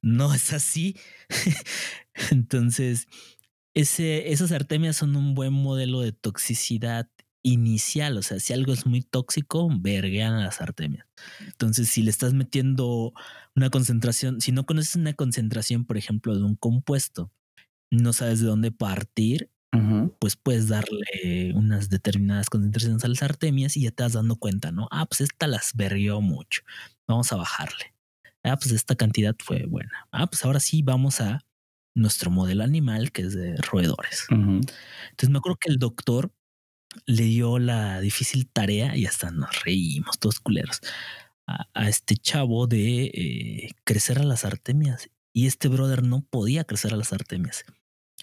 No 0.00 0.34
es 0.34 0.52
así. 0.52 0.96
Entonces, 2.30 3.06
ese, 3.74 4.32
esas 4.32 4.52
artemias 4.52 4.96
son 4.96 5.16
un 5.16 5.34
buen 5.34 5.52
modelo 5.52 6.00
de 6.00 6.12
toxicidad 6.12 7.08
inicial. 7.42 8.16
O 8.16 8.22
sea, 8.22 8.40
si 8.40 8.52
algo 8.52 8.72
es 8.72 8.86
muy 8.86 9.02
tóxico, 9.02 9.68
verguean 9.80 10.34
a 10.34 10.44
las 10.44 10.60
artemias. 10.60 11.06
Entonces, 11.40 11.88
si 11.88 12.02
le 12.02 12.10
estás 12.10 12.34
metiendo 12.34 13.12
una 13.54 13.70
concentración, 13.70 14.40
si 14.40 14.52
no 14.52 14.64
conoces 14.64 14.96
una 14.96 15.12
concentración, 15.14 15.84
por 15.84 15.98
ejemplo, 15.98 16.34
de 16.36 16.42
un 16.44 16.56
compuesto, 16.56 17.30
no 17.90 18.12
sabes 18.14 18.40
de 18.40 18.46
dónde 18.46 18.72
partir, 18.72 19.50
Pues 20.20 20.36
puedes 20.36 20.68
darle 20.68 21.52
unas 21.54 21.88
determinadas 21.90 22.48
concentraciones 22.48 23.04
a 23.04 23.08
las 23.08 23.22
artemias 23.22 23.76
y 23.76 23.82
ya 23.82 23.90
te 23.90 24.04
vas 24.04 24.12
dando 24.12 24.36
cuenta, 24.36 24.70
¿no? 24.70 24.86
Ah, 24.92 25.06
pues 25.06 25.20
esta 25.22 25.46
las 25.48 25.72
vergueó 25.74 26.20
mucho. 26.20 26.62
Vamos 27.08 27.32
a 27.32 27.36
bajarle. 27.36 27.94
Ah, 28.44 28.56
pues 28.56 28.72
esta 28.72 28.94
cantidad 28.96 29.34
fue 29.38 29.66
buena. 29.66 30.08
Ah, 30.12 30.26
pues 30.28 30.44
ahora 30.44 30.60
sí 30.60 30.82
vamos 30.82 31.20
a 31.20 31.40
nuestro 31.94 32.30
modelo 32.30 32.64
animal 32.64 33.12
que 33.12 33.22
es 33.22 33.34
de 33.34 33.56
roedores. 33.56 34.32
Entonces 35.10 35.30
me 35.30 35.38
acuerdo 35.38 35.58
que 35.60 35.70
el 35.70 35.78
doctor 35.78 36.32
le 37.06 37.24
dio 37.24 37.58
la 37.58 38.00
difícil 38.00 38.48
tarea 38.50 38.96
y 38.96 39.06
hasta 39.06 39.30
nos 39.30 39.62
reímos 39.64 40.18
todos 40.18 40.40
culeros 40.40 40.80
a, 41.46 41.68
a 41.74 41.88
este 41.88 42.16
chavo 42.16 42.66
de 42.68 43.04
eh, 43.06 43.70
crecer 43.84 44.18
a 44.20 44.24
las 44.24 44.44
artemias 44.44 45.10
y 45.34 45.46
este 45.48 45.68
brother 45.68 46.02
no 46.04 46.22
podía 46.22 46.64
crecer 46.64 46.94
a 46.94 46.96
las 46.96 47.12
artemias. 47.12 47.64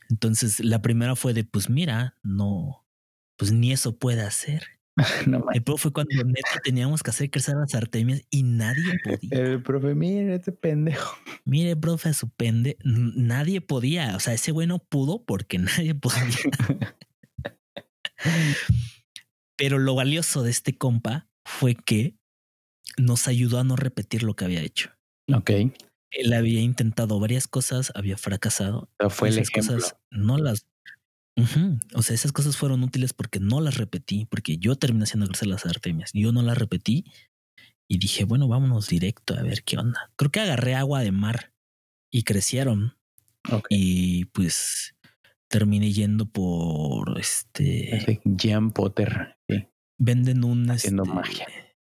Entonces 0.09 0.59
la 0.59 0.81
primera 0.81 1.15
fue 1.15 1.33
de 1.33 1.43
pues 1.43 1.69
mira, 1.69 2.17
no, 2.23 2.85
pues 3.37 3.51
ni 3.51 3.71
eso 3.71 3.97
puede 3.97 4.21
hacer. 4.21 4.63
no. 5.27 5.45
El 5.53 5.63
pedo 5.63 5.77
fue 5.77 5.93
cuando 5.93 6.23
neta 6.23 6.49
teníamos 6.63 7.03
que 7.03 7.11
hacer 7.11 7.29
crecer 7.31 7.55
las 7.55 7.73
artemias 7.75 8.21
y 8.29 8.43
nadie 8.43 8.99
podía. 9.03 9.29
El 9.31 9.63
profe, 9.63 9.95
mire, 9.95 10.35
este 10.35 10.51
pendejo. 10.51 11.15
Mire, 11.45 11.75
profe, 11.75 12.09
a 12.09 12.13
su 12.13 12.29
pende, 12.29 12.77
nadie 12.83 13.61
podía. 13.61 14.15
O 14.15 14.19
sea, 14.19 14.33
ese 14.33 14.51
güey 14.51 14.67
no 14.67 14.79
pudo 14.79 15.23
porque 15.25 15.57
nadie 15.57 15.95
podía. 15.95 16.95
Pero 19.57 19.79
lo 19.79 19.95
valioso 19.95 20.43
de 20.43 20.51
este 20.51 20.77
compa 20.77 21.27
fue 21.43 21.75
que 21.75 22.17
nos 22.97 23.27
ayudó 23.27 23.59
a 23.59 23.63
no 23.63 23.75
repetir 23.75 24.23
lo 24.23 24.35
que 24.35 24.45
había 24.45 24.61
hecho. 24.61 24.91
Ok. 25.33 25.51
Él 26.11 26.33
había 26.33 26.61
intentado 26.61 27.19
varias 27.19 27.47
cosas, 27.47 27.91
había 27.95 28.17
fracasado. 28.17 28.81
O 28.81 28.89
sea, 28.99 29.09
fue 29.09 29.29
el 29.29 29.39
esas 29.39 29.49
cosas 29.51 29.95
no 30.09 30.37
las. 30.37 30.65
O 31.95 32.01
sea, 32.01 32.15
esas 32.15 32.33
cosas 32.33 32.57
fueron 32.57 32.83
útiles 32.83 33.13
porque 33.13 33.39
no 33.39 33.61
las 33.61 33.77
repetí, 33.77 34.25
porque 34.25 34.57
yo 34.57 34.75
terminé 34.75 35.03
haciendo 35.03 35.27
crecer 35.27 35.47
las 35.47 35.65
artemias. 35.65 36.11
Yo 36.13 36.33
no 36.33 36.41
las 36.41 36.57
repetí 36.57 37.05
y 37.87 37.97
dije, 37.97 38.25
bueno, 38.25 38.47
vámonos 38.47 38.87
directo 38.87 39.37
a 39.37 39.41
ver 39.41 39.63
qué 39.63 39.77
onda. 39.77 40.11
Creo 40.17 40.31
que 40.31 40.41
agarré 40.41 40.75
agua 40.75 40.99
de 41.01 41.11
mar 41.11 41.53
y 42.11 42.23
crecieron 42.23 42.97
Ok. 43.49 43.67
y 43.69 44.25
pues 44.25 44.95
terminé 45.47 45.93
yendo 45.93 46.25
por 46.25 47.17
este. 47.19 47.95
Ese 47.95 48.21
Jean 48.25 48.71
Potter. 48.71 49.37
Sí. 49.47 49.65
Venden 49.97 50.43
un. 50.43 50.69
Haciendo 50.69 51.03
este, 51.03 51.15
magia. 51.15 51.47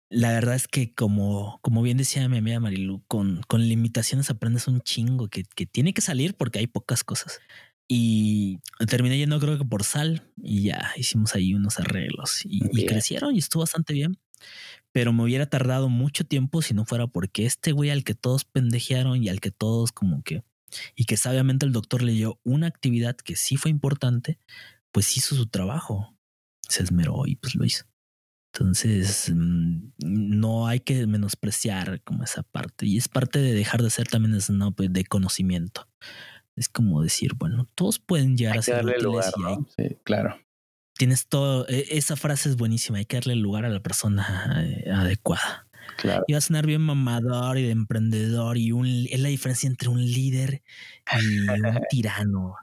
La 0.10 0.32
verdad 0.32 0.56
es 0.56 0.68
que 0.68 0.94
como, 0.94 1.60
como 1.62 1.84
bien 1.84 1.98
decía 1.98 2.28
mi 2.30 2.38
amiga 2.40 2.60
Marilu, 2.60 3.04
con, 3.08 3.44
con 3.48 3.68
limitaciones 3.68 4.30
aprendes 4.32 4.68
un 4.68 4.82
chingo 4.82 5.28
que, 5.30 5.44
que 5.44 5.68
tiene 5.68 5.94
que 5.94 6.02
salir 6.02 6.36
porque 6.36 6.60
hay 6.60 6.68
pocas 6.68 7.04
cosas. 7.04 7.40
Y 7.88 8.60
terminé 8.88 9.18
yendo 9.18 9.40
creo 9.40 9.58
que 9.58 9.66
por 9.66 9.84
sal 9.84 10.32
y 10.38 10.64
ya 10.64 10.92
hicimos 10.96 11.36
ahí 11.36 11.54
unos 11.54 11.80
arreglos 11.80 12.46
y, 12.46 12.62
y 12.72 12.86
crecieron 12.86 13.36
y 13.36 13.40
estuvo 13.40 13.62
bastante 13.62 13.94
bien. 13.94 14.18
Pero 14.92 15.14
me 15.14 15.24
hubiera 15.24 15.48
tardado 15.48 15.90
mucho 15.90 16.24
tiempo 16.24 16.62
si 16.62 16.74
no 16.74 16.86
fuera 16.86 17.08
porque 17.08 17.46
este 17.46 17.72
güey 17.72 17.92
al 17.92 18.04
que 18.04 18.16
todos 18.16 18.46
pendejearon 18.46 19.24
y 19.24 19.30
al 19.30 19.40
que 19.42 19.52
todos 19.52 19.92
como 19.92 20.24
que... 20.24 20.44
Y 20.96 21.06
que 21.06 21.18
sabiamente 21.18 21.66
el 21.66 21.72
doctor 21.72 22.04
le 22.04 22.12
dio 22.14 22.40
una 22.44 22.68
actividad 22.68 23.16
que 23.16 23.36
sí 23.36 23.58
fue 23.58 23.72
importante, 23.72 24.38
pues 24.92 25.18
hizo 25.18 25.36
su 25.36 25.48
trabajo. 25.48 26.16
Se 26.68 26.84
esmeró 26.84 27.24
y 27.26 27.36
pues 27.36 27.56
lo 27.56 27.66
hizo. 27.66 27.86
Entonces, 28.54 29.32
mm, 29.34 29.92
no 30.00 30.68
hay 30.68 30.80
que 30.80 31.06
menospreciar 31.08 32.02
como 32.02 32.24
esa 32.24 32.44
parte. 32.44 32.86
Y 32.88 32.98
es 32.98 33.08
parte 33.08 33.40
de 33.40 33.54
dejar 33.54 33.84
de 33.84 33.90
ser 33.90 34.08
también 34.08 34.40
snob 34.42 34.76
de 34.76 35.04
conocimiento. 35.06 35.88
Es 36.56 36.68
como 36.68 37.02
decir, 37.04 37.36
bueno, 37.36 37.70
todos 37.76 38.00
pueden 38.00 38.36
llegar 38.38 38.56
Hay 38.56 38.60
a 38.60 38.64
ser 38.64 38.84
útiles 38.84 39.04
lugar, 39.04 39.32
y 39.38 39.44
hay- 39.44 39.56
¿no? 39.56 39.68
Sí, 39.78 39.98
claro. 40.04 40.40
tienes 40.98 41.28
todo. 41.28 41.66
e- 41.70 41.86
Esa 41.92 42.16
frase 42.18 42.50
es 42.50 42.58
buenísima. 42.58 42.98
Hay 42.98 43.06
que 43.06 43.18
darle 43.18 43.36
lugar 43.36 43.64
a 43.66 43.70
la 43.70 43.80
persona 43.82 44.64
eh, 44.66 44.90
adecuada. 44.92 45.68
Claro. 45.98 46.24
Iba 46.28 46.38
a 46.38 46.42
sonar 46.42 46.66
bien 46.66 46.82
mamador 46.82 47.58
y 47.58 47.64
de 47.64 47.72
emprendedor 47.72 48.58
y 48.58 48.72
un, 48.72 48.86
es 49.10 49.20
la 49.20 49.30
diferencia 49.30 49.68
entre 49.70 49.90
un 49.90 50.02
líder 50.04 50.62
y 51.22 51.40
un 51.48 51.48
tirano. 51.90 52.56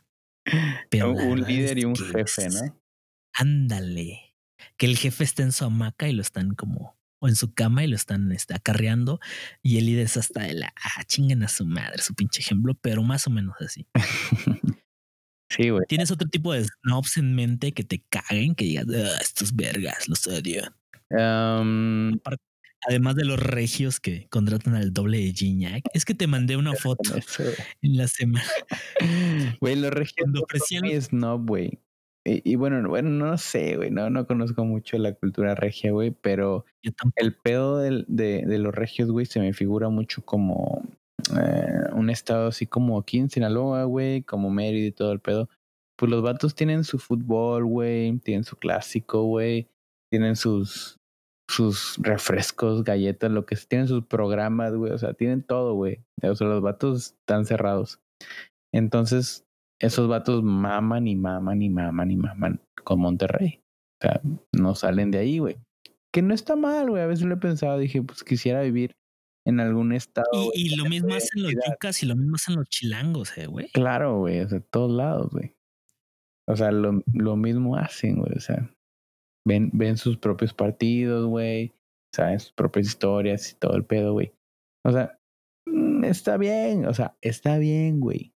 Pero 0.90 1.12
Un- 1.12 1.42
líder 1.46 1.78
y 1.78 1.84
un 1.84 1.96
jefe, 1.96 2.46
es- 2.46 2.54
¿no? 2.62 2.78
Ándale. 3.34 4.25
Que 4.78 4.86
el 4.86 4.96
jefe 4.96 5.24
está 5.24 5.42
en 5.42 5.52
su 5.52 5.64
hamaca 5.64 6.08
y 6.08 6.12
lo 6.12 6.22
están 6.22 6.54
como, 6.54 6.98
o 7.20 7.28
en 7.28 7.36
su 7.36 7.54
cama 7.54 7.84
y 7.84 7.86
lo 7.88 7.96
están 7.96 8.30
este, 8.32 8.54
acarreando. 8.54 9.20
Y 9.62 9.78
el 9.78 9.86
líder 9.86 10.06
es 10.06 10.16
hasta 10.16 10.42
de 10.42 10.54
la, 10.54 10.72
ah, 10.82 11.04
chinguen 11.04 11.42
a 11.42 11.48
su 11.48 11.64
madre, 11.66 12.02
su 12.02 12.14
pinche 12.14 12.40
ejemplo, 12.40 12.74
pero 12.80 13.02
más 13.02 13.26
o 13.26 13.30
menos 13.30 13.56
así. 13.60 13.86
Sí, 15.48 15.70
güey. 15.70 15.84
¿Tienes 15.88 16.10
otro 16.10 16.28
tipo 16.28 16.52
de 16.52 16.64
snobs 16.64 17.16
en 17.18 17.34
mente 17.36 17.70
que 17.70 17.84
te 17.84 18.02
caguen, 18.08 18.56
que 18.56 18.64
digas, 18.64 18.84
"Ah, 18.92 19.18
estos 19.22 19.54
vergas, 19.54 20.08
los 20.08 20.26
odio? 20.26 20.64
Aparte- 22.16 22.42
Además 22.88 23.14
de 23.16 23.24
los 23.24 23.38
regios 23.40 23.98
que 24.00 24.26
contratan 24.28 24.74
al 24.74 24.92
doble 24.92 25.18
de 25.18 25.32
Gignac. 25.32 25.84
Es 25.94 26.04
que 26.04 26.14
te 26.14 26.26
mandé 26.26 26.56
una 26.56 26.74
foto 26.74 27.14
en 27.82 27.96
la 27.96 28.06
semana. 28.08 28.44
Güey, 29.60 29.76
los 29.76 29.90
regios 29.92 30.14
Cuando 30.18 30.40
no 30.40 30.44
ofrecían- 30.44 31.00
snob, 31.00 31.46
güey. 31.46 31.78
Y, 32.26 32.42
y 32.52 32.56
bueno, 32.56 32.86
bueno, 32.88 33.08
no 33.10 33.38
sé, 33.38 33.76
güey. 33.76 33.90
No, 33.92 34.10
no 34.10 34.26
conozco 34.26 34.64
mucho 34.64 34.98
la 34.98 35.14
cultura 35.14 35.54
regia, 35.54 35.92
güey, 35.92 36.10
pero 36.10 36.64
el 37.14 37.34
pedo 37.36 37.78
del- 37.78 38.04
de, 38.08 38.44
de 38.44 38.58
los 38.58 38.74
regios, 38.74 39.10
güey, 39.12 39.26
se 39.26 39.38
me 39.40 39.52
figura 39.52 39.88
mucho 39.90 40.24
como 40.24 40.82
eh, 41.40 41.92
un 41.94 42.10
estado 42.10 42.48
así 42.48 42.66
como 42.66 42.98
aquí 42.98 43.18
en 43.18 43.30
Sinaloa, 43.30 43.84
güey, 43.84 44.22
como 44.22 44.50
Mérida 44.50 44.86
y 44.88 44.92
todo 44.92 45.12
el 45.12 45.20
pedo. 45.20 45.48
Pues 45.96 46.10
los 46.10 46.22
vatos 46.22 46.54
tienen 46.56 46.82
su 46.84 46.98
fútbol, 46.98 47.64
güey, 47.64 48.18
tienen 48.18 48.44
su 48.44 48.56
clásico, 48.56 49.22
güey, 49.22 49.68
tienen 50.10 50.34
sus 50.36 50.96
sus 51.48 51.96
refrescos, 52.02 52.82
galletas, 52.82 53.30
lo 53.30 53.46
que 53.46 53.54
sea, 53.54 53.68
tienen 53.68 53.86
sus 53.86 54.04
programas, 54.04 54.74
güey, 54.74 54.90
o 54.90 54.98
sea, 54.98 55.14
tienen 55.14 55.44
todo, 55.44 55.74
güey. 55.74 56.00
O 56.24 56.34
sea, 56.34 56.48
los 56.48 56.60
vatos 56.60 57.14
están 57.20 57.46
cerrados. 57.46 58.00
Entonces, 58.74 59.45
esos 59.78 60.08
vatos 60.08 60.42
maman 60.42 61.06
y 61.06 61.16
maman 61.16 61.62
y 61.62 61.70
maman 61.70 62.10
y 62.10 62.16
maman 62.16 62.60
con 62.84 63.00
Monterrey. 63.00 63.60
O 64.00 64.06
sea, 64.06 64.20
no 64.52 64.74
salen 64.74 65.10
de 65.10 65.18
ahí, 65.18 65.38
güey. 65.38 65.56
Que 66.12 66.22
no 66.22 66.34
está 66.34 66.56
mal, 66.56 66.90
güey. 66.90 67.02
A 67.02 67.06
veces 67.06 67.26
lo 67.26 67.34
he 67.34 67.38
pensado, 67.38 67.78
dije, 67.78 68.02
pues 68.02 68.24
quisiera 68.24 68.62
vivir 68.62 68.96
en 69.46 69.60
algún 69.60 69.92
estado. 69.92 70.50
Y, 70.54 70.76
lo 70.76 70.86
mismo 70.86 71.14
hacen 71.14 71.42
los 71.42 71.52
yucas 71.52 72.02
y 72.02 72.06
lo 72.06 72.16
mismo 72.16 72.34
hacen 72.34 72.56
los 72.56 72.68
chilangos, 72.68 73.36
eh, 73.38 73.46
güey. 73.46 73.68
Claro, 73.68 74.18
güey, 74.18 74.40
o 74.40 74.48
sea, 74.48 74.60
todos 74.60 74.90
lados, 74.90 75.30
güey. 75.30 75.54
O 76.48 76.56
sea, 76.56 76.70
lo, 76.70 77.02
lo 77.12 77.36
mismo 77.36 77.76
hacen, 77.76 78.16
güey. 78.16 78.32
O 78.36 78.40
sea, 78.40 78.70
ven, 79.46 79.70
ven 79.72 79.96
sus 79.96 80.16
propios 80.16 80.52
partidos, 80.52 81.26
güey. 81.26 81.72
Saben 82.14 82.40
sus 82.40 82.52
propias 82.52 82.86
historias 82.86 83.52
y 83.52 83.54
todo 83.56 83.76
el 83.76 83.84
pedo, 83.84 84.12
güey. 84.12 84.32
O 84.84 84.92
sea, 84.92 85.18
mm, 85.66 86.04
está 86.04 86.36
bien, 86.36 86.86
o 86.86 86.94
sea, 86.94 87.16
está 87.20 87.58
bien, 87.58 88.00
güey. 88.00 88.32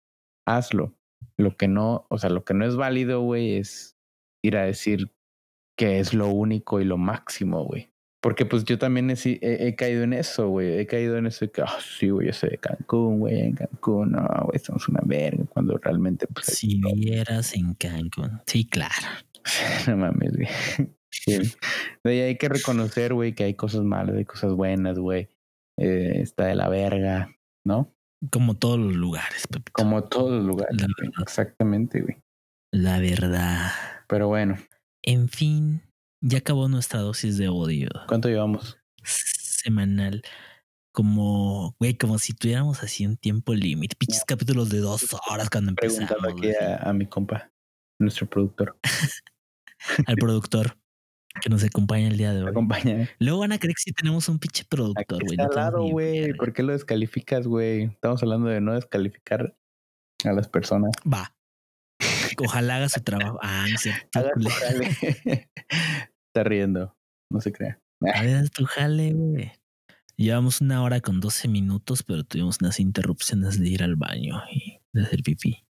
Hazlo. 0.46 0.96
Lo 1.40 1.56
que 1.56 1.68
no, 1.68 2.06
o 2.10 2.18
sea, 2.18 2.30
lo 2.30 2.44
que 2.44 2.54
no 2.54 2.66
es 2.66 2.76
válido, 2.76 3.22
güey, 3.22 3.56
es 3.56 3.98
ir 4.44 4.58
a 4.58 4.66
decir 4.66 5.12
que 5.78 6.00
es 6.00 6.14
lo 6.14 6.28
único 6.28 6.82
y 6.82 6.86
lo 6.86 6.98
máximo, 6.98 7.64
güey. 7.64 7.90
Porque 8.22 8.46
pues 8.46 8.66
yo 8.66 8.78
también 8.78 9.10
he, 9.10 9.16
si- 9.16 9.40
he- 9.42 9.68
he 9.68 9.76
caído 9.78 10.04
en 10.04 10.12
eso, 10.12 10.50
güey. 10.50 10.78
He 10.78 10.86
caído 10.86 11.16
en 11.18 11.26
eso 11.28 11.46
de 11.46 11.52
que, 11.52 11.62
ah, 11.62 11.78
sí, 11.80 12.10
güey, 12.10 12.28
yo 12.28 12.34
soy 12.34 12.50
de 12.50 12.58
Cancún, 12.58 13.20
güey, 13.20 13.40
en 13.40 13.54
Cancún, 13.56 14.12
no, 14.12 14.28
güey, 14.48 14.60
somos 14.60 14.90
una 14.90 15.00
verga. 15.06 15.46
Cuando 15.46 15.78
realmente, 15.78 16.28
pues, 16.28 16.48
Si 16.48 16.82
vieras 16.96 17.54
en 17.56 17.74
Cancún. 17.76 18.42
Sí, 18.46 18.66
claro. 18.68 18.94
no 19.88 19.96
mames, 19.96 20.34
güey. 20.36 20.48
Sí. 21.10 21.38
De 22.04 22.12
ahí 22.12 22.20
hay 22.20 22.38
que 22.38 22.50
reconocer, 22.50 23.14
güey, 23.14 23.34
que 23.34 23.46
hay 23.46 23.54
cosas 23.54 23.84
malas, 23.84 24.16
hay 24.18 24.26
cosas 24.26 24.52
buenas, 24.54 25.00
güey. 25.00 25.30
Eh, 25.78 26.20
está 26.22 26.48
de 26.48 26.56
la 26.56 26.68
verga, 26.68 27.30
¿no? 27.66 27.96
Como 28.32 28.58
todos 28.58 28.80
los 28.80 28.96
lugares, 28.96 29.48
Pepito. 29.48 29.72
Como 29.74 30.04
todos 30.04 30.32
los 30.32 30.44
lugares. 30.46 30.78
Güey. 30.78 31.12
Exactamente, 31.22 32.02
güey. 32.02 32.18
La 32.72 33.00
verdad. 33.00 33.72
Pero 34.08 34.28
bueno, 34.28 34.58
En 35.04 35.30
fin, 35.30 35.82
ya 36.22 36.40
acabó 36.40 36.68
nuestra 36.68 37.00
dosis 37.00 37.38
de 37.38 37.48
odio 37.48 37.90
¿cuánto 38.08 38.28
llevamos? 38.28 38.78
semanal. 39.04 40.22
Como, 40.92 41.76
güey, 41.80 41.98
como 41.98 42.18
si 42.20 42.34
tuviéramos 42.34 42.84
así 42.84 43.06
un 43.06 43.16
tiempo 43.16 43.54
límite. 43.54 43.96
Pinches 43.96 44.26
capítulos 44.26 44.70
de 44.70 44.80
dos 44.80 45.16
horas 45.30 45.50
cuando 45.50 45.70
empezamos. 45.70 46.10
Preguntando 46.10 46.48
aquí 46.48 46.54
a 46.82 46.92
mi 46.94 47.06
compa, 47.06 47.52
nuestro 48.00 48.28
productor. 48.28 48.78
Al 50.08 50.16
productor 50.16 50.78
que 51.42 51.50
nos 51.50 51.64
acompaña 51.64 52.08
el 52.08 52.18
día 52.18 52.34
de 52.34 52.44
hoy. 52.44 52.50
acompaña. 52.50 53.10
Luego 53.20 53.40
van 53.40 53.52
a 53.52 53.60
creer 53.60 53.76
que 53.76 53.82
sí 53.82 53.94
tenemos 53.94 54.28
un 54.30 54.40
pinche 54.40 54.66
productor, 54.66 55.24
güey. 55.24 55.38
está 55.40 55.70
güey. 55.70 56.34
¿Por 56.34 56.54
qué 56.54 56.64
lo 56.64 56.74
descalificas, 56.74 57.48
güey? 57.48 57.84
Estamos 57.84 58.22
hablando 58.24 58.50
de 58.50 58.62
no 58.62 58.74
descalificar 58.74 59.56
a 60.26 60.34
las 60.34 60.48
personas. 60.48 60.92
Va. 61.12 61.34
Ojalá 62.38 62.78
haga 62.78 62.90
su 62.90 63.02
trabajo. 63.02 63.40
Ah, 63.42 63.66
no 64.38 64.50
jale. 64.50 64.90
Está 66.28 66.44
riendo. 66.44 66.96
No 67.32 67.42
se 67.42 67.52
crea. 67.52 67.80
A 68.14 68.24
ver, 68.24 68.50
tu 68.50 68.66
jale, 68.66 69.14
güey. 69.14 69.52
Llevamos 70.16 70.62
una 70.62 70.84
hora 70.84 71.00
con 71.00 71.20
12 71.20 71.48
minutos, 71.48 72.04
pero 72.04 72.24
tuvimos 72.24 72.58
unas 72.62 72.80
interrupciones 72.80 73.60
de 73.60 73.70
ir 73.70 73.84
al 73.84 73.96
baño 73.96 74.42
y 74.52 74.80
de 74.94 75.04
hacer 75.04 75.22
pipí. 75.24 75.66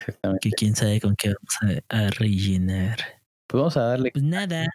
Exactamente. 0.00 0.48
Que 0.48 0.54
quién 0.54 0.74
sabe 0.74 1.00
con 1.00 1.14
qué 1.16 1.34
vamos 1.34 1.82
a, 1.88 2.06
a 2.06 2.10
rellenar. 2.10 2.98
Pues 3.46 3.60
vamos 3.60 3.76
a 3.76 3.82
darle. 3.82 4.10
Pues 4.12 4.24
nada. 4.24 4.66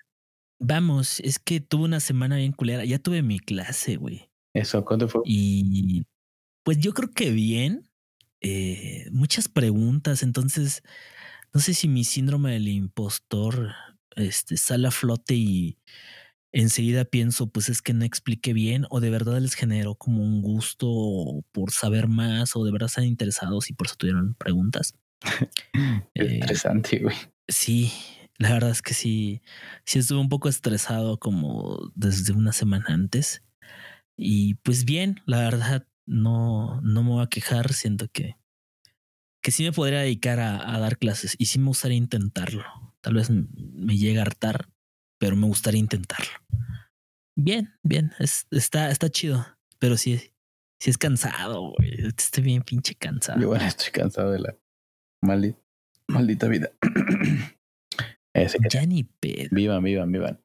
Vamos, 0.59 1.19
es 1.19 1.39
que 1.39 1.59
tuve 1.59 1.85
una 1.85 1.99
semana 1.99 2.37
bien 2.37 2.51
culera. 2.51 2.85
Ya 2.85 2.99
tuve 2.99 3.21
mi 3.21 3.39
clase, 3.39 3.97
güey. 3.97 4.29
Eso, 4.53 4.85
¿cuánto 4.85 5.07
fue? 5.07 5.21
Y 5.25 6.05
pues 6.63 6.79
yo 6.79 6.93
creo 6.93 7.11
que 7.11 7.31
bien. 7.31 7.89
Eh, 8.41 9.07
muchas 9.11 9.47
preguntas. 9.47 10.23
Entonces, 10.23 10.83
no 11.53 11.59
sé 11.61 11.73
si 11.73 11.87
mi 11.87 12.03
síndrome 12.03 12.51
del 12.51 12.67
impostor 12.67 13.73
este, 14.15 14.57
sale 14.57 14.87
a 14.87 14.91
flote 14.91 15.35
y 15.35 15.77
enseguida 16.51 17.05
pienso, 17.05 17.47
pues 17.47 17.69
es 17.69 17.81
que 17.81 17.93
no 17.93 18.05
expliqué 18.05 18.53
bien, 18.53 18.85
o 18.89 19.01
de 19.01 19.09
verdad 19.09 19.39
les 19.39 19.55
generó 19.55 19.95
como 19.95 20.23
un 20.23 20.41
gusto 20.41 21.43
por 21.51 21.71
saber 21.71 22.07
más, 22.07 22.55
o 22.55 22.63
de 22.63 22.71
verdad 22.71 22.87
están 22.87 23.03
interesados 23.03 23.69
y 23.69 23.73
por 23.73 23.87
eso 23.87 23.95
tuvieron 23.97 24.35
preguntas. 24.35 24.95
Qué 26.13 26.23
Eh, 26.23 26.35
Interesante, 26.35 26.99
güey. 26.99 27.15
Sí, 27.47 27.91
La 28.37 28.51
verdad 28.51 28.71
es 28.71 28.81
que 28.81 28.93
sí, 28.93 29.41
sí 29.85 29.99
estuve 29.99 30.19
un 30.19 30.29
poco 30.29 30.49
estresado 30.49 31.17
como 31.19 31.91
desde 31.95 32.33
una 32.33 32.51
semana 32.51 32.85
antes. 32.89 33.43
Y 34.17 34.55
pues 34.55 34.85
bien, 34.85 35.21
la 35.25 35.39
verdad, 35.39 35.87
no, 36.05 36.81
no 36.81 37.03
me 37.03 37.09
voy 37.09 37.23
a 37.23 37.29
quejar. 37.29 37.73
Siento 37.73 38.07
que, 38.11 38.37
que 39.41 39.51
sí 39.51 39.63
me 39.63 39.71
podría 39.71 39.99
dedicar 39.99 40.39
a, 40.39 40.75
a 40.75 40.79
dar 40.79 40.97
clases 40.97 41.35
y 41.37 41.45
sí 41.45 41.59
me 41.59 41.67
gustaría 41.67 41.97
intentarlo. 41.97 42.63
Tal 43.01 43.13
vez 43.13 43.29
me 43.29 43.97
llegue 43.97 44.19
a 44.19 44.23
hartar, 44.23 44.69
pero 45.17 45.35
me 45.35 45.47
gustaría 45.47 45.79
intentarlo. 45.79 46.33
Bien, 47.37 47.73
bien, 47.83 48.13
es, 48.19 48.47
está, 48.51 48.89
está 48.89 49.09
chido, 49.09 49.45
pero 49.77 49.97
sí, 49.97 50.33
sí 50.79 50.89
es 50.89 50.97
cansado, 50.97 51.73
güey. 51.77 52.07
Estoy 52.17 52.43
bien 52.43 52.63
pinche 52.63 52.95
cansado. 52.95 53.39
Yo 53.39 53.43
igual 53.43 53.61
estoy 53.61 53.91
cansado 53.91 54.31
de 54.31 54.39
la 54.39 54.57
maldita 56.07 56.47
vida. 56.47 56.71
Ese 58.35 58.57
Ya 58.69 58.85
ni 58.85 59.03
pedo. 59.03 59.47
vivan, 59.51 59.83
vivan, 59.83 60.11
vivan. 60.11 60.39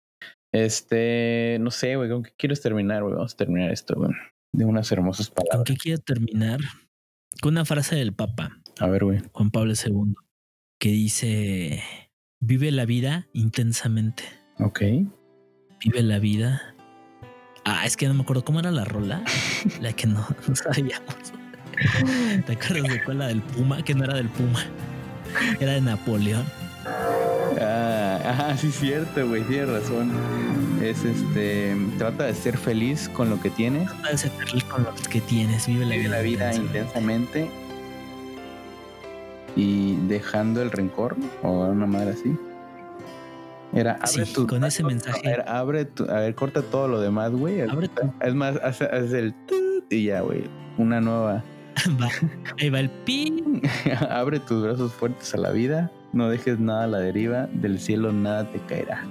Este, 0.53 1.59
no 1.61 1.71
sé, 1.71 1.97
güey, 1.97 2.09
¿con 2.11 2.23
qué 2.23 2.33
quieres 2.37 2.61
terminar, 2.61 3.03
güey? 3.03 3.15
Vamos 3.15 3.35
a 3.35 3.37
terminar 3.37 3.71
esto, 3.71 3.95
güey. 3.97 4.11
De 4.53 4.65
unas 4.65 4.91
hermosas 4.91 5.29
¿Con 5.29 5.45
palabras. 5.45 5.65
qué 5.67 5.77
quiero 5.77 6.01
terminar? 6.01 6.59
Con 7.41 7.53
una 7.55 7.65
frase 7.65 7.95
del 7.97 8.13
Papa, 8.13 8.59
A 8.79 8.87
ver, 8.89 9.05
güey. 9.05 9.21
Juan 9.33 9.51
Pablo 9.51 9.73
II, 9.75 10.15
que 10.81 10.89
dice, 10.91 11.83
vive 12.41 12.71
la 12.73 12.85
vida 12.85 13.29
intensamente, 13.33 14.25
Ok. 14.59 14.81
vive 15.85 16.03
la 16.03 16.19
vida. 16.19 16.75
Ah, 17.65 17.87
es 17.87 17.97
que 17.97 18.09
no 18.09 18.15
me 18.15 18.23
acuerdo 18.23 18.45
cómo 18.45 18.59
era 18.61 18.71
la 18.73 18.85
rola, 18.85 19.23
la 19.81 19.93
que 19.93 20.07
no, 20.09 20.27
no 20.49 20.57
sabíamos. 20.57 21.33
¿Te 22.47 22.53
acuerdas 22.53 22.93
de 22.93 23.05
cuál? 23.05 23.19
La 23.19 23.29
del 23.29 23.43
Puma, 23.43 23.83
que 23.85 23.95
no 23.95 24.05
era 24.05 24.17
del 24.17 24.29
Puma, 24.29 24.65
era 25.61 25.73
de 25.75 25.81
Napoleón. 25.81 26.45
Ah, 27.61 28.21
ajá, 28.25 28.57
sí, 28.57 28.71
cierto, 28.71 29.27
güey, 29.29 29.43
tienes 29.45 29.69
razón. 29.71 30.11
Es 30.83 31.05
este, 31.05 31.77
trata 31.99 32.25
de 32.25 32.35
ser 32.35 32.57
feliz 32.57 33.09
con 33.09 33.29
lo 33.31 33.41
que 33.41 33.51
tienes. 33.51 33.87
Trata 33.89 34.11
de 34.11 34.19
ser 34.19 34.31
feliz 34.33 34.65
con 34.65 34.85
los 34.85 35.09
que 35.09 35.21
tienes, 35.21 35.67
vive 35.67 35.85
la 35.85 35.95
Vive 35.97 36.05
vida, 36.05 36.17
la 36.17 36.23
vida 36.23 36.55
intensamente. 36.55 37.41
intensamente 37.41 37.51
y 39.57 39.97
dejando 40.07 40.63
el 40.63 40.71
rencor 40.71 41.17
o 41.43 41.51
una 41.65 41.87
madre 41.87 42.11
así. 42.11 42.37
Era 43.73 43.93
abre 44.01 44.27
Sí, 44.27 44.33
tu 44.33 44.47
con 44.47 44.65
ese 44.65 44.83
mensaje. 44.83 45.21
A 45.27 45.31
ver, 45.31 45.45
abre 45.49 45.85
tu, 45.85 46.05
a 46.11 46.21
ver, 46.21 46.35
corta 46.35 46.63
todo 46.63 46.89
lo 46.89 47.01
demás, 47.01 47.31
güey. 47.33 47.61
Abre 47.61 47.89
tu- 47.89 48.13
Es 48.21 48.35
más, 48.35 48.57
haz, 48.63 48.81
haz 48.83 49.13
el 49.13 49.35
y 49.91 50.05
ya, 50.07 50.21
güey. 50.21 50.45
Una 50.79 51.01
nueva. 51.01 51.45
Va, 52.01 52.09
ahí 52.61 52.69
va 52.71 52.81
el 52.81 52.91
pin. 52.91 53.63
abre 54.11 54.41
tus 54.41 54.63
brazos 54.63 54.93
fuertes 54.93 55.35
a 55.35 55.37
la 55.37 55.51
vida. 55.51 55.91
No 56.13 56.29
dejes 56.29 56.59
nada 56.59 56.85
a 56.85 56.87
la 56.87 56.99
deriva. 56.99 57.47
Del 57.53 57.79
cielo 57.79 58.13
nada 58.13 58.51
te 58.51 58.59
caerá. 58.61 59.05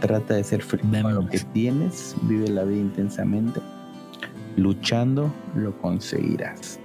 Trata 0.00 0.34
de 0.34 0.44
ser 0.44 0.62
feliz 0.62 1.02
con 1.02 1.14
lo 1.14 1.26
que 1.26 1.38
tienes. 1.38 2.14
Vive 2.22 2.48
la 2.48 2.64
vida 2.64 2.80
intensamente. 2.80 3.60
Luchando 4.56 5.32
lo 5.54 5.76
conseguirás. 5.78 6.78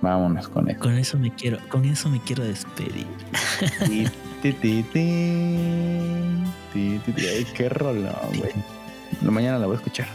Vámonos 0.00 0.48
con 0.48 0.68
esto. 0.68 0.82
Con 0.82 0.94
eso 0.94 1.16
me 1.18 1.32
quiero, 1.32 1.58
con 1.68 1.84
eso 1.84 2.08
me 2.08 2.20
quiero 2.20 2.42
despedir. 2.42 3.06
Ti, 3.86 4.08
ti, 4.42 4.82
ti. 4.82 4.82
Ay, 6.74 7.46
qué 7.54 7.68
rolón, 7.68 8.12
güey. 8.38 8.52
Mañana 9.20 9.58
la 9.58 9.66
voy 9.66 9.74
a 9.74 9.78
escuchar. 9.78 10.08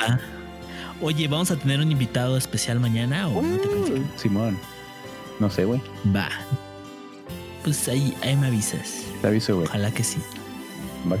Va. 0.00 0.18
Oye, 1.00 1.28
vamos 1.28 1.50
a 1.52 1.56
tener 1.56 1.78
un 1.80 1.92
invitado 1.92 2.36
especial 2.36 2.80
mañana 2.80 3.28
o 3.28 3.40
no 3.40 3.56
te 3.58 3.68
confirmo? 3.68 4.06
Simón. 4.16 4.58
No 5.38 5.48
sé, 5.48 5.64
güey. 5.64 5.80
Va. 6.14 6.28
Pues 7.62 7.88
ahí, 7.88 8.14
ahí 8.22 8.36
me 8.36 8.46
avisas. 8.46 9.04
Te 9.20 9.28
aviso, 9.28 9.56
güey. 9.56 9.66
Ojalá 9.66 9.90
que 9.90 10.04
sí. 10.04 10.18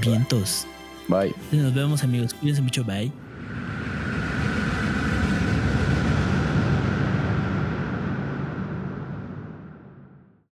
Vientos. 0.00 0.66
Bye. 1.08 1.34
Nos 1.52 1.74
vemos 1.74 2.02
amigos. 2.04 2.34
Cuídense 2.34 2.62
mucho. 2.62 2.84
Bye. 2.84 3.12